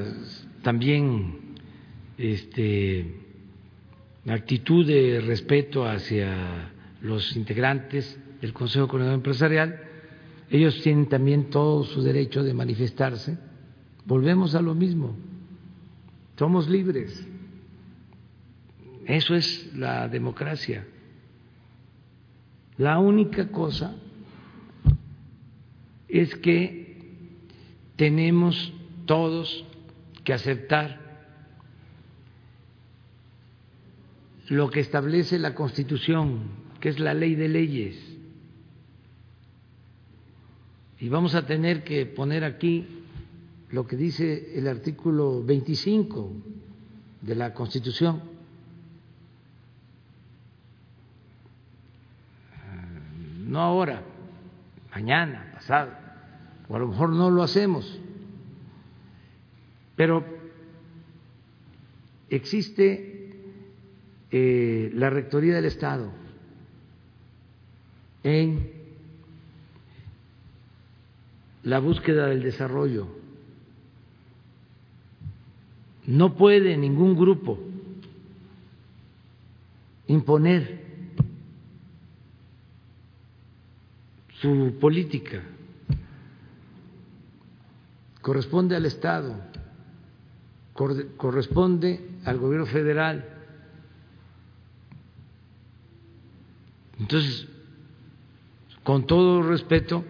[0.61, 1.55] también
[2.17, 3.05] este,
[4.27, 6.71] actitud de respeto hacia
[7.01, 9.79] los integrantes del Consejo Coordinador Empresarial.
[10.49, 13.37] Ellos tienen también todo su derecho de manifestarse.
[14.05, 15.15] Volvemos a lo mismo.
[16.37, 17.27] Somos libres.
[19.05, 20.85] Eso es la democracia.
[22.77, 23.95] La única cosa
[26.07, 26.97] es que
[27.95, 28.73] tenemos
[29.05, 29.65] todos
[30.23, 31.01] que aceptar
[34.49, 36.43] lo que establece la Constitución,
[36.79, 38.13] que es la ley de leyes.
[40.99, 42.85] Y vamos a tener que poner aquí
[43.71, 46.31] lo que dice el artículo 25
[47.21, 48.32] de la Constitución.
[53.53, 54.01] No ahora,
[54.95, 55.91] mañana, pasado,
[56.67, 57.99] o a lo mejor no lo hacemos,
[59.95, 60.25] pero
[62.31, 63.31] existe
[64.31, 66.11] eh, la Rectoría del Estado
[68.23, 68.71] en
[71.61, 73.07] la búsqueda del desarrollo.
[76.07, 77.59] No puede ningún grupo
[80.07, 80.82] imponer
[84.43, 85.41] su política.
[88.21, 89.39] Corresponde al Estado,
[90.73, 93.25] corresponde al gobierno federal.
[96.99, 97.47] Entonces,
[98.83, 100.03] con todo respeto,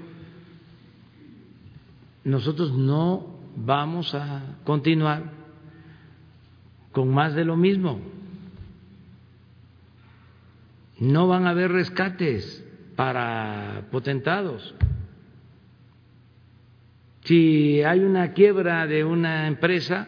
[2.24, 5.32] nosotros no vamos a continuar
[6.92, 8.00] con más de lo mismo.
[11.00, 12.64] No van a haber rescates
[12.96, 14.76] para potentados.
[17.24, 20.08] Si hay una quiebra de una empresa,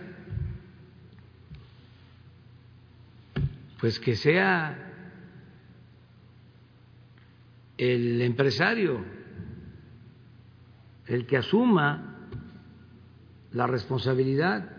[3.80, 4.82] pues que sea
[7.78, 9.04] el empresario
[11.08, 12.28] el que asuma
[13.52, 14.72] la responsabilidad,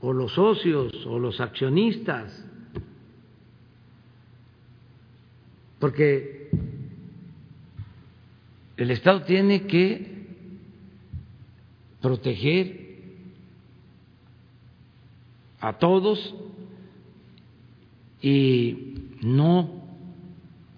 [0.00, 2.44] o los socios, o los accionistas,
[5.82, 6.48] porque
[8.76, 10.26] el Estado tiene que
[12.00, 13.00] proteger
[15.58, 16.36] a todos
[18.20, 19.82] y no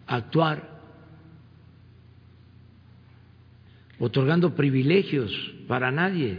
[0.07, 0.81] actuar
[3.99, 5.31] otorgando privilegios
[5.69, 6.39] para nadie.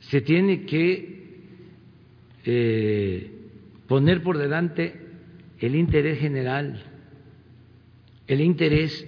[0.00, 1.40] Se tiene que
[2.44, 3.30] eh,
[3.88, 4.99] poner por delante
[5.60, 6.82] el interés general,
[8.26, 9.06] el interés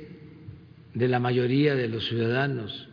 [0.94, 2.88] de la mayoría de los ciudadanos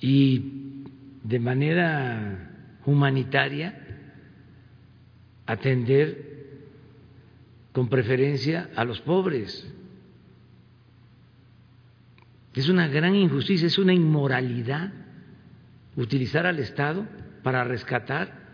[0.00, 0.84] y
[1.24, 2.50] de manera
[2.84, 3.78] humanitaria
[5.46, 6.32] atender
[7.72, 9.66] con preferencia a los pobres.
[12.54, 14.92] Es una gran injusticia, es una inmoralidad
[15.96, 17.06] utilizar al Estado
[17.42, 18.52] para rescatar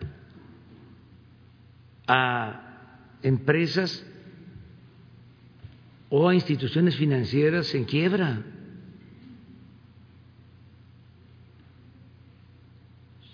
[2.06, 2.67] a
[3.22, 4.04] empresas
[6.10, 8.42] o a instituciones financieras en quiebra.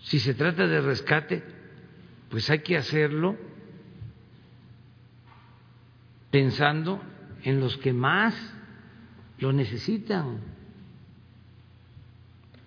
[0.02, 1.42] Si se trata de rescate,
[2.30, 3.36] pues hay que hacerlo
[6.30, 7.00] pensando
[7.42, 8.34] en los que más
[9.38, 10.54] lo necesitan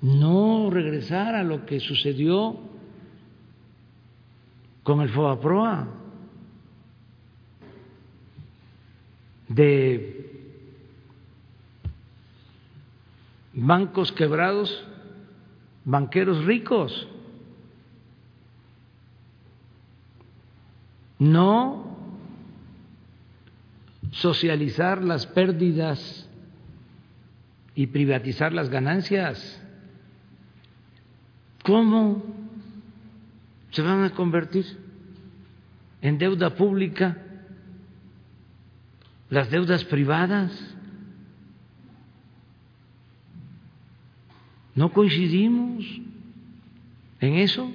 [0.02, 2.60] no regresar a lo que sucedió
[4.84, 5.88] con el FOAPROA,
[9.48, 10.28] de
[13.54, 14.86] bancos quebrados,
[15.86, 17.08] banqueros ricos.
[21.20, 21.98] No
[24.12, 26.30] socializar las pérdidas
[27.74, 29.64] y privatizar las ganancias.
[31.64, 32.24] ¿Cómo
[33.72, 34.66] se van a convertir
[36.02, 37.27] en deuda pública
[39.30, 40.76] las deudas privadas.
[44.76, 45.86] No coincidimos
[47.20, 47.72] en eso,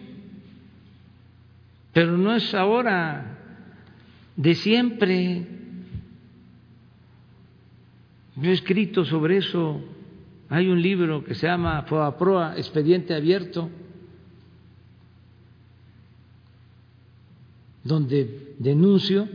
[1.93, 3.39] pero no es ahora,
[4.37, 5.47] de siempre.
[8.37, 9.81] Yo he escrito sobre eso,
[10.49, 13.69] hay un libro que se llama Proa, Expediente Abierto,
[17.85, 19.29] donde denuncio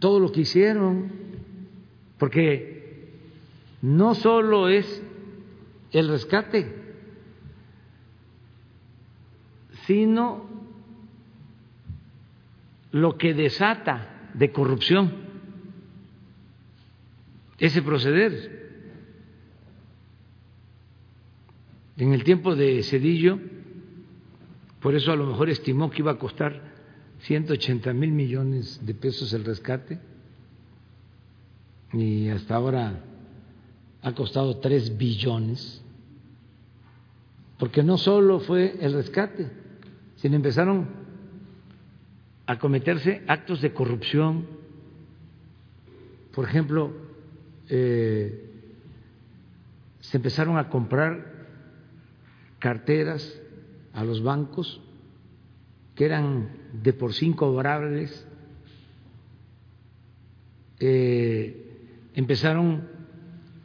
[0.00, 1.21] todo lo que hicieron,
[2.22, 3.18] porque
[3.82, 5.02] no solo es
[5.90, 6.72] el rescate,
[9.88, 10.48] sino
[12.92, 15.12] lo que desata de corrupción
[17.58, 18.70] ese proceder.
[21.96, 23.40] En el tiempo de Cedillo,
[24.78, 26.72] por eso a lo mejor estimó que iba a costar
[27.22, 30.11] 180 mil millones de pesos el rescate
[31.92, 33.00] y hasta ahora
[34.02, 35.82] ha costado 3 billones,
[37.58, 39.50] porque no solo fue el rescate,
[40.16, 40.88] sino empezaron
[42.46, 44.46] a cometerse actos de corrupción.
[46.34, 46.92] Por ejemplo,
[47.68, 48.50] eh,
[50.00, 51.32] se empezaron a comprar
[52.58, 53.40] carteras
[53.92, 54.80] a los bancos
[55.94, 56.48] que eran
[56.82, 58.26] de por sí incobrables,
[60.80, 61.61] eh,
[62.14, 62.88] empezaron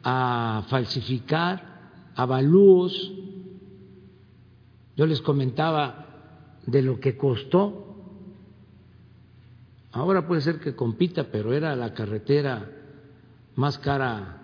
[0.02, 3.12] a falsificar avalúos.
[4.96, 6.06] Yo les comentaba
[6.66, 7.96] de lo que costó.
[9.92, 12.70] Ahora puede ser que compita, pero era la carretera
[13.56, 14.42] más cara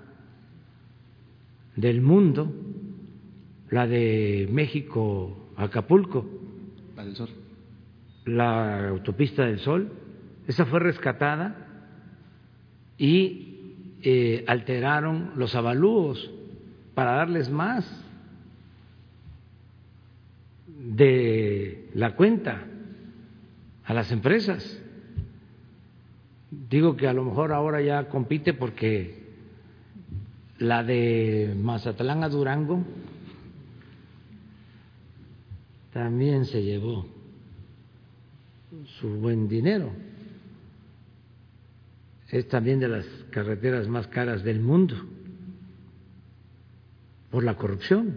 [1.77, 2.53] del mundo,
[3.71, 6.25] la de México Acapulco.
[6.97, 7.45] La del Sol
[8.25, 9.93] la autopista del Sol,
[10.47, 11.57] esa fue rescatada
[12.99, 13.54] y
[14.07, 16.31] eh, alteraron los avalúos
[16.95, 18.05] para darles más
[20.67, 22.67] de la cuenta
[23.83, 24.79] a las empresas.
[26.51, 29.25] Digo que a lo mejor ahora ya compite porque
[30.59, 32.85] la de Mazatlán a Durango
[35.95, 37.07] también se llevó
[39.01, 39.91] su buen dinero.
[42.29, 44.97] Es también de las carreteras más caras del mundo
[47.31, 48.15] por la corrupción.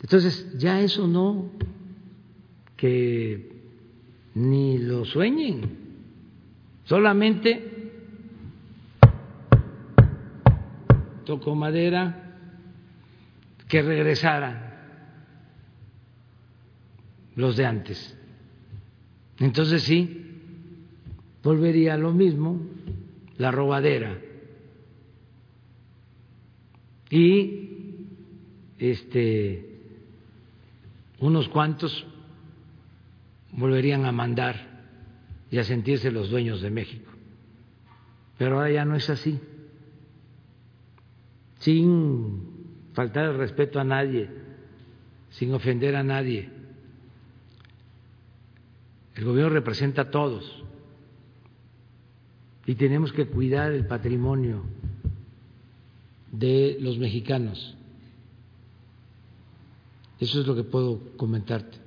[0.00, 1.50] Entonces, ya eso no,
[2.76, 3.52] que
[4.34, 5.78] ni lo sueñen,
[6.84, 7.72] solamente
[11.24, 12.36] tocó madera
[13.68, 14.72] que regresara
[17.36, 18.18] los de antes.
[19.38, 20.21] Entonces sí,
[21.42, 22.60] volvería lo mismo,
[23.38, 24.18] la robadera.
[27.10, 27.68] Y
[28.78, 29.68] este
[31.18, 32.04] unos cuantos
[33.52, 34.86] volverían a mandar
[35.50, 37.10] y a sentirse los dueños de México.
[38.38, 39.38] Pero ahora ya no es así.
[41.58, 44.30] Sin faltar el respeto a nadie,
[45.30, 46.62] sin ofender a nadie
[49.14, 50.61] el gobierno representa a todos
[52.66, 54.62] y tenemos que cuidar el patrimonio
[56.30, 57.76] de los mexicanos.
[60.20, 61.78] Eso es lo que puedo comentarte.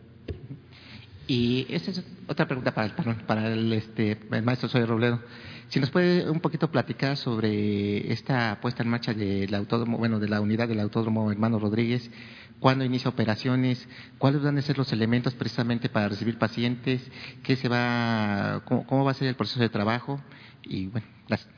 [1.27, 5.21] Y esa es otra pregunta para el, para el, este, el maestro Soy Robledo.
[5.69, 10.29] Si nos puede un poquito platicar sobre esta puesta en marcha del autódromo, bueno, de
[10.29, 12.11] la unidad del autódromo Hermano Rodríguez,
[12.59, 13.87] cuándo inicia operaciones,
[14.17, 17.01] cuáles van a ser los elementos precisamente para recibir pacientes,
[17.41, 20.21] qué se va, cómo, va a ser el proceso de trabajo
[20.65, 21.49] y bueno, gracias.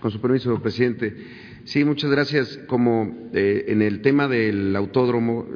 [0.00, 1.14] Con su permiso, presidente.
[1.64, 2.58] Sí, muchas gracias.
[2.66, 5.46] Como eh, en el tema del autódromo,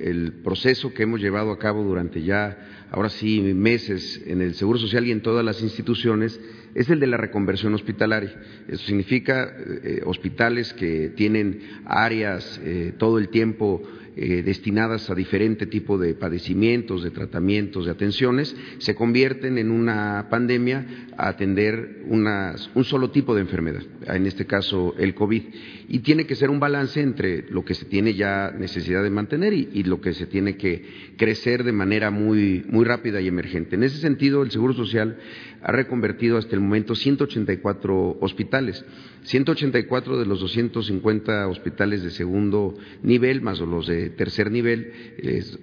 [0.00, 4.78] el, proceso que hemos llevado a cabo durante ya, ahora sí, meses en el Seguro
[4.78, 6.40] Social y en todas las instituciones,
[6.74, 8.34] es el de la reconversión hospitalaria.
[8.66, 9.54] Eso significa
[9.84, 13.82] eh, hospitales que tienen áreas eh, todo el tiempo
[14.14, 20.26] eh, destinadas a diferente tipo de padecimientos, de tratamientos, de atenciones, se convierten en una
[20.30, 25.42] pandemia a atender un solo tipo de enfermedad, en este caso el COVID.
[25.88, 29.52] y tiene que ser un balance entre lo que se tiene ya necesidad de mantener
[29.52, 30.84] y, lo que se tiene que
[31.16, 33.76] crecer de manera muy, muy rápida y emergente.
[33.76, 35.18] En ese sentido, el Seguro Social
[35.62, 38.84] ha reconvertido hasta el momento 184 hospitales.
[39.24, 44.92] 184 de los 250 hospitales de segundo nivel, más los de tercer nivel,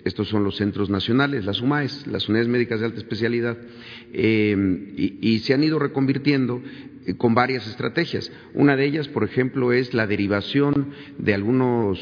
[0.05, 3.57] estos son los centros nacionales, las UMAES, las unidades médicas de alta especialidad,
[4.13, 4.55] eh,
[5.21, 6.61] y, se han ido reconvirtiendo
[7.05, 8.31] eh, con varias estrategias.
[8.53, 11.99] Una de ellas, por ejemplo, es la derivación de algunos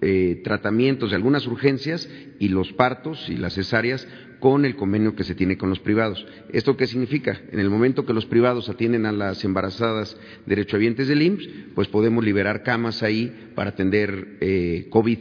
[0.00, 2.08] eh, tratamientos, de algunas urgencias
[2.38, 4.06] y los partos y las cesáreas
[4.44, 6.26] con el convenio que se tiene con los privados.
[6.52, 7.40] ¿Esto qué significa?
[7.50, 12.22] En el momento que los privados atienden a las embarazadas derechohabientes del IMSS, pues podemos
[12.22, 15.18] liberar camas ahí para atender eh, COVID.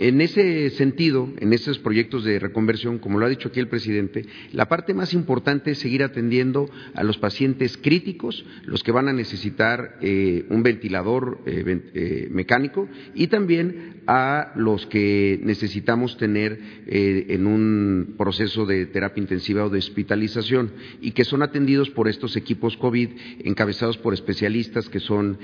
[0.00, 4.26] En ese sentido, en esos proyectos de reconversión, como lo ha dicho aquí el presidente,
[4.52, 9.12] la parte más importante es seguir atendiendo a los pacientes críticos, los que van a
[9.12, 17.46] necesitar eh, un ventilador eh, eh, mecánico y también a los que necesitamos tener en
[17.46, 20.72] un proceso de terapia intensiva o de hospitalización
[21.02, 23.10] y que son atendidos por estos equipos COVID
[23.44, 25.38] encabezados por especialistas que son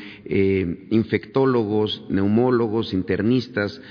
[0.88, 3.82] infectólogos, neumólogos, internistas,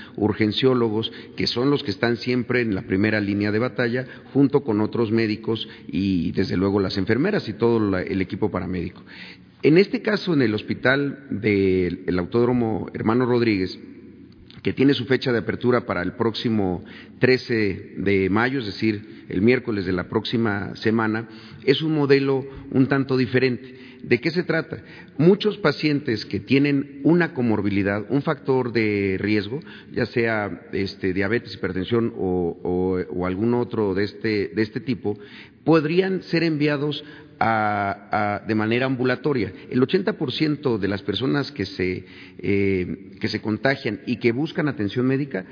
[1.36, 5.10] que son los que están siempre en la primera línea de batalla, junto con otros
[5.10, 9.02] médicos y desde luego las enfermeras y todo el equipo paramédico.
[9.62, 13.78] En este caso, en el hospital del Autódromo Hermano Rodríguez,
[14.62, 16.82] que tiene su fecha de apertura para el próximo
[17.18, 21.28] 13 de mayo, es decir, el miércoles de la próxima semana,
[21.64, 23.83] es un modelo un tanto diferente.
[24.08, 24.82] ¿De qué se trata?
[25.16, 29.60] Muchos pacientes que tienen una comorbilidad, un factor de riesgo,
[29.92, 35.18] ya sea este, diabetes, hipertensión o, algún otro de este, de este tipo,
[35.64, 37.02] podrían ser enviados
[37.40, 39.52] de manera ambulatoria.
[39.70, 42.04] El 80% de las personas que se,
[42.38, 45.44] eh, que se contagian y que buscan atención médica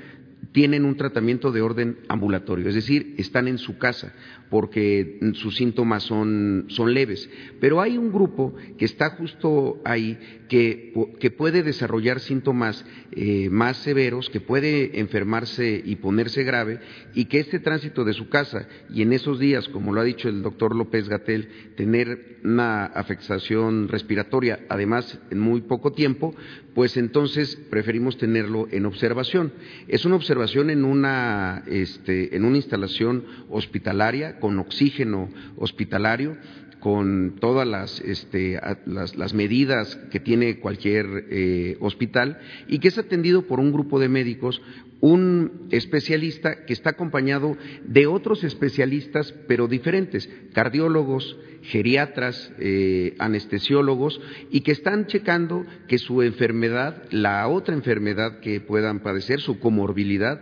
[0.51, 4.13] tienen un tratamiento de orden ambulatorio, es decir, están en su casa
[4.49, 7.27] porque sus síntomas son, son leves.
[7.59, 10.17] Pero hay un grupo que está justo ahí
[10.53, 16.79] que, que puede desarrollar síntomas eh, más severos, que puede enfermarse y ponerse grave
[17.15, 20.29] y que este tránsito de su casa y en esos días, como lo ha dicho
[20.29, 26.35] el doctor López Gatel, tener una afectación respiratoria, además en muy poco tiempo,
[26.75, 29.53] pues entonces preferimos tenerlo en observación.
[29.87, 36.37] Es una observación en una, este, en una instalación hospitalaria con oxígeno hospitalario,
[36.83, 43.43] con todas las, este, las, medidas que tiene cualquier eh, hospital y que es atendido
[43.43, 44.61] por un grupo de médicos,
[44.99, 47.55] un especialista que está acompañado
[47.85, 54.19] de otros especialistas, pero diferentes, cardiólogos, geriatras, eh, anestesiólogos,
[54.51, 60.41] y que están checando que su enfermedad, la otra enfermedad que puedan padecer, su comorbilidad,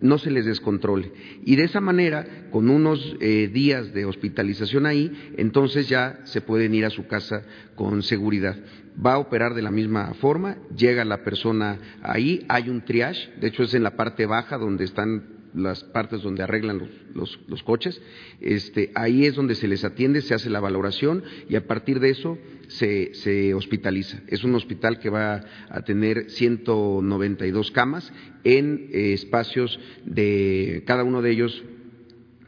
[0.00, 1.12] no se les descontrole.
[1.44, 6.74] Y de esa manera, con unos eh, días de hospitalización ahí, entonces ya se pueden
[6.74, 7.42] ir a su casa
[7.74, 8.56] con seguridad.
[9.04, 13.48] Va a operar de la misma forma, llega la persona ahí, hay un triage, de
[13.48, 18.00] hecho es en la parte baja donde están las partes donde arreglan los, los, coches,
[18.40, 22.10] este, ahí es donde se les atiende, se hace la valoración y a partir de
[22.10, 22.38] eso
[22.70, 24.20] se, se hospitaliza.
[24.28, 28.12] Es un hospital que va a tener 192 camas
[28.44, 31.62] en eh, espacios de cada uno de ellos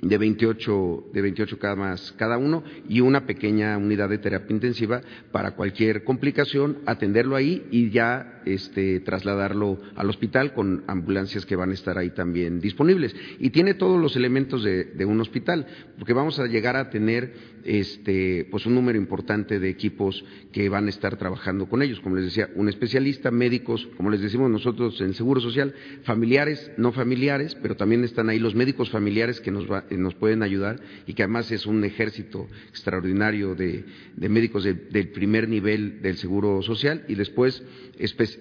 [0.00, 5.00] de 28, de 28 camas cada uno y una pequeña unidad de terapia intensiva
[5.30, 11.70] para cualquier complicación, atenderlo ahí y ya este, trasladarlo al hospital con ambulancias que van
[11.70, 13.14] a estar ahí también disponibles.
[13.38, 15.66] Y tiene todos los elementos de, un hospital,
[15.98, 20.86] porque vamos a llegar a tener este, pues un número importante de equipos que van
[20.86, 22.00] a estar trabajando con ellos.
[22.00, 25.74] Como les decía, un especialista, médicos, como les decimos nosotros en Seguro Social,
[26.04, 30.42] familiares, no familiares, pero también están ahí los médicos familiares que nos, eh, nos pueden
[30.42, 33.84] ayudar y que además es un ejército extraordinario de,
[34.16, 37.62] médicos del primer nivel del Seguro Social y después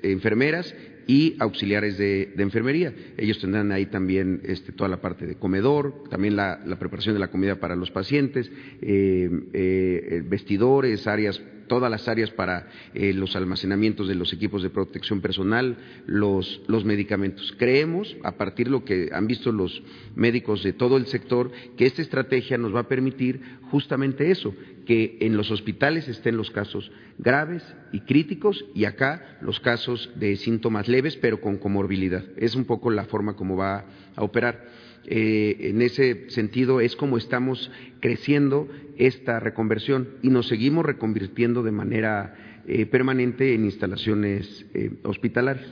[0.04, 0.74] enfermeras
[1.12, 2.94] y auxiliares de, enfermería.
[3.18, 7.28] Ellos tendrán ahí también este, toda la parte de comedor, también la, preparación de la
[7.28, 8.50] comida para los pacientes,
[8.82, 14.70] eh, eh, vestidores, áreas todas las áreas para eh, los almacenamientos de los equipos de
[14.70, 17.56] protección personal, los, los, medicamentos.
[17.58, 19.82] Creemos, a partir de lo que han visto los
[20.14, 23.40] médicos de todo el sector, que esta estrategia nos va a permitir
[23.70, 24.54] justamente eso,
[24.86, 27.64] que en los hospitales estén los casos graves
[27.94, 32.24] y críticos y acá los casos de síntomas leves pero con comorbilidad.
[32.38, 34.66] Es un poco la forma como va a operar.
[35.06, 38.68] Eh, en ese sentido es como estamos creciendo
[38.98, 42.36] esta reconversión y nos seguimos reconvirtiendo de manera
[42.68, 45.68] eh, permanente en instalaciones eh, hospitalarias.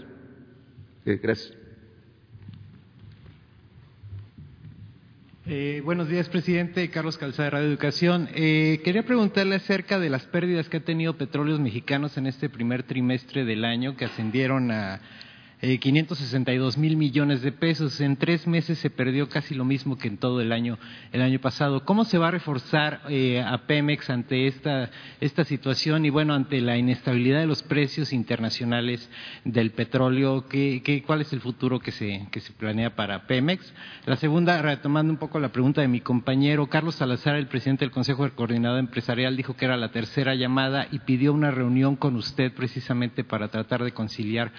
[1.05, 1.58] Eh, gracias.
[5.51, 6.91] Eh, buenos días, presidente.
[6.91, 8.29] Carlos Calzada de Radio Educación.
[8.35, 12.83] Eh, quería preguntarle acerca de las pérdidas que ha tenido Petróleos Mexicanos en este primer
[12.83, 15.01] trimestre del año, que ascendieron a
[15.61, 17.99] eh, 562 mil millones de pesos.
[17.99, 20.77] En tres meses se perdió casi lo mismo que en todo el año,
[21.11, 21.83] el año pasado.
[21.83, 26.61] ¿Cómo se va a reforzar eh, a Pemex ante esta, esta situación y, bueno, ante
[26.61, 29.09] la inestabilidad de los precios internacionales
[29.43, 30.47] del petróleo?
[30.47, 33.73] ¿qué, qué, cuál es el futuro que se, que se planea para Pemex?
[34.05, 37.91] La segunda, retomando un poco la pregunta de mi compañero, Carlos Salazar, el presidente del
[37.91, 42.15] Consejo de Coordinador Empresarial, dijo que era la tercera llamada y pidió una reunión con
[42.15, 44.51] usted precisamente para tratar de conciliar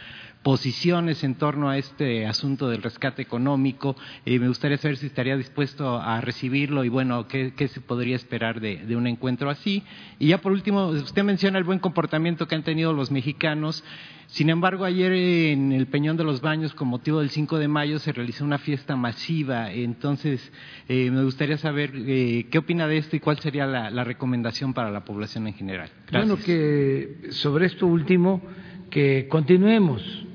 [0.42, 3.94] posiciones en torno a este asunto del rescate económico.
[4.24, 8.16] Eh, me gustaría saber si estaría dispuesto a recibirlo y, bueno, qué, qué se podría
[8.16, 9.82] esperar de, de, un encuentro así.
[10.18, 13.84] Y ya por último, usted menciona el buen comportamiento que han tenido los mexicanos.
[14.28, 17.98] Sin embargo, ayer en el Peñón de los Baños, con motivo del 5 de mayo,
[17.98, 19.72] se realizó una fiesta masiva.
[19.72, 20.52] Entonces,
[20.88, 24.72] eh, me gustaría saber eh, qué opina de esto y cuál sería la, la, recomendación
[24.72, 25.90] para la población en general.
[26.08, 26.28] Gracias.
[26.28, 28.40] Bueno, que sobre esto último,
[28.88, 30.29] que continuemos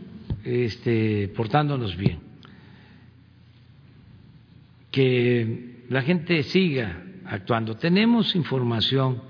[0.45, 2.19] este, portándonos bien,
[4.91, 7.75] que la gente siga actuando.
[7.75, 9.21] Tenemos información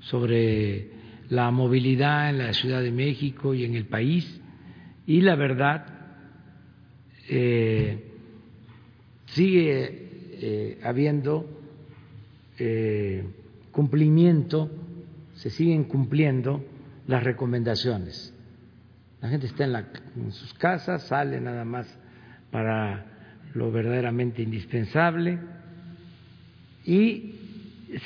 [0.00, 0.88] sobre
[1.28, 4.40] la movilidad en la Ciudad de México y en el país.
[5.06, 5.86] Y la verdad
[7.28, 8.04] eh,
[9.26, 10.08] sigue
[10.42, 11.46] eh, habiendo
[12.58, 13.24] eh,
[13.70, 14.70] cumplimiento,
[15.34, 16.64] se siguen cumpliendo
[17.06, 18.34] las recomendaciones
[19.20, 19.84] la gente está en, la,
[20.30, 21.86] sus casas, sale nada más
[22.50, 23.04] para
[23.54, 25.38] lo verdaderamente indispensable
[26.84, 27.34] y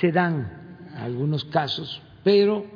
[0.01, 2.67] se dan algunos casos, pero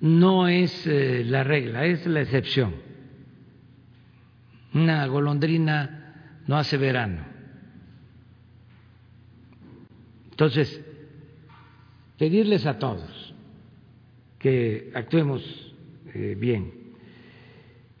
[0.00, 2.74] no es eh, la regla, es la excepción.
[4.72, 7.22] Una golondrina no hace verano.
[10.30, 10.80] Entonces,
[12.16, 13.34] pedirles a todos
[14.38, 15.42] que actuemos
[16.14, 16.77] eh, bien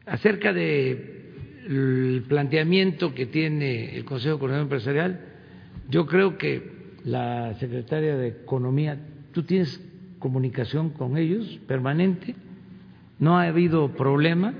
[0.08, 5.20] Acerca del planteamiento que tiene el Consejo de Coordinación Empresarial,
[5.88, 8.98] yo creo que la secretaria de Economía,
[9.32, 9.80] tú tienes
[10.18, 12.34] comunicación con ellos permanente,
[13.18, 14.54] no ha habido problema.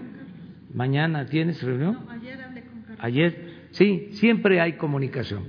[0.74, 1.94] Mañana tienes reunión.
[2.04, 2.98] No, ayer hablé con Carlos.
[3.00, 5.44] Ayer, sí, siempre hay comunicación.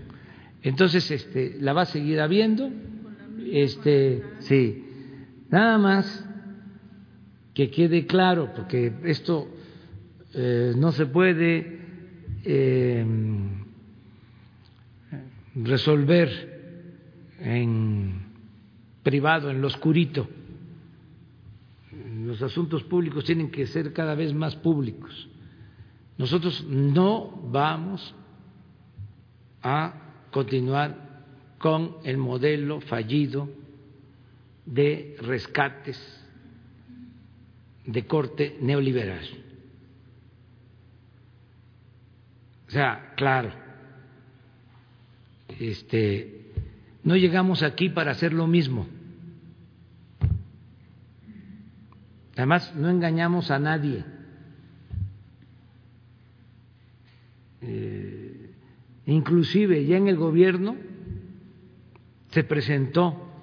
[0.62, 2.70] Entonces, este, la va a seguir habiendo.
[3.52, 4.86] Este, sí,
[5.50, 6.26] nada más
[7.54, 9.50] que quede claro, porque esto
[10.34, 11.80] eh, no se puede
[12.44, 13.06] eh,
[15.56, 18.30] resolver en
[19.04, 20.28] privado, en lo oscurito.
[22.24, 25.28] Los asuntos públicos tienen que ser cada vez más públicos.
[26.18, 28.14] Nosotros no vamos
[29.62, 29.94] a
[30.32, 31.24] continuar
[31.58, 33.50] con el modelo fallido
[34.66, 35.98] de rescates
[37.86, 39.49] de corte neoliberal.
[42.70, 43.52] O sea, claro,
[45.60, 46.52] este,
[47.04, 48.86] no llegamos aquí para hacer lo mismo.
[52.36, 54.06] Además, no engañamos a nadie.
[57.64, 58.52] Eh,
[59.08, 60.76] inclusive ya en el gobierno
[62.30, 63.34] se presentó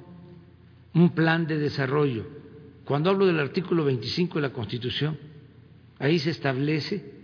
[0.94, 2.28] un plan de desarrollo.
[2.84, 5.18] Cuando hablo del artículo 25 de la Constitución,
[5.98, 7.15] ahí se establece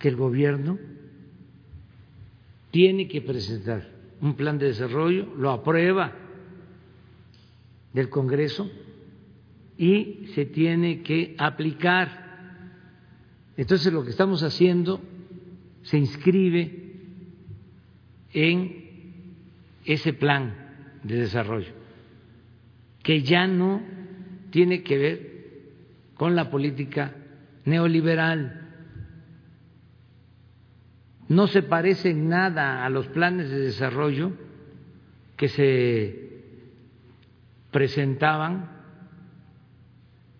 [0.00, 0.78] que el gobierno
[2.70, 3.86] tiene que presentar
[4.20, 6.12] un plan de desarrollo, lo aprueba
[7.92, 8.70] del Congreso
[9.76, 12.70] y se tiene que aplicar.
[13.56, 15.00] Entonces lo que estamos haciendo
[15.82, 16.94] se inscribe
[18.32, 19.12] en
[19.84, 20.54] ese plan
[21.02, 21.72] de desarrollo,
[23.02, 23.82] que ya no
[24.50, 25.30] tiene que ver
[26.14, 27.14] con la política
[27.64, 28.69] neoliberal
[31.30, 34.32] no se parece nada a los planes de desarrollo
[35.36, 36.42] que se
[37.70, 38.68] presentaban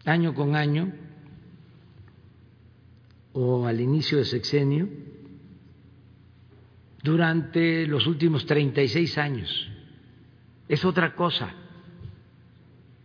[0.04, 0.92] año con año
[3.34, 4.88] o al inicio de sexenio
[7.04, 9.70] durante los últimos 36 años.
[10.68, 11.54] Es otra cosa.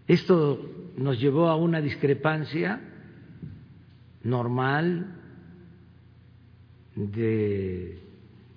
[0.07, 2.81] Esto nos llevó a una discrepancia
[4.23, 5.21] normal,
[6.95, 7.99] de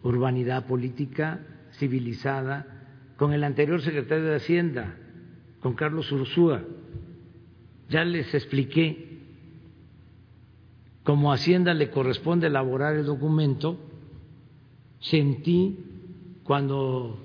[0.02, 1.40] urbanidad política
[1.72, 2.66] civilizada
[3.16, 4.96] con el anterior secretario de Hacienda,
[5.60, 6.62] con Carlos Ursúa.
[7.88, 9.18] ya les expliqué,
[11.02, 13.78] como Hacienda le corresponde elaborar el documento,
[15.00, 15.78] sentí
[16.44, 17.18] cuando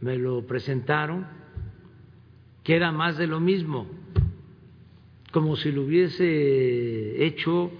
[0.00, 1.26] me lo presentaron
[2.62, 3.86] que era más de lo mismo,
[5.32, 7.72] como si lo hubiese hecho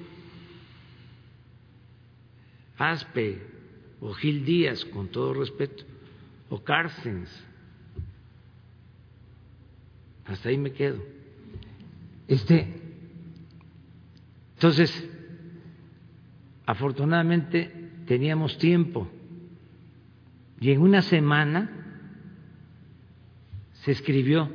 [2.78, 3.40] Aspe
[4.00, 5.84] o Gil Díaz, con todo respeto,
[6.50, 7.30] o Carstens.
[10.24, 11.02] Hasta ahí me quedo.
[12.26, 12.66] Este,
[14.54, 15.08] entonces,
[16.66, 19.08] afortunadamente teníamos tiempo
[20.60, 21.70] y en una semana
[23.72, 24.48] se escribió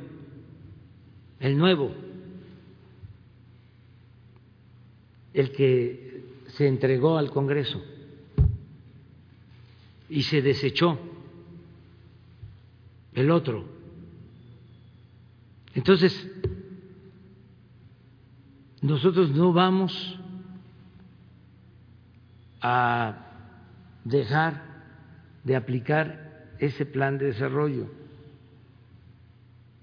[1.40, 1.94] el nuevo,
[5.34, 7.82] el que se entregó al Congreso
[10.08, 10.98] y se desechó
[13.12, 13.64] el otro.
[15.74, 16.28] Entonces,
[18.80, 20.18] nosotros no vamos
[22.60, 23.26] a
[24.04, 24.62] dejar
[25.44, 27.86] de aplicar ese plan de desarrollo.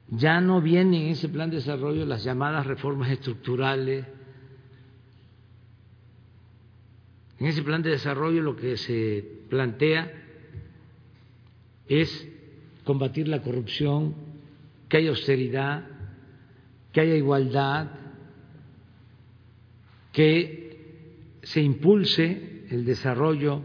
[0.10, 4.06] Ya no vienen en ese plan de desarrollo las llamadas reformas estructurales.
[7.40, 10.12] En ese plan de desarrollo lo que se plantea
[11.88, 12.28] es
[12.84, 14.16] combatir la corrupción,
[14.90, 15.88] que haya austeridad,
[16.92, 17.92] que haya igualdad,
[20.12, 23.62] que se impulse el desarrollo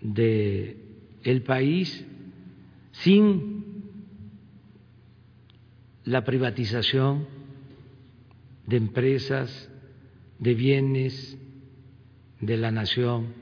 [0.00, 0.76] de
[1.22, 2.04] el país
[2.92, 3.92] sin
[6.04, 7.26] la privatización
[8.66, 9.70] de empresas,
[10.38, 11.38] de bienes
[12.40, 13.41] de la nación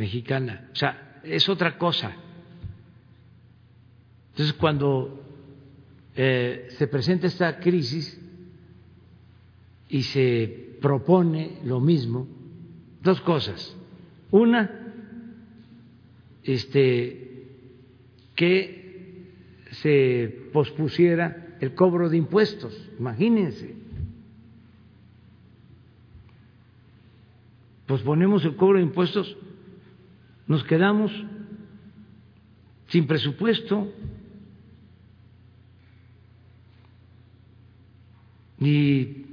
[0.00, 0.70] mexicana.
[0.72, 2.16] O sea, es otra cosa.
[4.30, 5.22] Entonces, cuando
[6.16, 8.18] eh, se presenta esta crisis
[9.90, 12.26] y se propone lo mismo,
[13.02, 13.76] dos cosas.
[14.30, 14.94] Una,
[16.42, 17.44] este,
[18.34, 19.26] que
[19.72, 23.76] se pospusiera el cobro de impuestos, imagínense.
[27.86, 29.36] Posponemos el cobro de impuestos,
[30.50, 31.12] nos quedamos
[32.88, 33.88] sin presupuesto
[38.58, 39.26] y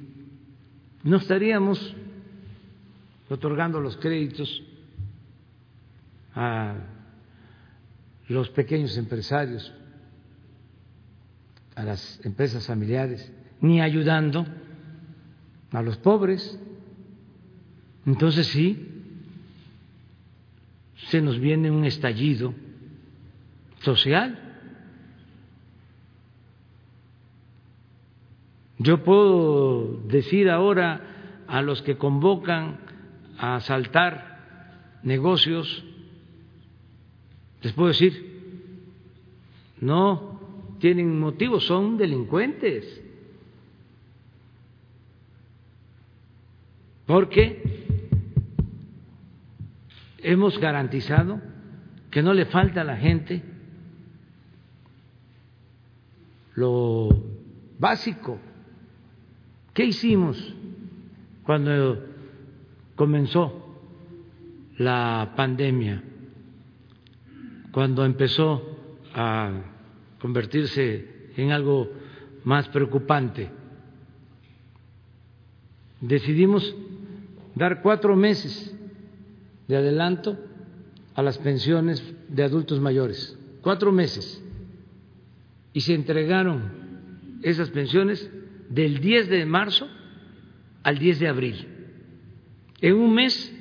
[1.02, 1.95] no estaríamos
[3.30, 4.61] otorgando los créditos
[6.35, 6.76] a
[8.27, 9.73] los pequeños empresarios,
[11.73, 14.45] a las empresas familiares, ni ayudando
[15.72, 16.60] a los pobres.
[18.06, 18.97] Entonces sí,
[21.10, 22.54] se nos viene un estallido
[23.80, 24.44] social.
[28.80, 32.80] Yo puedo decir ahora a los que convocan
[33.38, 35.84] a asaltar negocios
[37.62, 38.38] les puedo decir,
[39.82, 40.40] no
[40.80, 43.04] tienen motivo, son delincuentes.
[47.06, 47.77] Porque
[50.32, 51.41] hemos garantizado
[52.12, 53.44] que no le falta a la gente
[56.56, 57.10] lo
[57.80, 58.40] básico.
[59.74, 60.54] ¿Qué hicimos
[61.44, 62.04] cuando
[62.95, 63.80] comenzó
[64.78, 66.04] la pandemia?
[67.78, 68.64] cuando empezó
[69.14, 69.52] a
[70.20, 71.88] convertirse en algo
[72.44, 73.52] más preocupante.
[76.02, 76.76] Decidimos
[77.54, 78.76] dar cuatro meses
[79.68, 80.38] de adelanto
[81.15, 84.44] a las pensiones de adultos mayores, cuatro meses,
[85.73, 88.30] y se entregaron esas pensiones
[88.69, 89.88] del 10 de marzo
[90.84, 91.68] al 10 de abril.
[92.81, 93.53] En un mes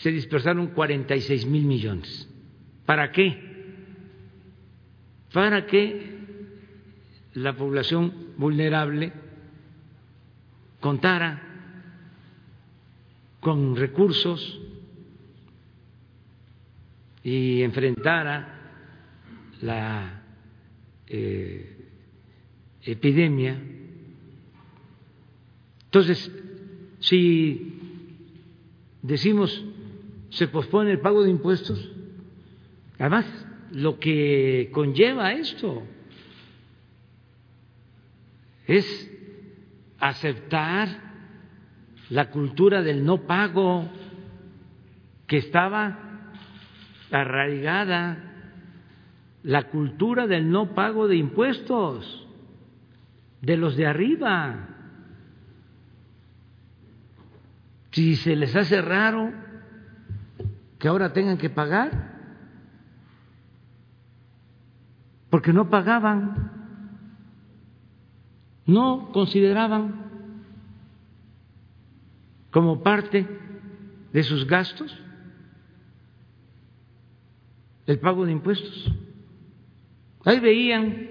[0.00, 2.28] se dispersaron 46 mil millones.
[2.84, 3.42] ¿Para qué?
[5.32, 6.16] Para que
[7.34, 9.12] la población vulnerable
[10.80, 11.45] contara
[13.46, 14.60] con recursos
[17.22, 18.58] y enfrentara
[19.62, 20.24] la
[21.06, 21.76] eh,
[22.82, 23.62] epidemia.
[25.84, 26.28] Entonces,
[26.98, 27.78] si
[29.00, 29.64] decimos
[30.30, 31.88] se pospone el pago de impuestos.
[32.98, 33.26] Además,
[33.70, 35.84] lo que conlleva esto
[38.66, 39.08] es
[40.00, 41.05] aceptar
[42.10, 43.88] la cultura del no pago
[45.26, 45.98] que estaba
[47.10, 48.18] arraigada,
[49.42, 52.26] la cultura del no pago de impuestos.
[53.46, 54.68] de los de arriba.
[57.92, 59.32] Si se les hace raro
[60.78, 62.14] que ahora tengan que pagar,
[65.30, 66.50] porque no pagaban,
[68.66, 70.05] no consideraban
[72.56, 73.26] como parte
[74.14, 74.98] de sus gastos
[77.86, 78.90] el pago de impuestos.
[80.24, 81.06] Ahí veían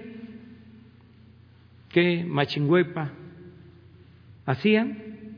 [1.88, 3.12] que Machingüepa
[4.44, 5.36] hacían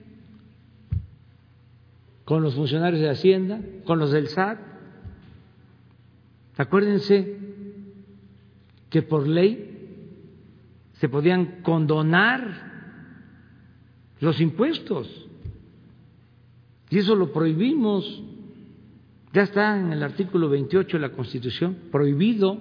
[2.25, 4.61] con los funcionarios de Hacienda, con los del SAT.
[6.57, 7.37] Acuérdense
[8.89, 10.25] que por ley
[10.95, 12.97] se podían condonar
[14.21, 15.28] los impuestos.
[16.91, 18.23] Y eso lo prohibimos.
[19.33, 22.59] Ya está en el artículo 28 de la Constitución, prohibido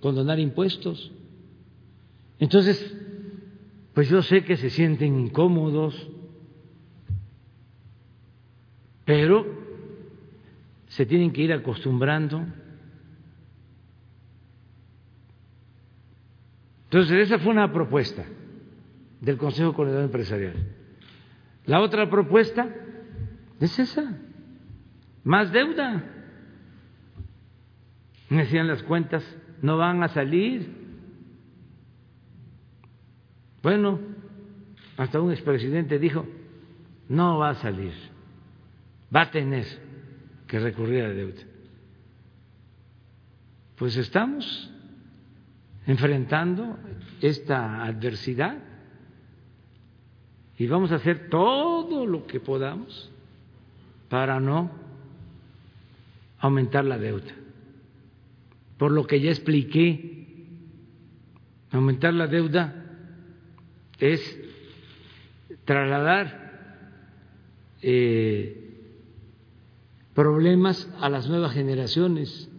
[0.00, 1.10] condonar impuestos.
[2.38, 2.94] Entonces,
[3.94, 5.94] pues yo sé que se sienten incómodos,
[9.04, 9.46] pero
[10.88, 12.44] se tienen que ir acostumbrando.
[16.84, 18.24] Entonces, esa fue una propuesta
[19.20, 20.54] del Consejo Coordinador Empresarial.
[21.66, 22.83] La otra propuesta
[23.64, 24.16] es esa,
[25.24, 26.04] más deuda.
[28.28, 29.24] Me decían las cuentas,
[29.62, 30.68] no van a salir.
[33.62, 34.00] Bueno,
[34.96, 36.26] hasta un expresidente dijo,
[37.08, 37.94] no va a salir,
[39.14, 39.64] va a tener
[40.46, 41.42] que recurrir a la deuda.
[43.76, 44.70] Pues estamos
[45.86, 46.78] enfrentando
[47.20, 48.58] esta adversidad
[50.58, 53.10] y vamos a hacer todo lo que podamos
[54.08, 54.70] para no
[56.38, 57.32] aumentar la deuda.
[58.78, 60.46] Por lo que ya expliqué,
[61.70, 62.84] aumentar la deuda
[63.98, 64.38] es
[65.64, 66.44] trasladar
[67.82, 68.64] eh,
[70.14, 72.50] problemas a las nuevas generaciones,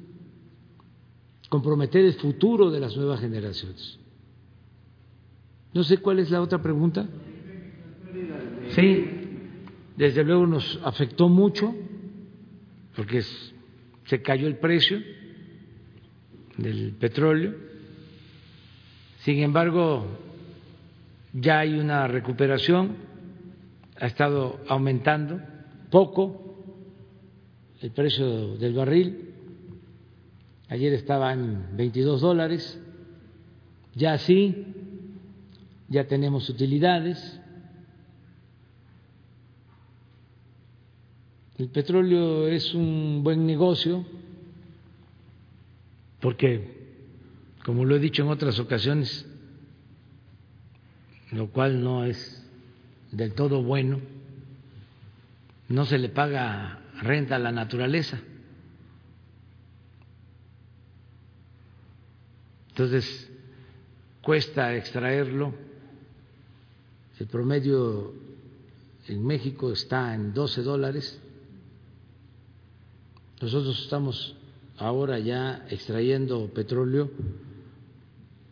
[1.50, 4.00] comprometer el futuro de las nuevas generaciones.
[5.74, 7.06] No sé cuál es la otra pregunta.
[8.70, 9.15] Sí,
[9.98, 11.74] desde luego nos afectó mucho
[12.96, 13.22] porque
[14.06, 15.02] se cayó el precio
[16.58, 17.56] del petróleo.
[19.20, 20.06] Sin embargo,
[21.34, 22.96] ya hay una recuperación,
[24.00, 25.42] ha estado aumentando
[25.90, 26.46] poco
[27.82, 29.34] el precio del barril.
[30.70, 32.82] Ayer estaba en 22 dólares,
[33.94, 34.66] ya sí,
[35.90, 37.40] ya tenemos utilidades
[41.57, 44.06] El petróleo es un buen negocio
[46.19, 46.98] porque,
[47.64, 49.26] como lo he dicho en otras ocasiones,
[51.32, 52.45] lo cual no es
[53.11, 54.02] del todo bueno,
[55.69, 58.19] no se le paga renta a la naturaleza.
[62.69, 63.32] Entonces,
[64.22, 65.53] cuesta extraerlo.
[67.18, 68.14] El promedio
[69.07, 71.22] en México está en 12 dólares
[73.46, 74.36] nosotros estamos
[74.76, 77.12] ahora ya extrayendo petróleo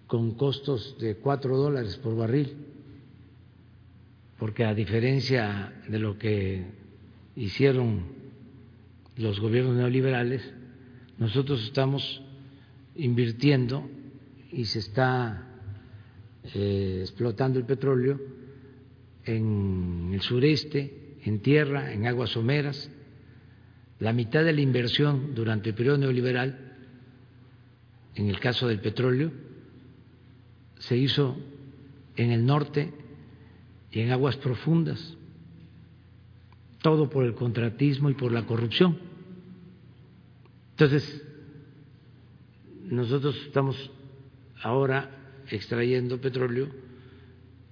[0.05, 2.55] con costos de cuatro dólares por barril,
[4.37, 6.63] porque a diferencia de lo que
[7.35, 8.03] hicieron
[9.17, 10.47] los gobiernos neoliberales,
[11.17, 12.21] nosotros estamos
[12.95, 13.89] invirtiendo
[14.51, 15.43] y se está
[16.53, 18.21] eh, explotando el petróleo
[19.25, 22.91] en el sureste, en tierra, en aguas someras,
[23.99, 26.73] la mitad de la inversión durante el periodo neoliberal,
[28.15, 29.31] en el caso del petróleo,
[30.79, 31.37] se hizo
[32.15, 32.93] en el norte
[33.91, 35.15] y en aguas profundas,
[36.81, 38.99] todo por el contratismo y por la corrupción.
[40.71, 41.23] Entonces,
[42.83, 43.91] nosotros estamos
[44.61, 45.09] ahora
[45.49, 46.67] extrayendo petróleo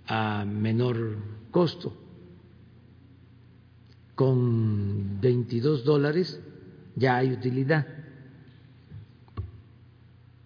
[0.08, 1.18] a menor
[1.52, 2.01] costo
[4.16, 6.40] con 22 dólares
[6.96, 7.88] ya hay utilidad.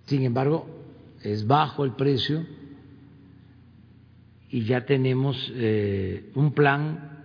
[0.06, 0.68] Sin embargo,
[1.24, 2.46] es bajo el precio
[4.50, 7.24] y ya tenemos eh, un plan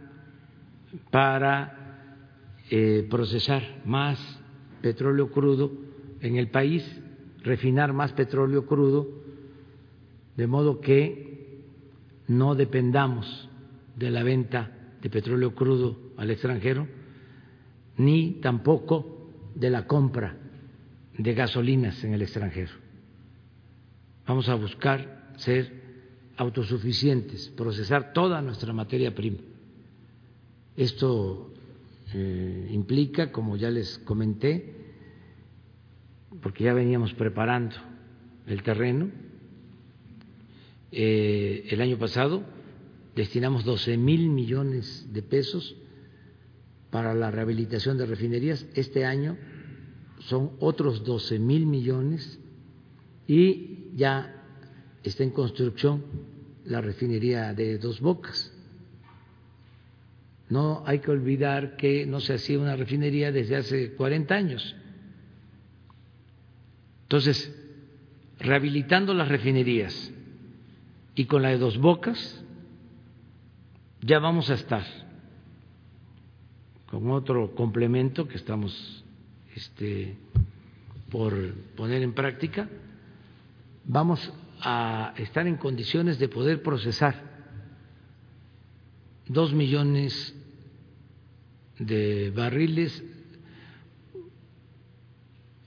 [1.10, 2.16] para
[2.70, 4.18] eh, procesar más
[4.80, 5.70] petróleo crudo
[6.20, 6.84] en el país,
[7.42, 9.08] refinar más petróleo crudo,
[10.36, 11.64] de modo que
[12.28, 13.48] no dependamos
[13.96, 14.70] de la venta
[15.02, 16.86] de petróleo crudo al extranjero,
[17.96, 20.36] ni tampoco de la compra
[21.16, 22.72] de gasolinas en el extranjero.
[24.26, 25.72] Vamos a buscar ser
[26.36, 29.38] autosuficientes, procesar toda nuestra materia prima.
[30.76, 31.54] Esto
[32.12, 34.74] eh, implica, como ya les comenté,
[36.42, 37.76] porque ya veníamos preparando
[38.46, 39.08] el terreno,
[40.92, 42.42] eh, el año pasado
[43.16, 45.76] destinamos 12 mil millones de pesos
[46.90, 48.66] para la rehabilitación de refinerías.
[48.74, 49.36] Este año
[50.20, 52.38] son otros 12 mil millones
[53.26, 54.44] y ya
[55.02, 56.04] está en construcción
[56.64, 58.52] la refinería de Dos Bocas.
[60.48, 64.76] No hay que olvidar que no se hacía una refinería desde hace 40 años.
[67.02, 67.56] Entonces,
[68.40, 70.12] rehabilitando las refinerías
[71.14, 72.44] y con la de Dos Bocas,
[74.00, 74.84] ya vamos a estar
[76.90, 79.04] con otro complemento que estamos
[79.54, 80.16] este,
[81.10, 82.68] por poner en práctica,
[83.84, 87.30] vamos a estar en condiciones de poder procesar
[89.26, 90.34] dos millones
[91.78, 93.02] de barriles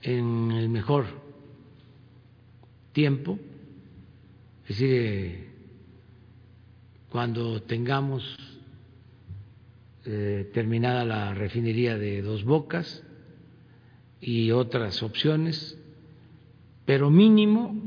[0.02, 1.06] en el mejor
[2.92, 3.38] tiempo,
[4.68, 5.48] es decir,
[7.08, 8.53] cuando tengamos
[10.04, 13.02] eh, terminada la refinería de Dos Bocas
[14.20, 15.78] y otras opciones,
[16.84, 17.78] pero mínimo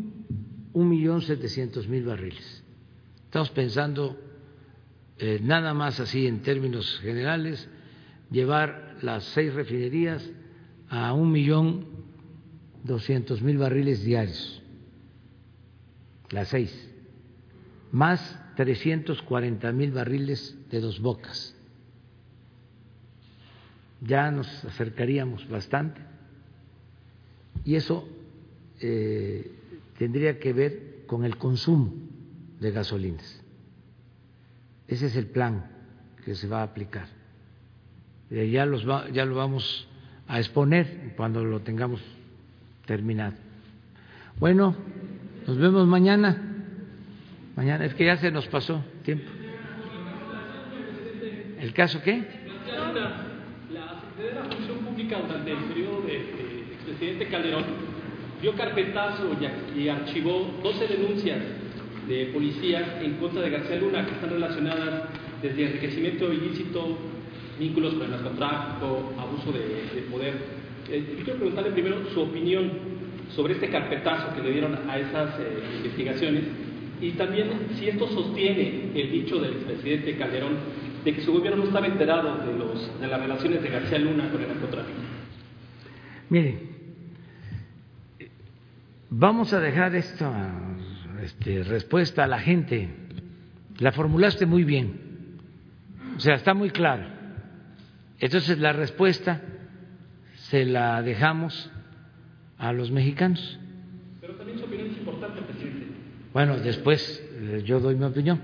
[0.74, 2.64] un millón setecientos mil barriles.
[3.26, 4.20] Estamos pensando
[5.18, 7.68] eh, nada más así en términos generales
[8.30, 10.30] llevar las seis refinerías
[10.90, 11.86] a un millón
[12.84, 14.62] doscientos mil barriles diarios,
[16.30, 16.90] las seis,
[17.92, 21.57] más trescientos cuarenta mil barriles de dos bocas.
[24.02, 26.02] Ya nos acercaríamos bastante
[27.66, 28.08] y eso
[28.80, 29.52] eh,
[29.98, 31.94] tendría que ver con el consumo
[32.60, 33.42] de gasolinas.
[34.88, 35.66] Ese es el plan
[36.24, 37.08] que se va a aplicar.
[38.30, 39.88] Eh, ya, los ya lo vamos
[40.28, 42.02] a exponer cuando lo tengamos
[42.86, 43.36] terminado.
[44.40, 44.76] Bueno,
[45.46, 46.42] nos vemos mañana.
[47.56, 49.30] Mañana, es que ya se nos pasó tiempo.
[51.60, 52.20] ¿El caso qué?
[53.74, 57.64] La Secretaría de la Función Pública durante el periodo del de, expresidente Calderón
[58.42, 59.32] dio carpetazo
[59.76, 61.40] y archivó 12 denuncias
[62.08, 65.04] de policía en contra de García Luna que están relacionadas
[65.42, 66.98] desde enriquecimiento ilícito
[67.60, 70.34] vínculos con el narcotráfico, abuso de, poder.
[70.90, 72.72] Eh, quiero preguntarle primero su opinión
[73.36, 76.44] sobre este carpetazo que le dieron a esas eh, investigaciones
[77.02, 80.58] y también si esto sostiene el dicho del expresidente Calderón
[81.04, 84.30] de que su gobierno no estaba enterado de, los, de las relaciones de García Luna
[84.30, 85.00] con el narcotráfico.
[86.30, 86.60] Mire,
[89.10, 90.52] vamos a dejar esta
[91.24, 92.90] este, respuesta a la gente.
[93.80, 95.00] La formulaste muy bien.
[96.16, 97.06] O sea, está muy claro.
[98.20, 99.42] Entonces la respuesta
[100.36, 101.72] se la dejamos
[102.58, 103.60] a los mexicanos.
[104.20, 105.88] Pero también su opinión es importante, presidente.
[106.34, 108.40] Bueno, después eh, yo doy mi opinión.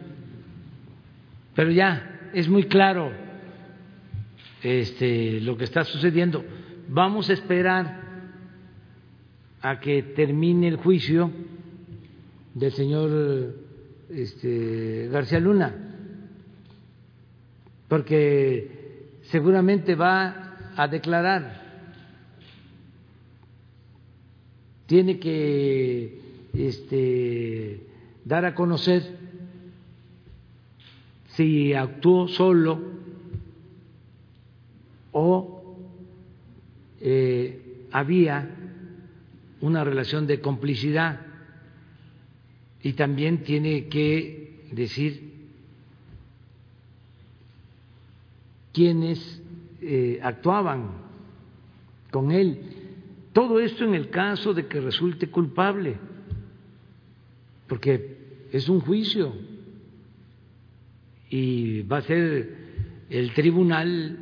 [1.56, 3.12] Pero ya es muy claro
[4.62, 6.44] este, lo que está sucediendo.
[6.90, 8.02] Vamos a esperar
[9.62, 11.32] a que termine el juicio
[12.54, 13.56] del señor
[14.10, 15.74] este, García Luna,
[17.88, 21.62] porque seguramente va a declarar,
[24.86, 26.20] tiene que
[26.54, 27.88] este,
[28.26, 29.23] dar a conocer
[31.36, 32.80] si actuó solo
[35.12, 35.78] o
[37.02, 38.50] eh, había
[39.62, 41.22] una relación de complicidad
[42.82, 45.32] y también tiene que decir
[48.72, 49.42] quienes
[49.82, 50.90] eh, actuaban
[52.12, 52.60] con él.
[53.32, 55.96] Todo esto en el caso de que resulte culpable,
[57.68, 58.18] porque
[58.52, 59.34] es un juicio
[61.34, 62.48] y va a ser
[63.10, 64.20] el tribunal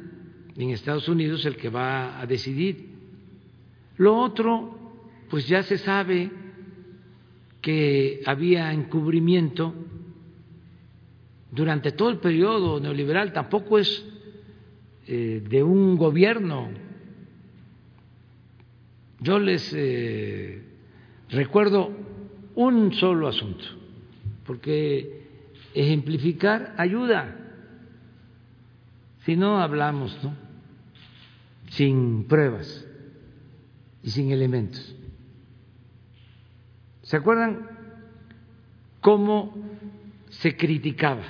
[0.55, 2.87] en Estados Unidos el que va a decidir.
[3.97, 6.31] Lo otro, pues ya se sabe
[7.59, 9.75] que había encubrimiento
[11.51, 14.05] durante todo el periodo neoliberal, tampoco es
[15.05, 16.69] eh, de un gobierno.
[19.19, 20.61] Yo les eh,
[21.27, 21.91] recuerdo
[22.55, 23.65] un solo asunto,
[24.45, 25.20] porque
[25.73, 27.35] ejemplificar ayuda.
[29.25, 30.35] Si no hablamos, ¿no?
[31.69, 32.85] Sin pruebas
[34.03, 34.95] y sin elementos.
[37.03, 37.67] ¿Se acuerdan
[38.99, 39.53] cómo
[40.29, 41.23] se criticaba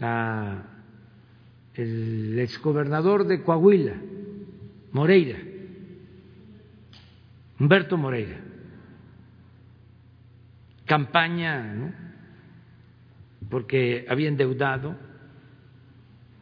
[0.00, 0.62] a
[1.74, 3.94] el exgobernador de Coahuila,
[4.92, 5.38] Moreira,
[7.58, 8.40] Humberto Moreira,
[10.84, 12.03] campaña, ¿no?
[13.50, 14.96] Porque había endeudado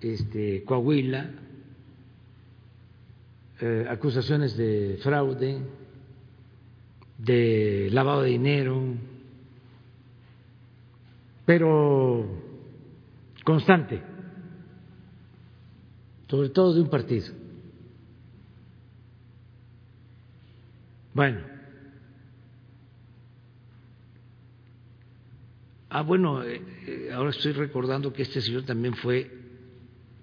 [0.00, 1.30] este, Coahuila,
[3.60, 5.58] eh, acusaciones de fraude,
[7.18, 8.82] de lavado de dinero,
[11.46, 12.26] pero
[13.44, 14.02] constante,
[16.28, 17.26] sobre todo de un partido.
[21.14, 21.51] Bueno,
[25.92, 29.30] ah, bueno, eh, eh, ahora estoy recordando que este señor también fue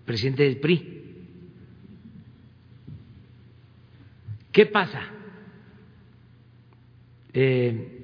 [0.06, 1.00] presidente del PRI.
[4.52, 5.02] ¿Qué pasa?
[7.34, 8.02] Eh,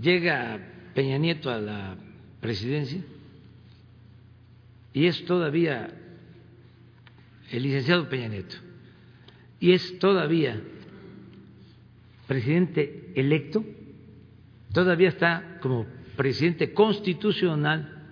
[0.00, 0.58] llega
[0.94, 1.96] Peña Nieto a la
[2.40, 3.02] presidencia
[4.94, 5.90] y es todavía
[7.50, 8.56] el licenciado Peña Nieto
[9.60, 10.60] y es todavía
[12.26, 13.64] presidente electo,
[14.74, 15.86] todavía está como
[16.16, 18.02] presidente constitucional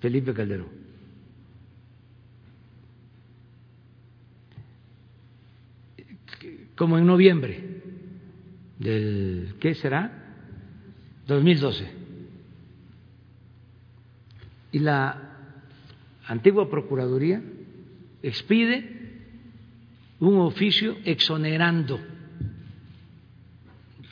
[0.00, 0.80] Felipe Calderón.
[6.76, 7.82] Como en noviembre
[8.78, 10.10] del, ¿qué será?
[11.26, 11.90] 2012.
[14.72, 15.36] Y la
[16.26, 17.42] antigua Procuraduría
[18.22, 19.00] expide
[20.20, 22.00] un oficio exonerando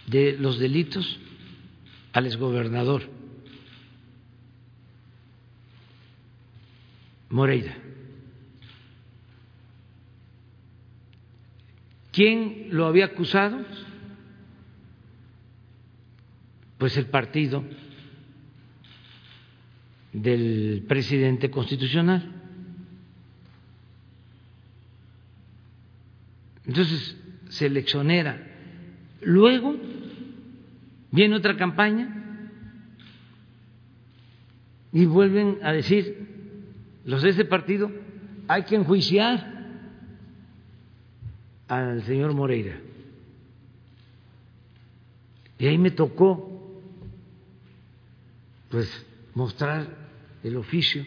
[0.09, 1.21] de los delitos
[2.13, 3.03] al exgobernador
[7.31, 7.77] Moreira.
[12.13, 13.65] ¿Quién lo había acusado?
[16.79, 17.65] Pues el partido
[20.13, 22.33] del presidente constitucional.
[26.67, 27.17] Entonces
[27.51, 27.85] se le.
[29.21, 29.77] Luego
[31.11, 32.09] viene otra campaña
[34.93, 36.29] y vuelven a decir
[37.05, 37.91] los de ese partido
[38.49, 39.59] hay que enjuiciar
[41.69, 42.81] al señor Moreira.
[45.59, 46.81] Y ahí me tocó
[48.71, 49.87] pues mostrar
[50.43, 51.05] el oficio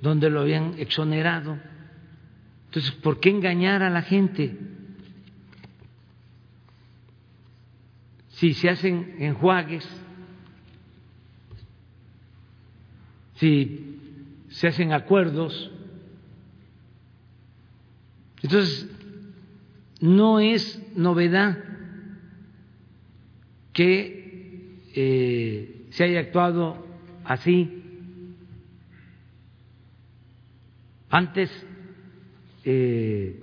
[0.00, 1.58] donde lo habían exonerado.
[2.66, 4.56] Entonces, ¿por qué engañar a la gente?
[8.36, 9.88] Si se hacen enjuagues,
[13.36, 13.98] si
[14.48, 15.72] se hacen acuerdos,
[18.42, 18.90] entonces
[20.02, 21.56] no es novedad
[23.72, 26.86] que eh, se haya actuado
[27.24, 27.82] así.
[31.08, 31.50] Antes
[32.66, 33.40] eh,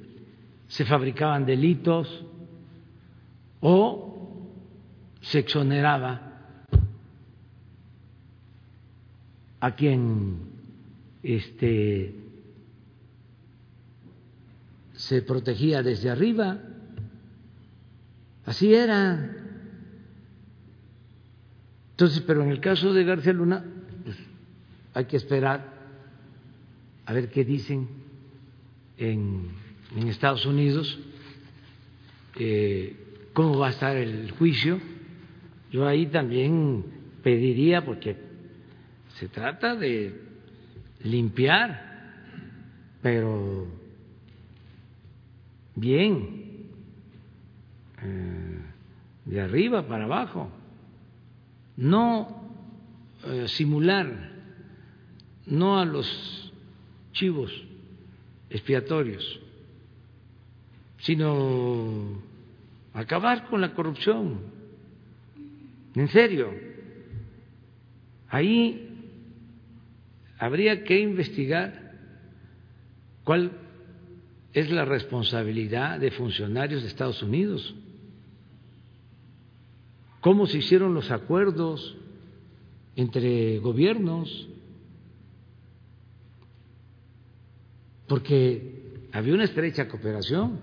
[0.68, 2.26] se fabricaban delitos
[3.60, 4.13] o
[5.24, 6.34] se exoneraba
[9.60, 10.38] a quien
[11.24, 12.14] este,
[14.94, 16.60] se protegía desde arriba.
[18.46, 19.34] Así era.
[21.92, 23.64] Entonces, pero en el caso de García Luna,
[24.04, 24.18] pues,
[24.94, 25.74] hay que esperar
[27.06, 27.88] a ver qué dicen
[28.98, 29.64] en,
[30.08, 31.00] Estados Unidos,
[32.36, 34.82] eh, cómo va a estar el juicio.
[35.74, 36.86] Yo ahí también
[37.24, 38.16] pediría, porque
[39.16, 40.22] se trata de
[41.04, 42.14] limpiar,
[43.02, 43.66] pero
[45.76, 46.70] bien,
[48.04, 48.60] eh,
[49.26, 50.52] de arriba para abajo,
[51.76, 52.52] no
[53.26, 54.30] eh, simular,
[55.48, 56.54] no a los
[57.14, 57.52] chivos
[58.52, 59.40] expiatorios,
[61.00, 62.22] sino
[62.94, 64.53] acabar con la corrupción.
[65.96, 66.52] En serio,
[68.30, 68.90] ahí
[70.40, 71.94] habría que investigar
[73.24, 73.52] cuál
[74.54, 77.76] es la responsabilidad de funcionarios de Estados Unidos,
[80.22, 81.96] cómo se hicieron los acuerdos
[82.96, 84.48] entre gobiernos,
[88.08, 90.60] porque había una estrecha cooperación.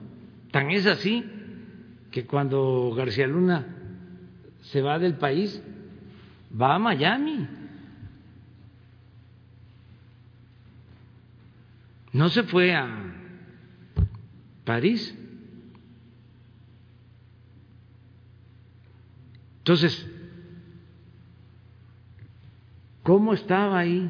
[0.51, 1.24] Tan es así
[2.11, 3.80] que cuando García Luna
[4.70, 5.60] se va del país,
[6.60, 7.48] va a Miami.
[12.12, 12.88] No se fue a
[14.64, 15.16] París.
[19.59, 20.09] Entonces,
[23.02, 24.09] ¿cómo estaba ahí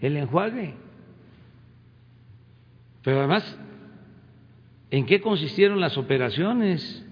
[0.00, 0.74] el enjuague?
[3.02, 3.58] Pero además,
[4.90, 7.05] ¿en qué consistieron las operaciones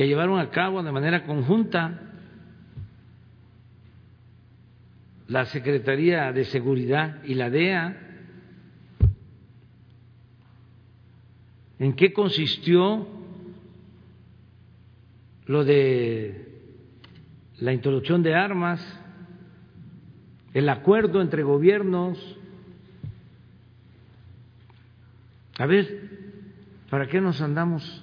[0.00, 2.00] que llevaron a cabo de manera conjunta
[5.28, 8.00] la Secretaría de Seguridad y la DEA?
[11.78, 13.06] ¿En qué consistió
[15.44, 16.48] lo de
[17.58, 18.80] la introducción de armas,
[20.54, 22.38] el acuerdo entre gobiernos?
[25.58, 26.08] A ver,
[26.88, 28.02] ¿para qué nos andamos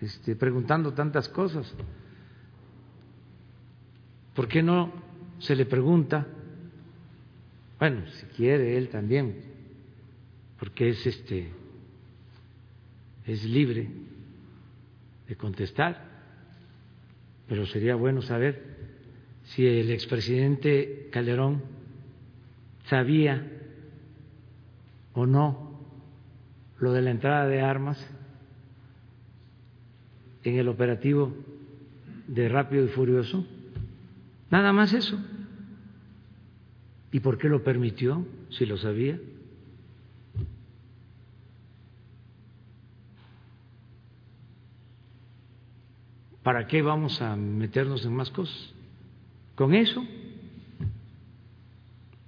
[0.00, 1.72] este, preguntando tantas cosas?
[4.34, 4.92] ¿Por qué no
[5.38, 6.26] se le pregunta?
[7.78, 9.42] Bueno, si quiere él también,
[10.58, 11.50] porque es este
[13.26, 13.88] es libre
[15.28, 16.04] de contestar,
[17.48, 18.70] pero sería bueno saber
[19.44, 21.62] si el expresidente Calderón
[22.86, 23.46] sabía
[25.12, 25.80] o no
[26.78, 27.98] lo de la entrada de armas
[30.44, 31.32] en el operativo
[32.26, 33.44] de Rápido y Furioso.
[34.50, 35.18] Nada más eso.
[37.12, 39.18] ¿Y por qué lo permitió si lo sabía?
[46.42, 48.72] ¿Para qué vamos a meternos en más cosas?
[49.54, 50.04] Con eso.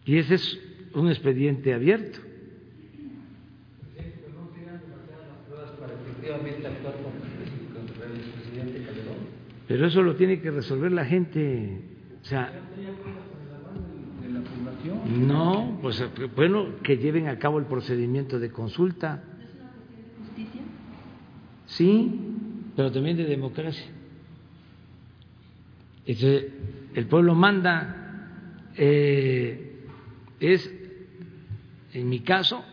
[0.04, 0.60] Y ese es
[0.94, 2.20] un expediente abierto.
[9.68, 11.80] Pero eso lo tiene que resolver la gente.
[12.20, 12.52] O sea,
[15.06, 16.02] no, pues
[16.34, 19.22] bueno, que lleven a cabo el procedimiento de consulta.
[19.40, 20.62] ¿Es una cuestión de justicia?
[21.66, 22.20] Sí,
[22.76, 23.86] pero también de democracia.
[26.06, 29.86] el pueblo manda, eh,
[30.40, 30.72] es,
[31.92, 32.64] en mi caso,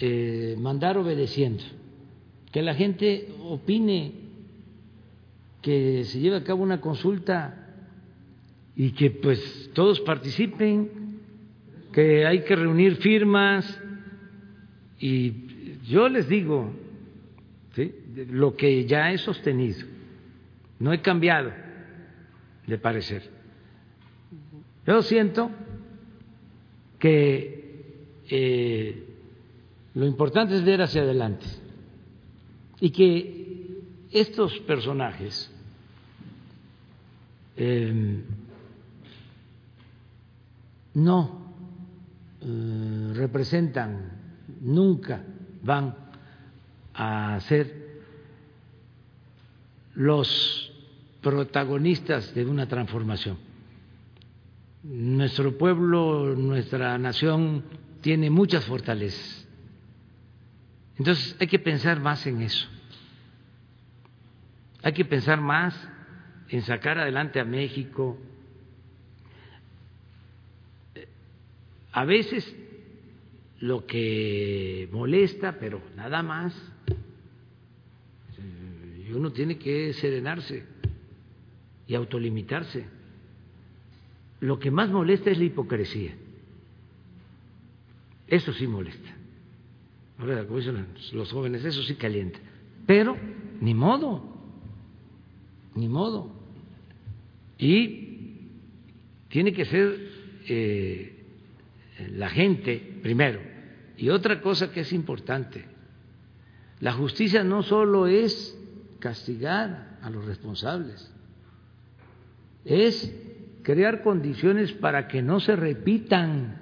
[0.00, 1.62] eh, mandar obedeciendo,
[2.50, 4.27] que la gente opine
[5.62, 7.68] que se lleve a cabo una consulta
[8.76, 11.18] y que pues todos participen,
[11.92, 13.80] que hay que reunir firmas
[15.00, 16.72] y yo les digo
[18.30, 19.86] lo que ya he sostenido,
[20.78, 21.52] no he cambiado
[22.66, 23.22] de parecer.
[24.86, 25.50] Yo siento
[26.98, 27.58] que
[28.30, 29.04] eh,
[29.94, 31.46] lo importante es ver hacia adelante
[32.80, 33.37] y que
[34.10, 35.50] estos personajes
[37.56, 38.22] eh,
[40.94, 41.54] no
[42.40, 44.12] eh, representan,
[44.60, 45.22] nunca
[45.62, 45.94] van
[46.94, 47.88] a ser
[49.94, 50.72] los
[51.20, 53.38] protagonistas de una transformación.
[54.84, 57.64] Nuestro pueblo, nuestra nación
[58.00, 59.46] tiene muchas fortalezas.
[60.96, 62.68] Entonces hay que pensar más en eso.
[64.82, 65.74] Hay que pensar más
[66.48, 68.18] en sacar adelante a México.
[71.92, 72.54] A veces
[73.60, 76.54] lo que molesta, pero nada más,
[79.12, 80.64] uno tiene que serenarse
[81.86, 82.86] y autolimitarse.
[84.40, 86.14] Lo que más molesta es la hipocresía.
[88.28, 89.08] Eso sí molesta.
[90.18, 92.38] Ahora, como dicen los jóvenes, eso sí calienta.
[92.86, 93.16] Pero,
[93.60, 94.37] ni modo,
[95.74, 96.32] ni modo.
[97.58, 98.48] Y
[99.28, 100.10] tiene que ser
[100.48, 101.24] eh,
[102.12, 103.40] la gente primero.
[103.96, 105.64] Y otra cosa que es importante,
[106.80, 108.56] la justicia no solo es
[109.00, 111.12] castigar a los responsables,
[112.64, 113.12] es
[113.62, 116.60] crear condiciones para que no se repitan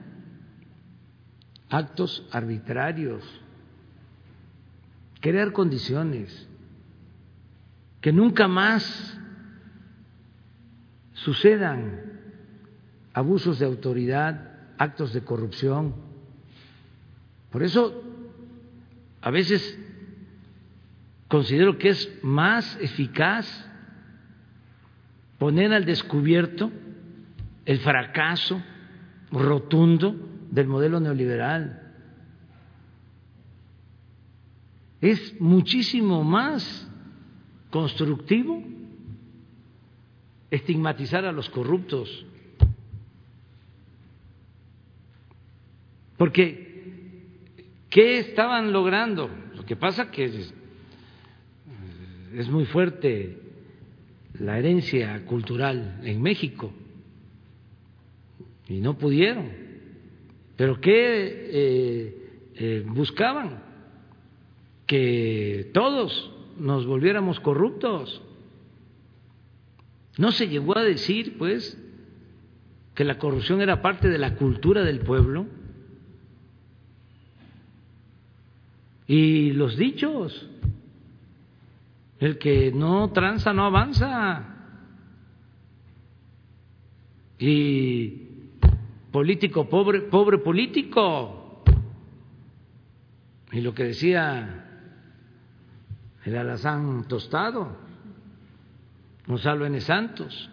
[1.68, 3.23] actos arbitrarios,
[5.20, 6.49] crear condiciones
[8.00, 9.18] que nunca más
[11.12, 12.02] sucedan
[13.12, 15.94] abusos de autoridad, actos de corrupción.
[17.50, 18.02] Por eso,
[19.23, 19.78] a veces
[21.28, 23.68] considero que es más eficaz
[25.39, 26.70] poner al descubierto
[27.65, 28.62] el fracaso
[29.33, 30.15] rotundo
[30.50, 31.83] del modelo neoliberal.
[35.00, 36.91] Es muchísimo más
[37.70, 38.62] constructivo
[40.50, 42.24] estigmatizar a los corruptos.
[46.16, 47.30] Porque,
[47.90, 49.28] ¿qué estaban logrando?
[49.54, 50.24] Lo que pasa que
[52.32, 53.38] es, muy fuerte
[54.38, 56.72] la herencia cultural en México
[58.68, 59.50] y no pudieron.
[60.56, 63.62] ¿Pero qué eh, eh, buscaban?
[64.86, 68.23] Que todos nos volviéramos corruptos.
[70.18, 71.78] No se llegó a decir, pues,
[72.94, 75.47] que la corrupción era parte de la cultura del pueblo.
[79.07, 80.49] Y los dichos,
[82.18, 84.55] el que no tranza no avanza.
[87.39, 88.09] Y
[89.12, 91.62] político pobre, pobre político.
[93.52, 94.65] Y lo que decía
[96.26, 97.76] el alazán tostado,
[99.28, 99.80] Gonzalo N.
[99.80, 100.50] Santos,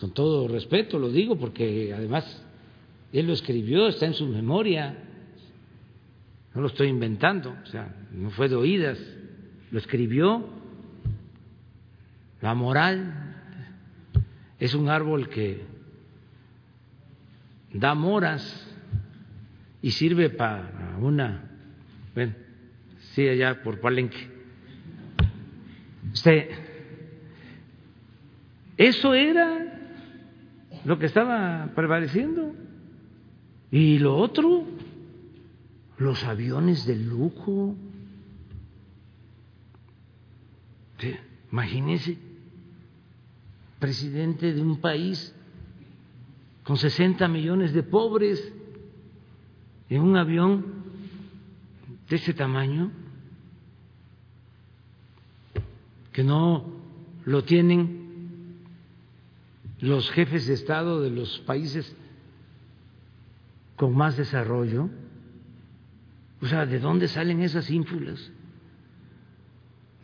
[0.00, 2.42] con todo respeto lo digo porque además
[3.12, 4.96] él lo escribió, está en su memoria,
[6.54, 8.98] no lo estoy inventando, o sea, no fue de oídas,
[9.70, 10.48] lo escribió.
[12.40, 13.34] La moral
[14.58, 15.62] es un árbol que
[17.72, 18.66] da moras
[19.82, 21.50] y sirve para una,
[23.14, 24.28] sí, allá por Palenque.
[26.12, 26.50] Usted,
[28.76, 29.64] eso era
[30.84, 32.54] lo que estaba prevaleciendo.
[33.70, 34.64] Y lo otro,
[35.98, 37.76] los aviones de lujo.
[41.50, 42.18] Imagínense,
[43.78, 45.34] presidente de un país
[46.64, 48.52] con 60 millones de pobres
[49.88, 50.64] en un avión
[52.08, 52.90] de ese tamaño,
[56.14, 56.64] que no
[57.24, 58.62] lo tienen
[59.80, 61.94] los jefes de Estado de los países
[63.74, 64.88] con más desarrollo.
[66.40, 68.30] O sea, ¿de dónde salen esas ínfulas?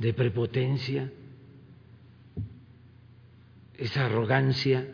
[0.01, 1.13] De prepotencia,
[3.79, 4.89] esa arrogancia.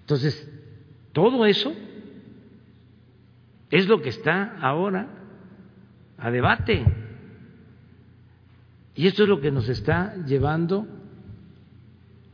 [0.00, 0.50] Entonces,
[1.12, 1.72] todo eso
[3.70, 5.21] es lo que está ahora
[6.22, 6.84] a debate.
[8.94, 10.86] Y esto es lo que nos está llevando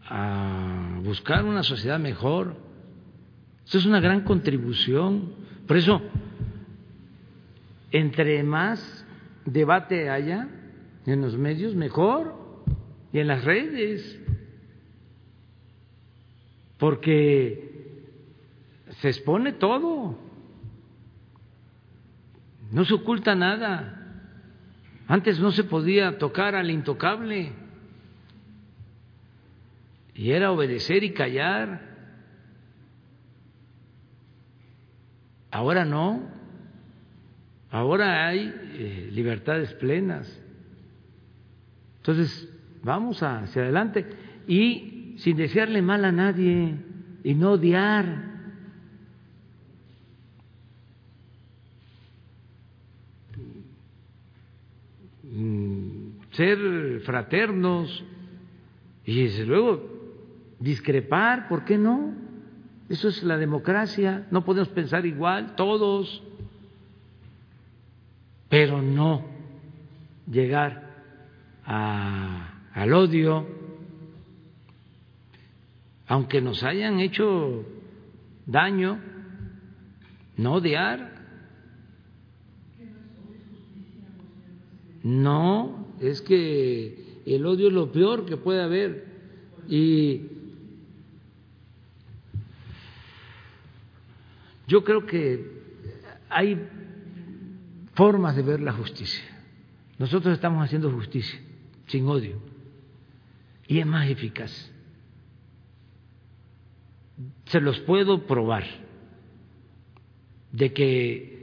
[0.05, 2.55] a buscar una sociedad mejor.
[3.65, 5.33] Esto es una gran contribución.
[5.67, 6.03] Por eso,
[7.91, 9.07] entre más
[9.47, 10.49] debate haya
[11.07, 12.37] en los medios, mejor,
[13.11, 14.21] y en las redes,
[16.77, 18.05] porque
[19.01, 20.28] se expone todo,
[22.71, 23.95] no se oculta nada.
[25.07, 27.53] Antes no se podía tocar al intocable
[30.15, 31.81] y era obedecer y callar.
[35.51, 36.29] Ahora no,
[37.71, 40.29] ahora hay eh, libertades plenas.
[41.99, 42.49] Entonces,
[42.83, 44.07] vamos hacia adelante
[44.47, 46.75] y sin desearle mal a nadie
[47.25, 48.38] y no odiar.
[56.39, 58.05] Ser fraternos
[59.05, 59.83] y desde luego
[60.61, 62.15] discrepar, ¿por qué no?
[62.89, 66.23] Eso es la democracia, no podemos pensar igual todos,
[68.49, 69.25] pero no
[70.31, 71.03] llegar
[71.65, 73.45] al odio,
[76.07, 77.65] aunque nos hayan hecho
[78.47, 79.01] daño,
[80.37, 81.19] no odiar.
[85.03, 89.07] No, es que el odio es lo peor que puede haber.
[89.69, 90.23] Y
[94.67, 95.59] yo creo que
[96.29, 96.59] hay
[97.95, 99.25] formas de ver la justicia.
[99.99, 101.41] Nosotros estamos haciendo justicia,
[101.89, 102.41] sin odio,
[103.67, 104.73] y es más eficaz.
[107.47, 108.65] Se los puedo probar
[110.53, 111.39] de que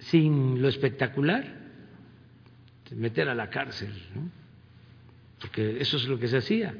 [0.00, 1.61] sin lo espectacular
[2.94, 4.30] meter a la cárcel, ¿no?
[5.40, 6.74] porque eso es lo que se hacía.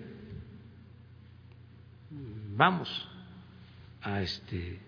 [2.54, 3.08] Vamos
[4.02, 4.78] a, este,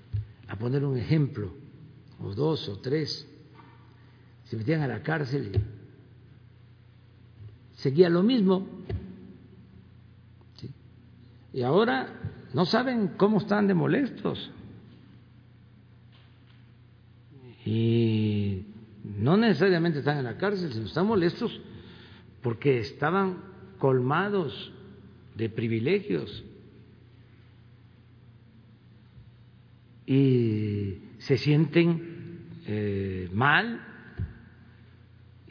[0.49, 1.53] a poner un ejemplo,
[2.20, 3.28] o dos o tres,
[4.44, 5.61] se metían a la cárcel
[7.85, 8.67] seguía lo mismo.
[11.53, 12.09] Y ahora
[12.55, 14.51] no saben cómo están de molestos.
[17.67, 18.65] Y
[19.05, 21.60] no necesariamente están en la cárcel, sino están molestos
[22.42, 23.39] porque estaban
[23.78, 24.73] colmados
[25.36, 26.44] de privilegios
[30.07, 33.94] y se sienten eh, mal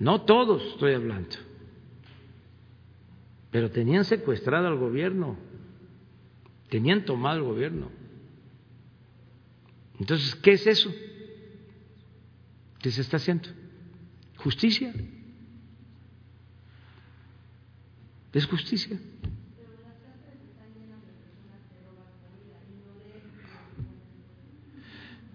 [0.04, 1.38] no todos estoy hablando,
[3.52, 5.38] pero tenían secuestrado al gobierno,
[6.70, 7.90] tenían tomado el gobierno.
[10.00, 10.94] Entonces, ¿qué es eso?
[12.84, 13.48] ¿Qué se está haciendo?
[14.36, 14.94] Justicia.
[18.34, 19.00] Es justicia.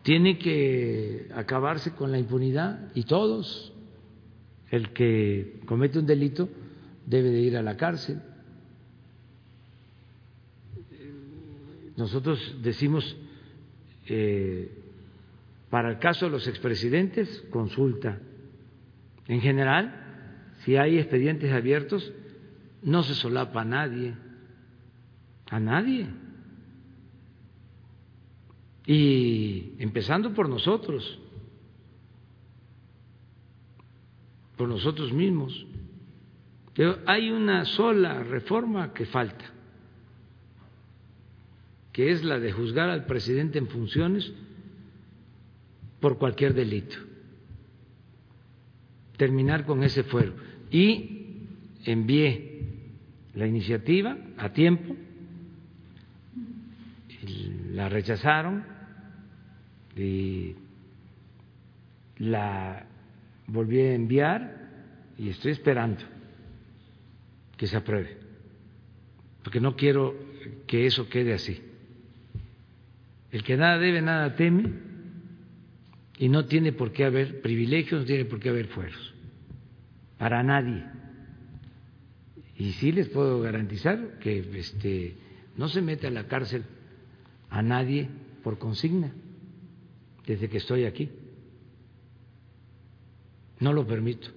[0.03, 3.73] Tiene que acabarse con la impunidad y todos.
[4.71, 6.51] El que comete un delito
[7.07, 8.21] debe de ir a la cárcel.
[11.97, 13.17] Nosotros decimos,
[14.07, 14.78] eh,
[15.71, 18.19] para el caso de los expresidentes, consulta.
[19.27, 22.13] En general, si hay expedientes abiertos,
[22.83, 24.15] no se solapa a nadie,
[25.51, 26.09] a nadie.
[28.87, 31.21] Y empezando por nosotros,
[34.57, 35.67] por nosotros mismos.
[36.73, 39.45] Pero hay una sola reforma que falta,
[41.93, 44.33] que es la de juzgar al presidente en funciones
[46.01, 46.97] por cualquier delito.
[49.17, 50.35] Terminar con ese fuero.
[50.71, 51.47] Y
[51.85, 52.63] envié
[53.35, 54.97] la iniciativa a tiempo,
[57.73, 58.65] la rechazaron
[59.97, 60.55] y
[62.19, 62.87] la
[63.47, 64.69] volví a enviar
[65.17, 66.03] y estoy esperando
[67.57, 68.19] que se apruebe,
[69.43, 70.15] porque no quiero
[70.67, 71.61] que eso quede así.
[73.31, 74.73] El que nada debe, nada teme,
[76.19, 79.15] y no tiene por qué haber privilegios, no tiene por qué haber fueros,
[80.19, 80.85] para nadie.
[82.57, 85.17] Y sí les puedo garantizar que este,
[85.57, 86.65] no se mete a la cárcel
[87.51, 88.09] a nadie
[88.43, 89.13] por consigna
[90.27, 91.09] desde que estoy aquí.
[93.61, 94.29] No lo permito.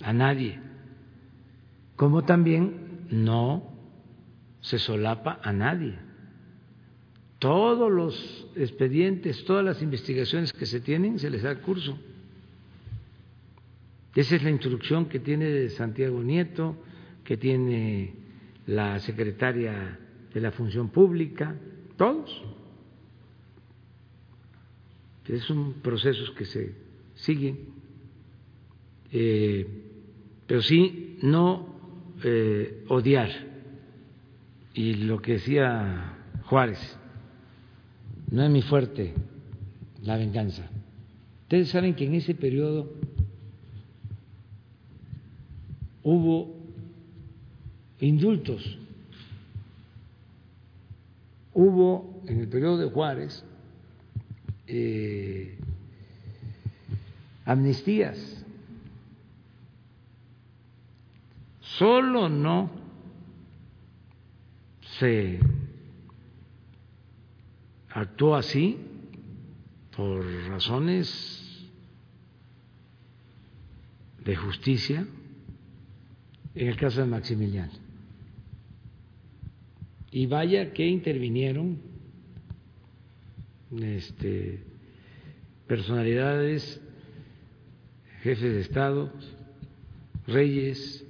[0.00, 0.60] A nadie.
[1.96, 3.72] Como también no
[4.60, 6.03] se solapa a nadie.
[7.44, 11.98] Todos los expedientes, todas las investigaciones que se tienen, se les da curso.
[14.14, 16.74] Esa es la instrucción que tiene Santiago Nieto,
[17.22, 18.14] que tiene
[18.66, 19.98] la secretaria
[20.32, 21.54] de la Función Pública,
[21.98, 22.42] todos.
[25.46, 26.74] Son procesos que se
[27.14, 27.58] siguen,
[29.12, 29.66] eh,
[30.46, 31.76] pero sí no
[32.24, 33.28] eh, odiar.
[34.72, 36.98] Y lo que decía Juárez,
[38.30, 39.14] no es mi fuerte
[40.02, 40.68] la venganza.
[41.42, 42.92] Ustedes saben que en ese periodo
[46.02, 46.54] hubo
[48.00, 48.78] indultos,
[51.52, 53.44] hubo en el periodo de Juárez
[54.66, 55.56] eh,
[57.44, 58.44] amnistías,
[61.60, 62.70] solo no
[64.98, 65.38] se
[67.94, 68.76] actuó así
[69.96, 71.70] por razones
[74.24, 75.06] de justicia
[76.56, 77.72] en el caso de Maximiliano.
[80.10, 81.78] Y vaya que intervinieron
[83.80, 84.60] este,
[85.68, 86.80] personalidades,
[88.22, 89.12] jefes de Estado,
[90.26, 91.04] reyes,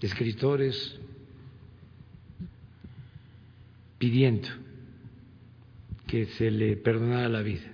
[0.00, 0.96] escritores,
[3.98, 4.48] pidiendo
[6.12, 7.72] que se le perdonara la vida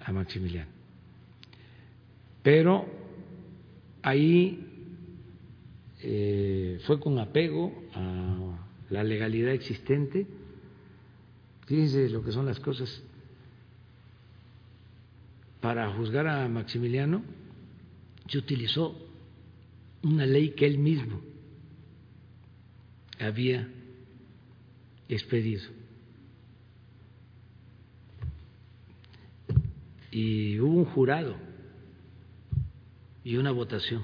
[0.00, 0.70] a Maximiliano.
[2.42, 2.84] Pero
[4.02, 4.62] ahí
[6.02, 8.58] eh, fue con apego a
[8.90, 10.26] la legalidad existente.
[11.64, 13.02] Fíjense lo que son las cosas.
[15.62, 17.22] Para juzgar a Maximiliano
[18.26, 18.94] se utilizó
[20.02, 21.22] una ley que él mismo
[23.18, 23.66] había
[25.08, 25.77] expedido.
[30.20, 31.36] Y hubo un jurado
[33.22, 34.02] y una votación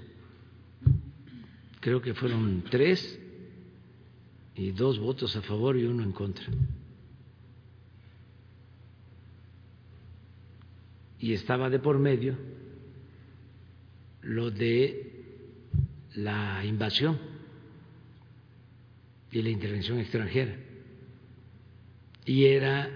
[1.81, 3.19] creo que fueron tres
[4.55, 6.47] y dos votos a favor y uno en contra.
[11.19, 12.39] Y estaba de por medio
[14.23, 15.25] lo de
[16.15, 17.19] la invasión
[19.33, 20.57] y la intervención extranjera.
[22.25, 22.89] Y era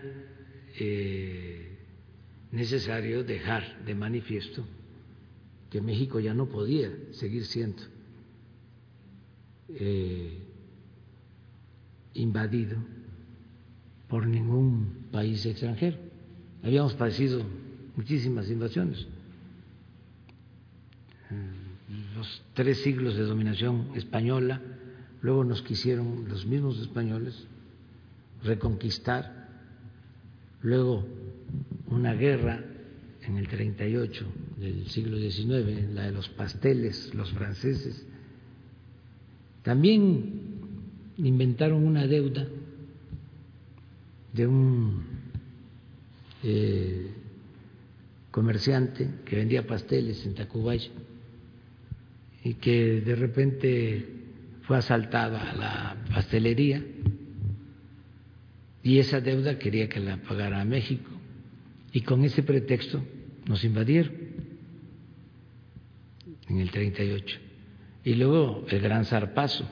[0.79, 1.68] eh,
[2.51, 4.65] necesario dejar de manifiesto
[5.71, 7.83] que México ya no podía seguir siendo
[9.69, 10.39] eh,
[12.15, 12.79] invadido
[14.09, 15.99] por ningún país extranjero.
[16.63, 17.43] Habíamos padecido
[17.97, 19.07] muchísimas invasiones
[22.19, 24.61] los tres siglos de dominación española,
[25.23, 27.47] luego nos quisieron los mismos españoles
[28.43, 29.49] reconquistar,
[30.63, 31.07] luego
[31.91, 32.65] una guerra
[33.23, 34.27] en el 38
[34.59, 38.07] del siglo XIX, la de los pasteles, los franceses,
[39.63, 40.59] también
[41.19, 42.47] inventaron una deuda
[44.33, 45.03] de un
[46.43, 47.11] eh,
[48.31, 50.91] comerciante que vendía pasteles en Tacubaya
[52.45, 54.09] y que de repente
[54.63, 56.83] fue asaltada la pastelería
[58.83, 61.18] y esa deuda quería que la pagara México
[61.99, 63.03] y con ese pretexto
[63.49, 64.13] nos invadieron
[66.49, 67.39] en el 38.
[68.05, 69.69] Y luego el gran zarpazo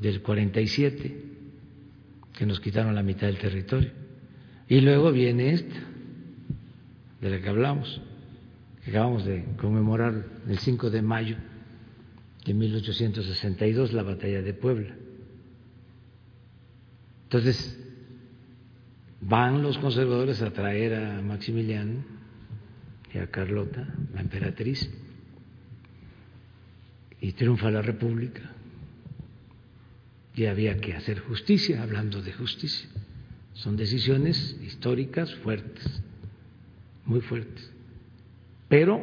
[0.00, 1.22] del 47,
[2.32, 3.90] que nos quitaron la mitad del territorio.
[4.66, 5.76] Y luego viene esta,
[7.20, 8.00] de la que hablamos,
[8.82, 11.36] que acabamos de conmemorar el 5 de mayo
[12.46, 14.96] de 1862, la batalla de Puebla.
[17.24, 17.83] Entonces,
[19.26, 22.04] van los conservadores a traer a Maximiliano
[23.12, 24.90] y a Carlota, la emperatriz,
[27.20, 28.42] y triunfa la República.
[30.34, 32.88] Y había que hacer justicia, hablando de justicia.
[33.54, 36.02] Son decisiones históricas fuertes,
[37.06, 37.70] muy fuertes.
[38.68, 39.00] Pero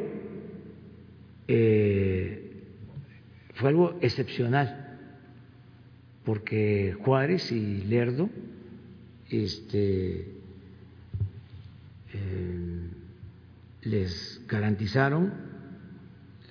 [1.48, 2.52] eh,
[3.54, 4.98] fue algo excepcional,
[6.24, 8.28] porque Juárez y Lerdo
[9.32, 10.26] este,
[12.12, 12.88] eh,
[13.82, 15.32] les garantizaron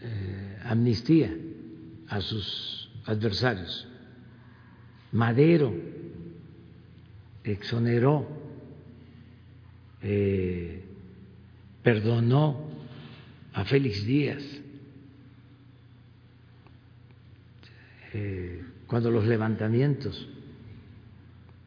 [0.01, 1.31] eh, amnistía
[2.07, 3.87] a sus adversarios.
[5.11, 5.73] Madero
[7.43, 8.27] exoneró,
[10.01, 10.83] eh,
[11.83, 12.69] perdonó
[13.53, 14.43] a Félix Díaz
[18.87, 20.27] cuando los levantamientos,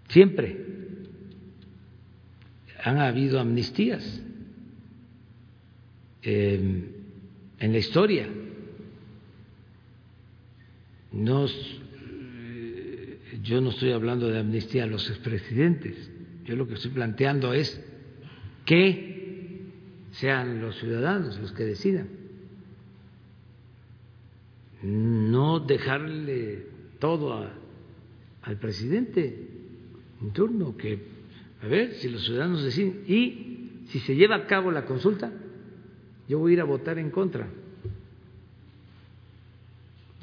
[0.08, 0.83] siempre
[2.84, 4.22] han habido amnistías
[6.22, 6.84] eh,
[7.58, 8.28] en la historia.
[11.10, 16.10] No, eh, yo no estoy hablando de amnistía a los expresidentes,
[16.44, 17.82] yo lo que estoy planteando es
[18.66, 19.62] que
[20.12, 22.08] sean los ciudadanos los que decidan,
[24.82, 26.66] no dejarle
[26.98, 27.48] todo
[28.42, 29.48] al presidente
[30.20, 31.13] en turno, que
[31.64, 33.04] a ver si los ciudadanos deciden.
[33.08, 35.32] Y si se lleva a cabo la consulta,
[36.28, 37.48] yo voy a ir a votar en contra.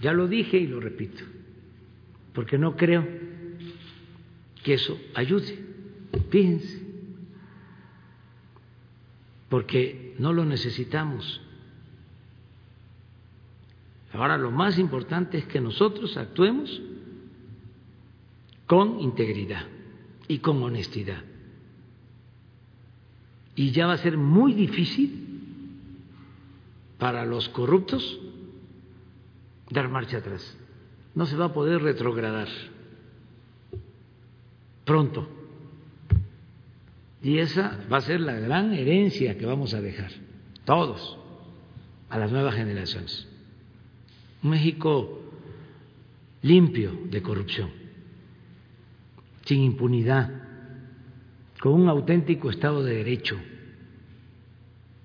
[0.02, 1.24] Ya lo dije y lo repito,
[2.34, 3.08] porque no creo
[4.64, 5.58] que eso ayude.
[6.30, 6.82] Fíjense,
[9.50, 11.42] porque no lo necesitamos.
[14.14, 16.82] Ahora lo más importante es que nosotros actuemos
[18.68, 19.66] con integridad
[20.28, 21.31] y con honestidad
[23.61, 25.23] y ya va a ser muy difícil
[26.98, 28.19] para los corruptos
[29.69, 30.57] dar marcha atrás.
[31.14, 32.48] No se va a poder retrogradar
[34.83, 35.30] pronto.
[37.22, 40.09] Y esa va a ser la gran herencia que vamos a dejar,
[40.65, 41.19] todos,
[42.09, 43.27] a las nuevas generaciones.
[44.41, 45.22] Un México
[46.41, 47.69] limpio de corrupción,
[49.45, 50.31] sin impunidad,
[51.59, 53.40] con un auténtico Estado de Derecho,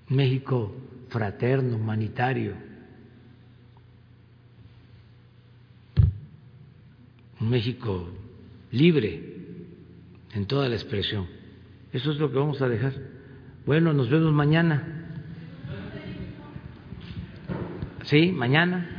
[0.09, 0.73] México
[1.09, 2.53] fraterno, humanitario,
[7.39, 8.09] un México
[8.71, 9.37] libre
[10.33, 11.27] en toda la expresión.
[11.91, 12.93] Eso es lo que vamos a dejar.
[13.65, 14.83] Bueno, nos vemos mañana.
[18.03, 18.96] Sí, mañana.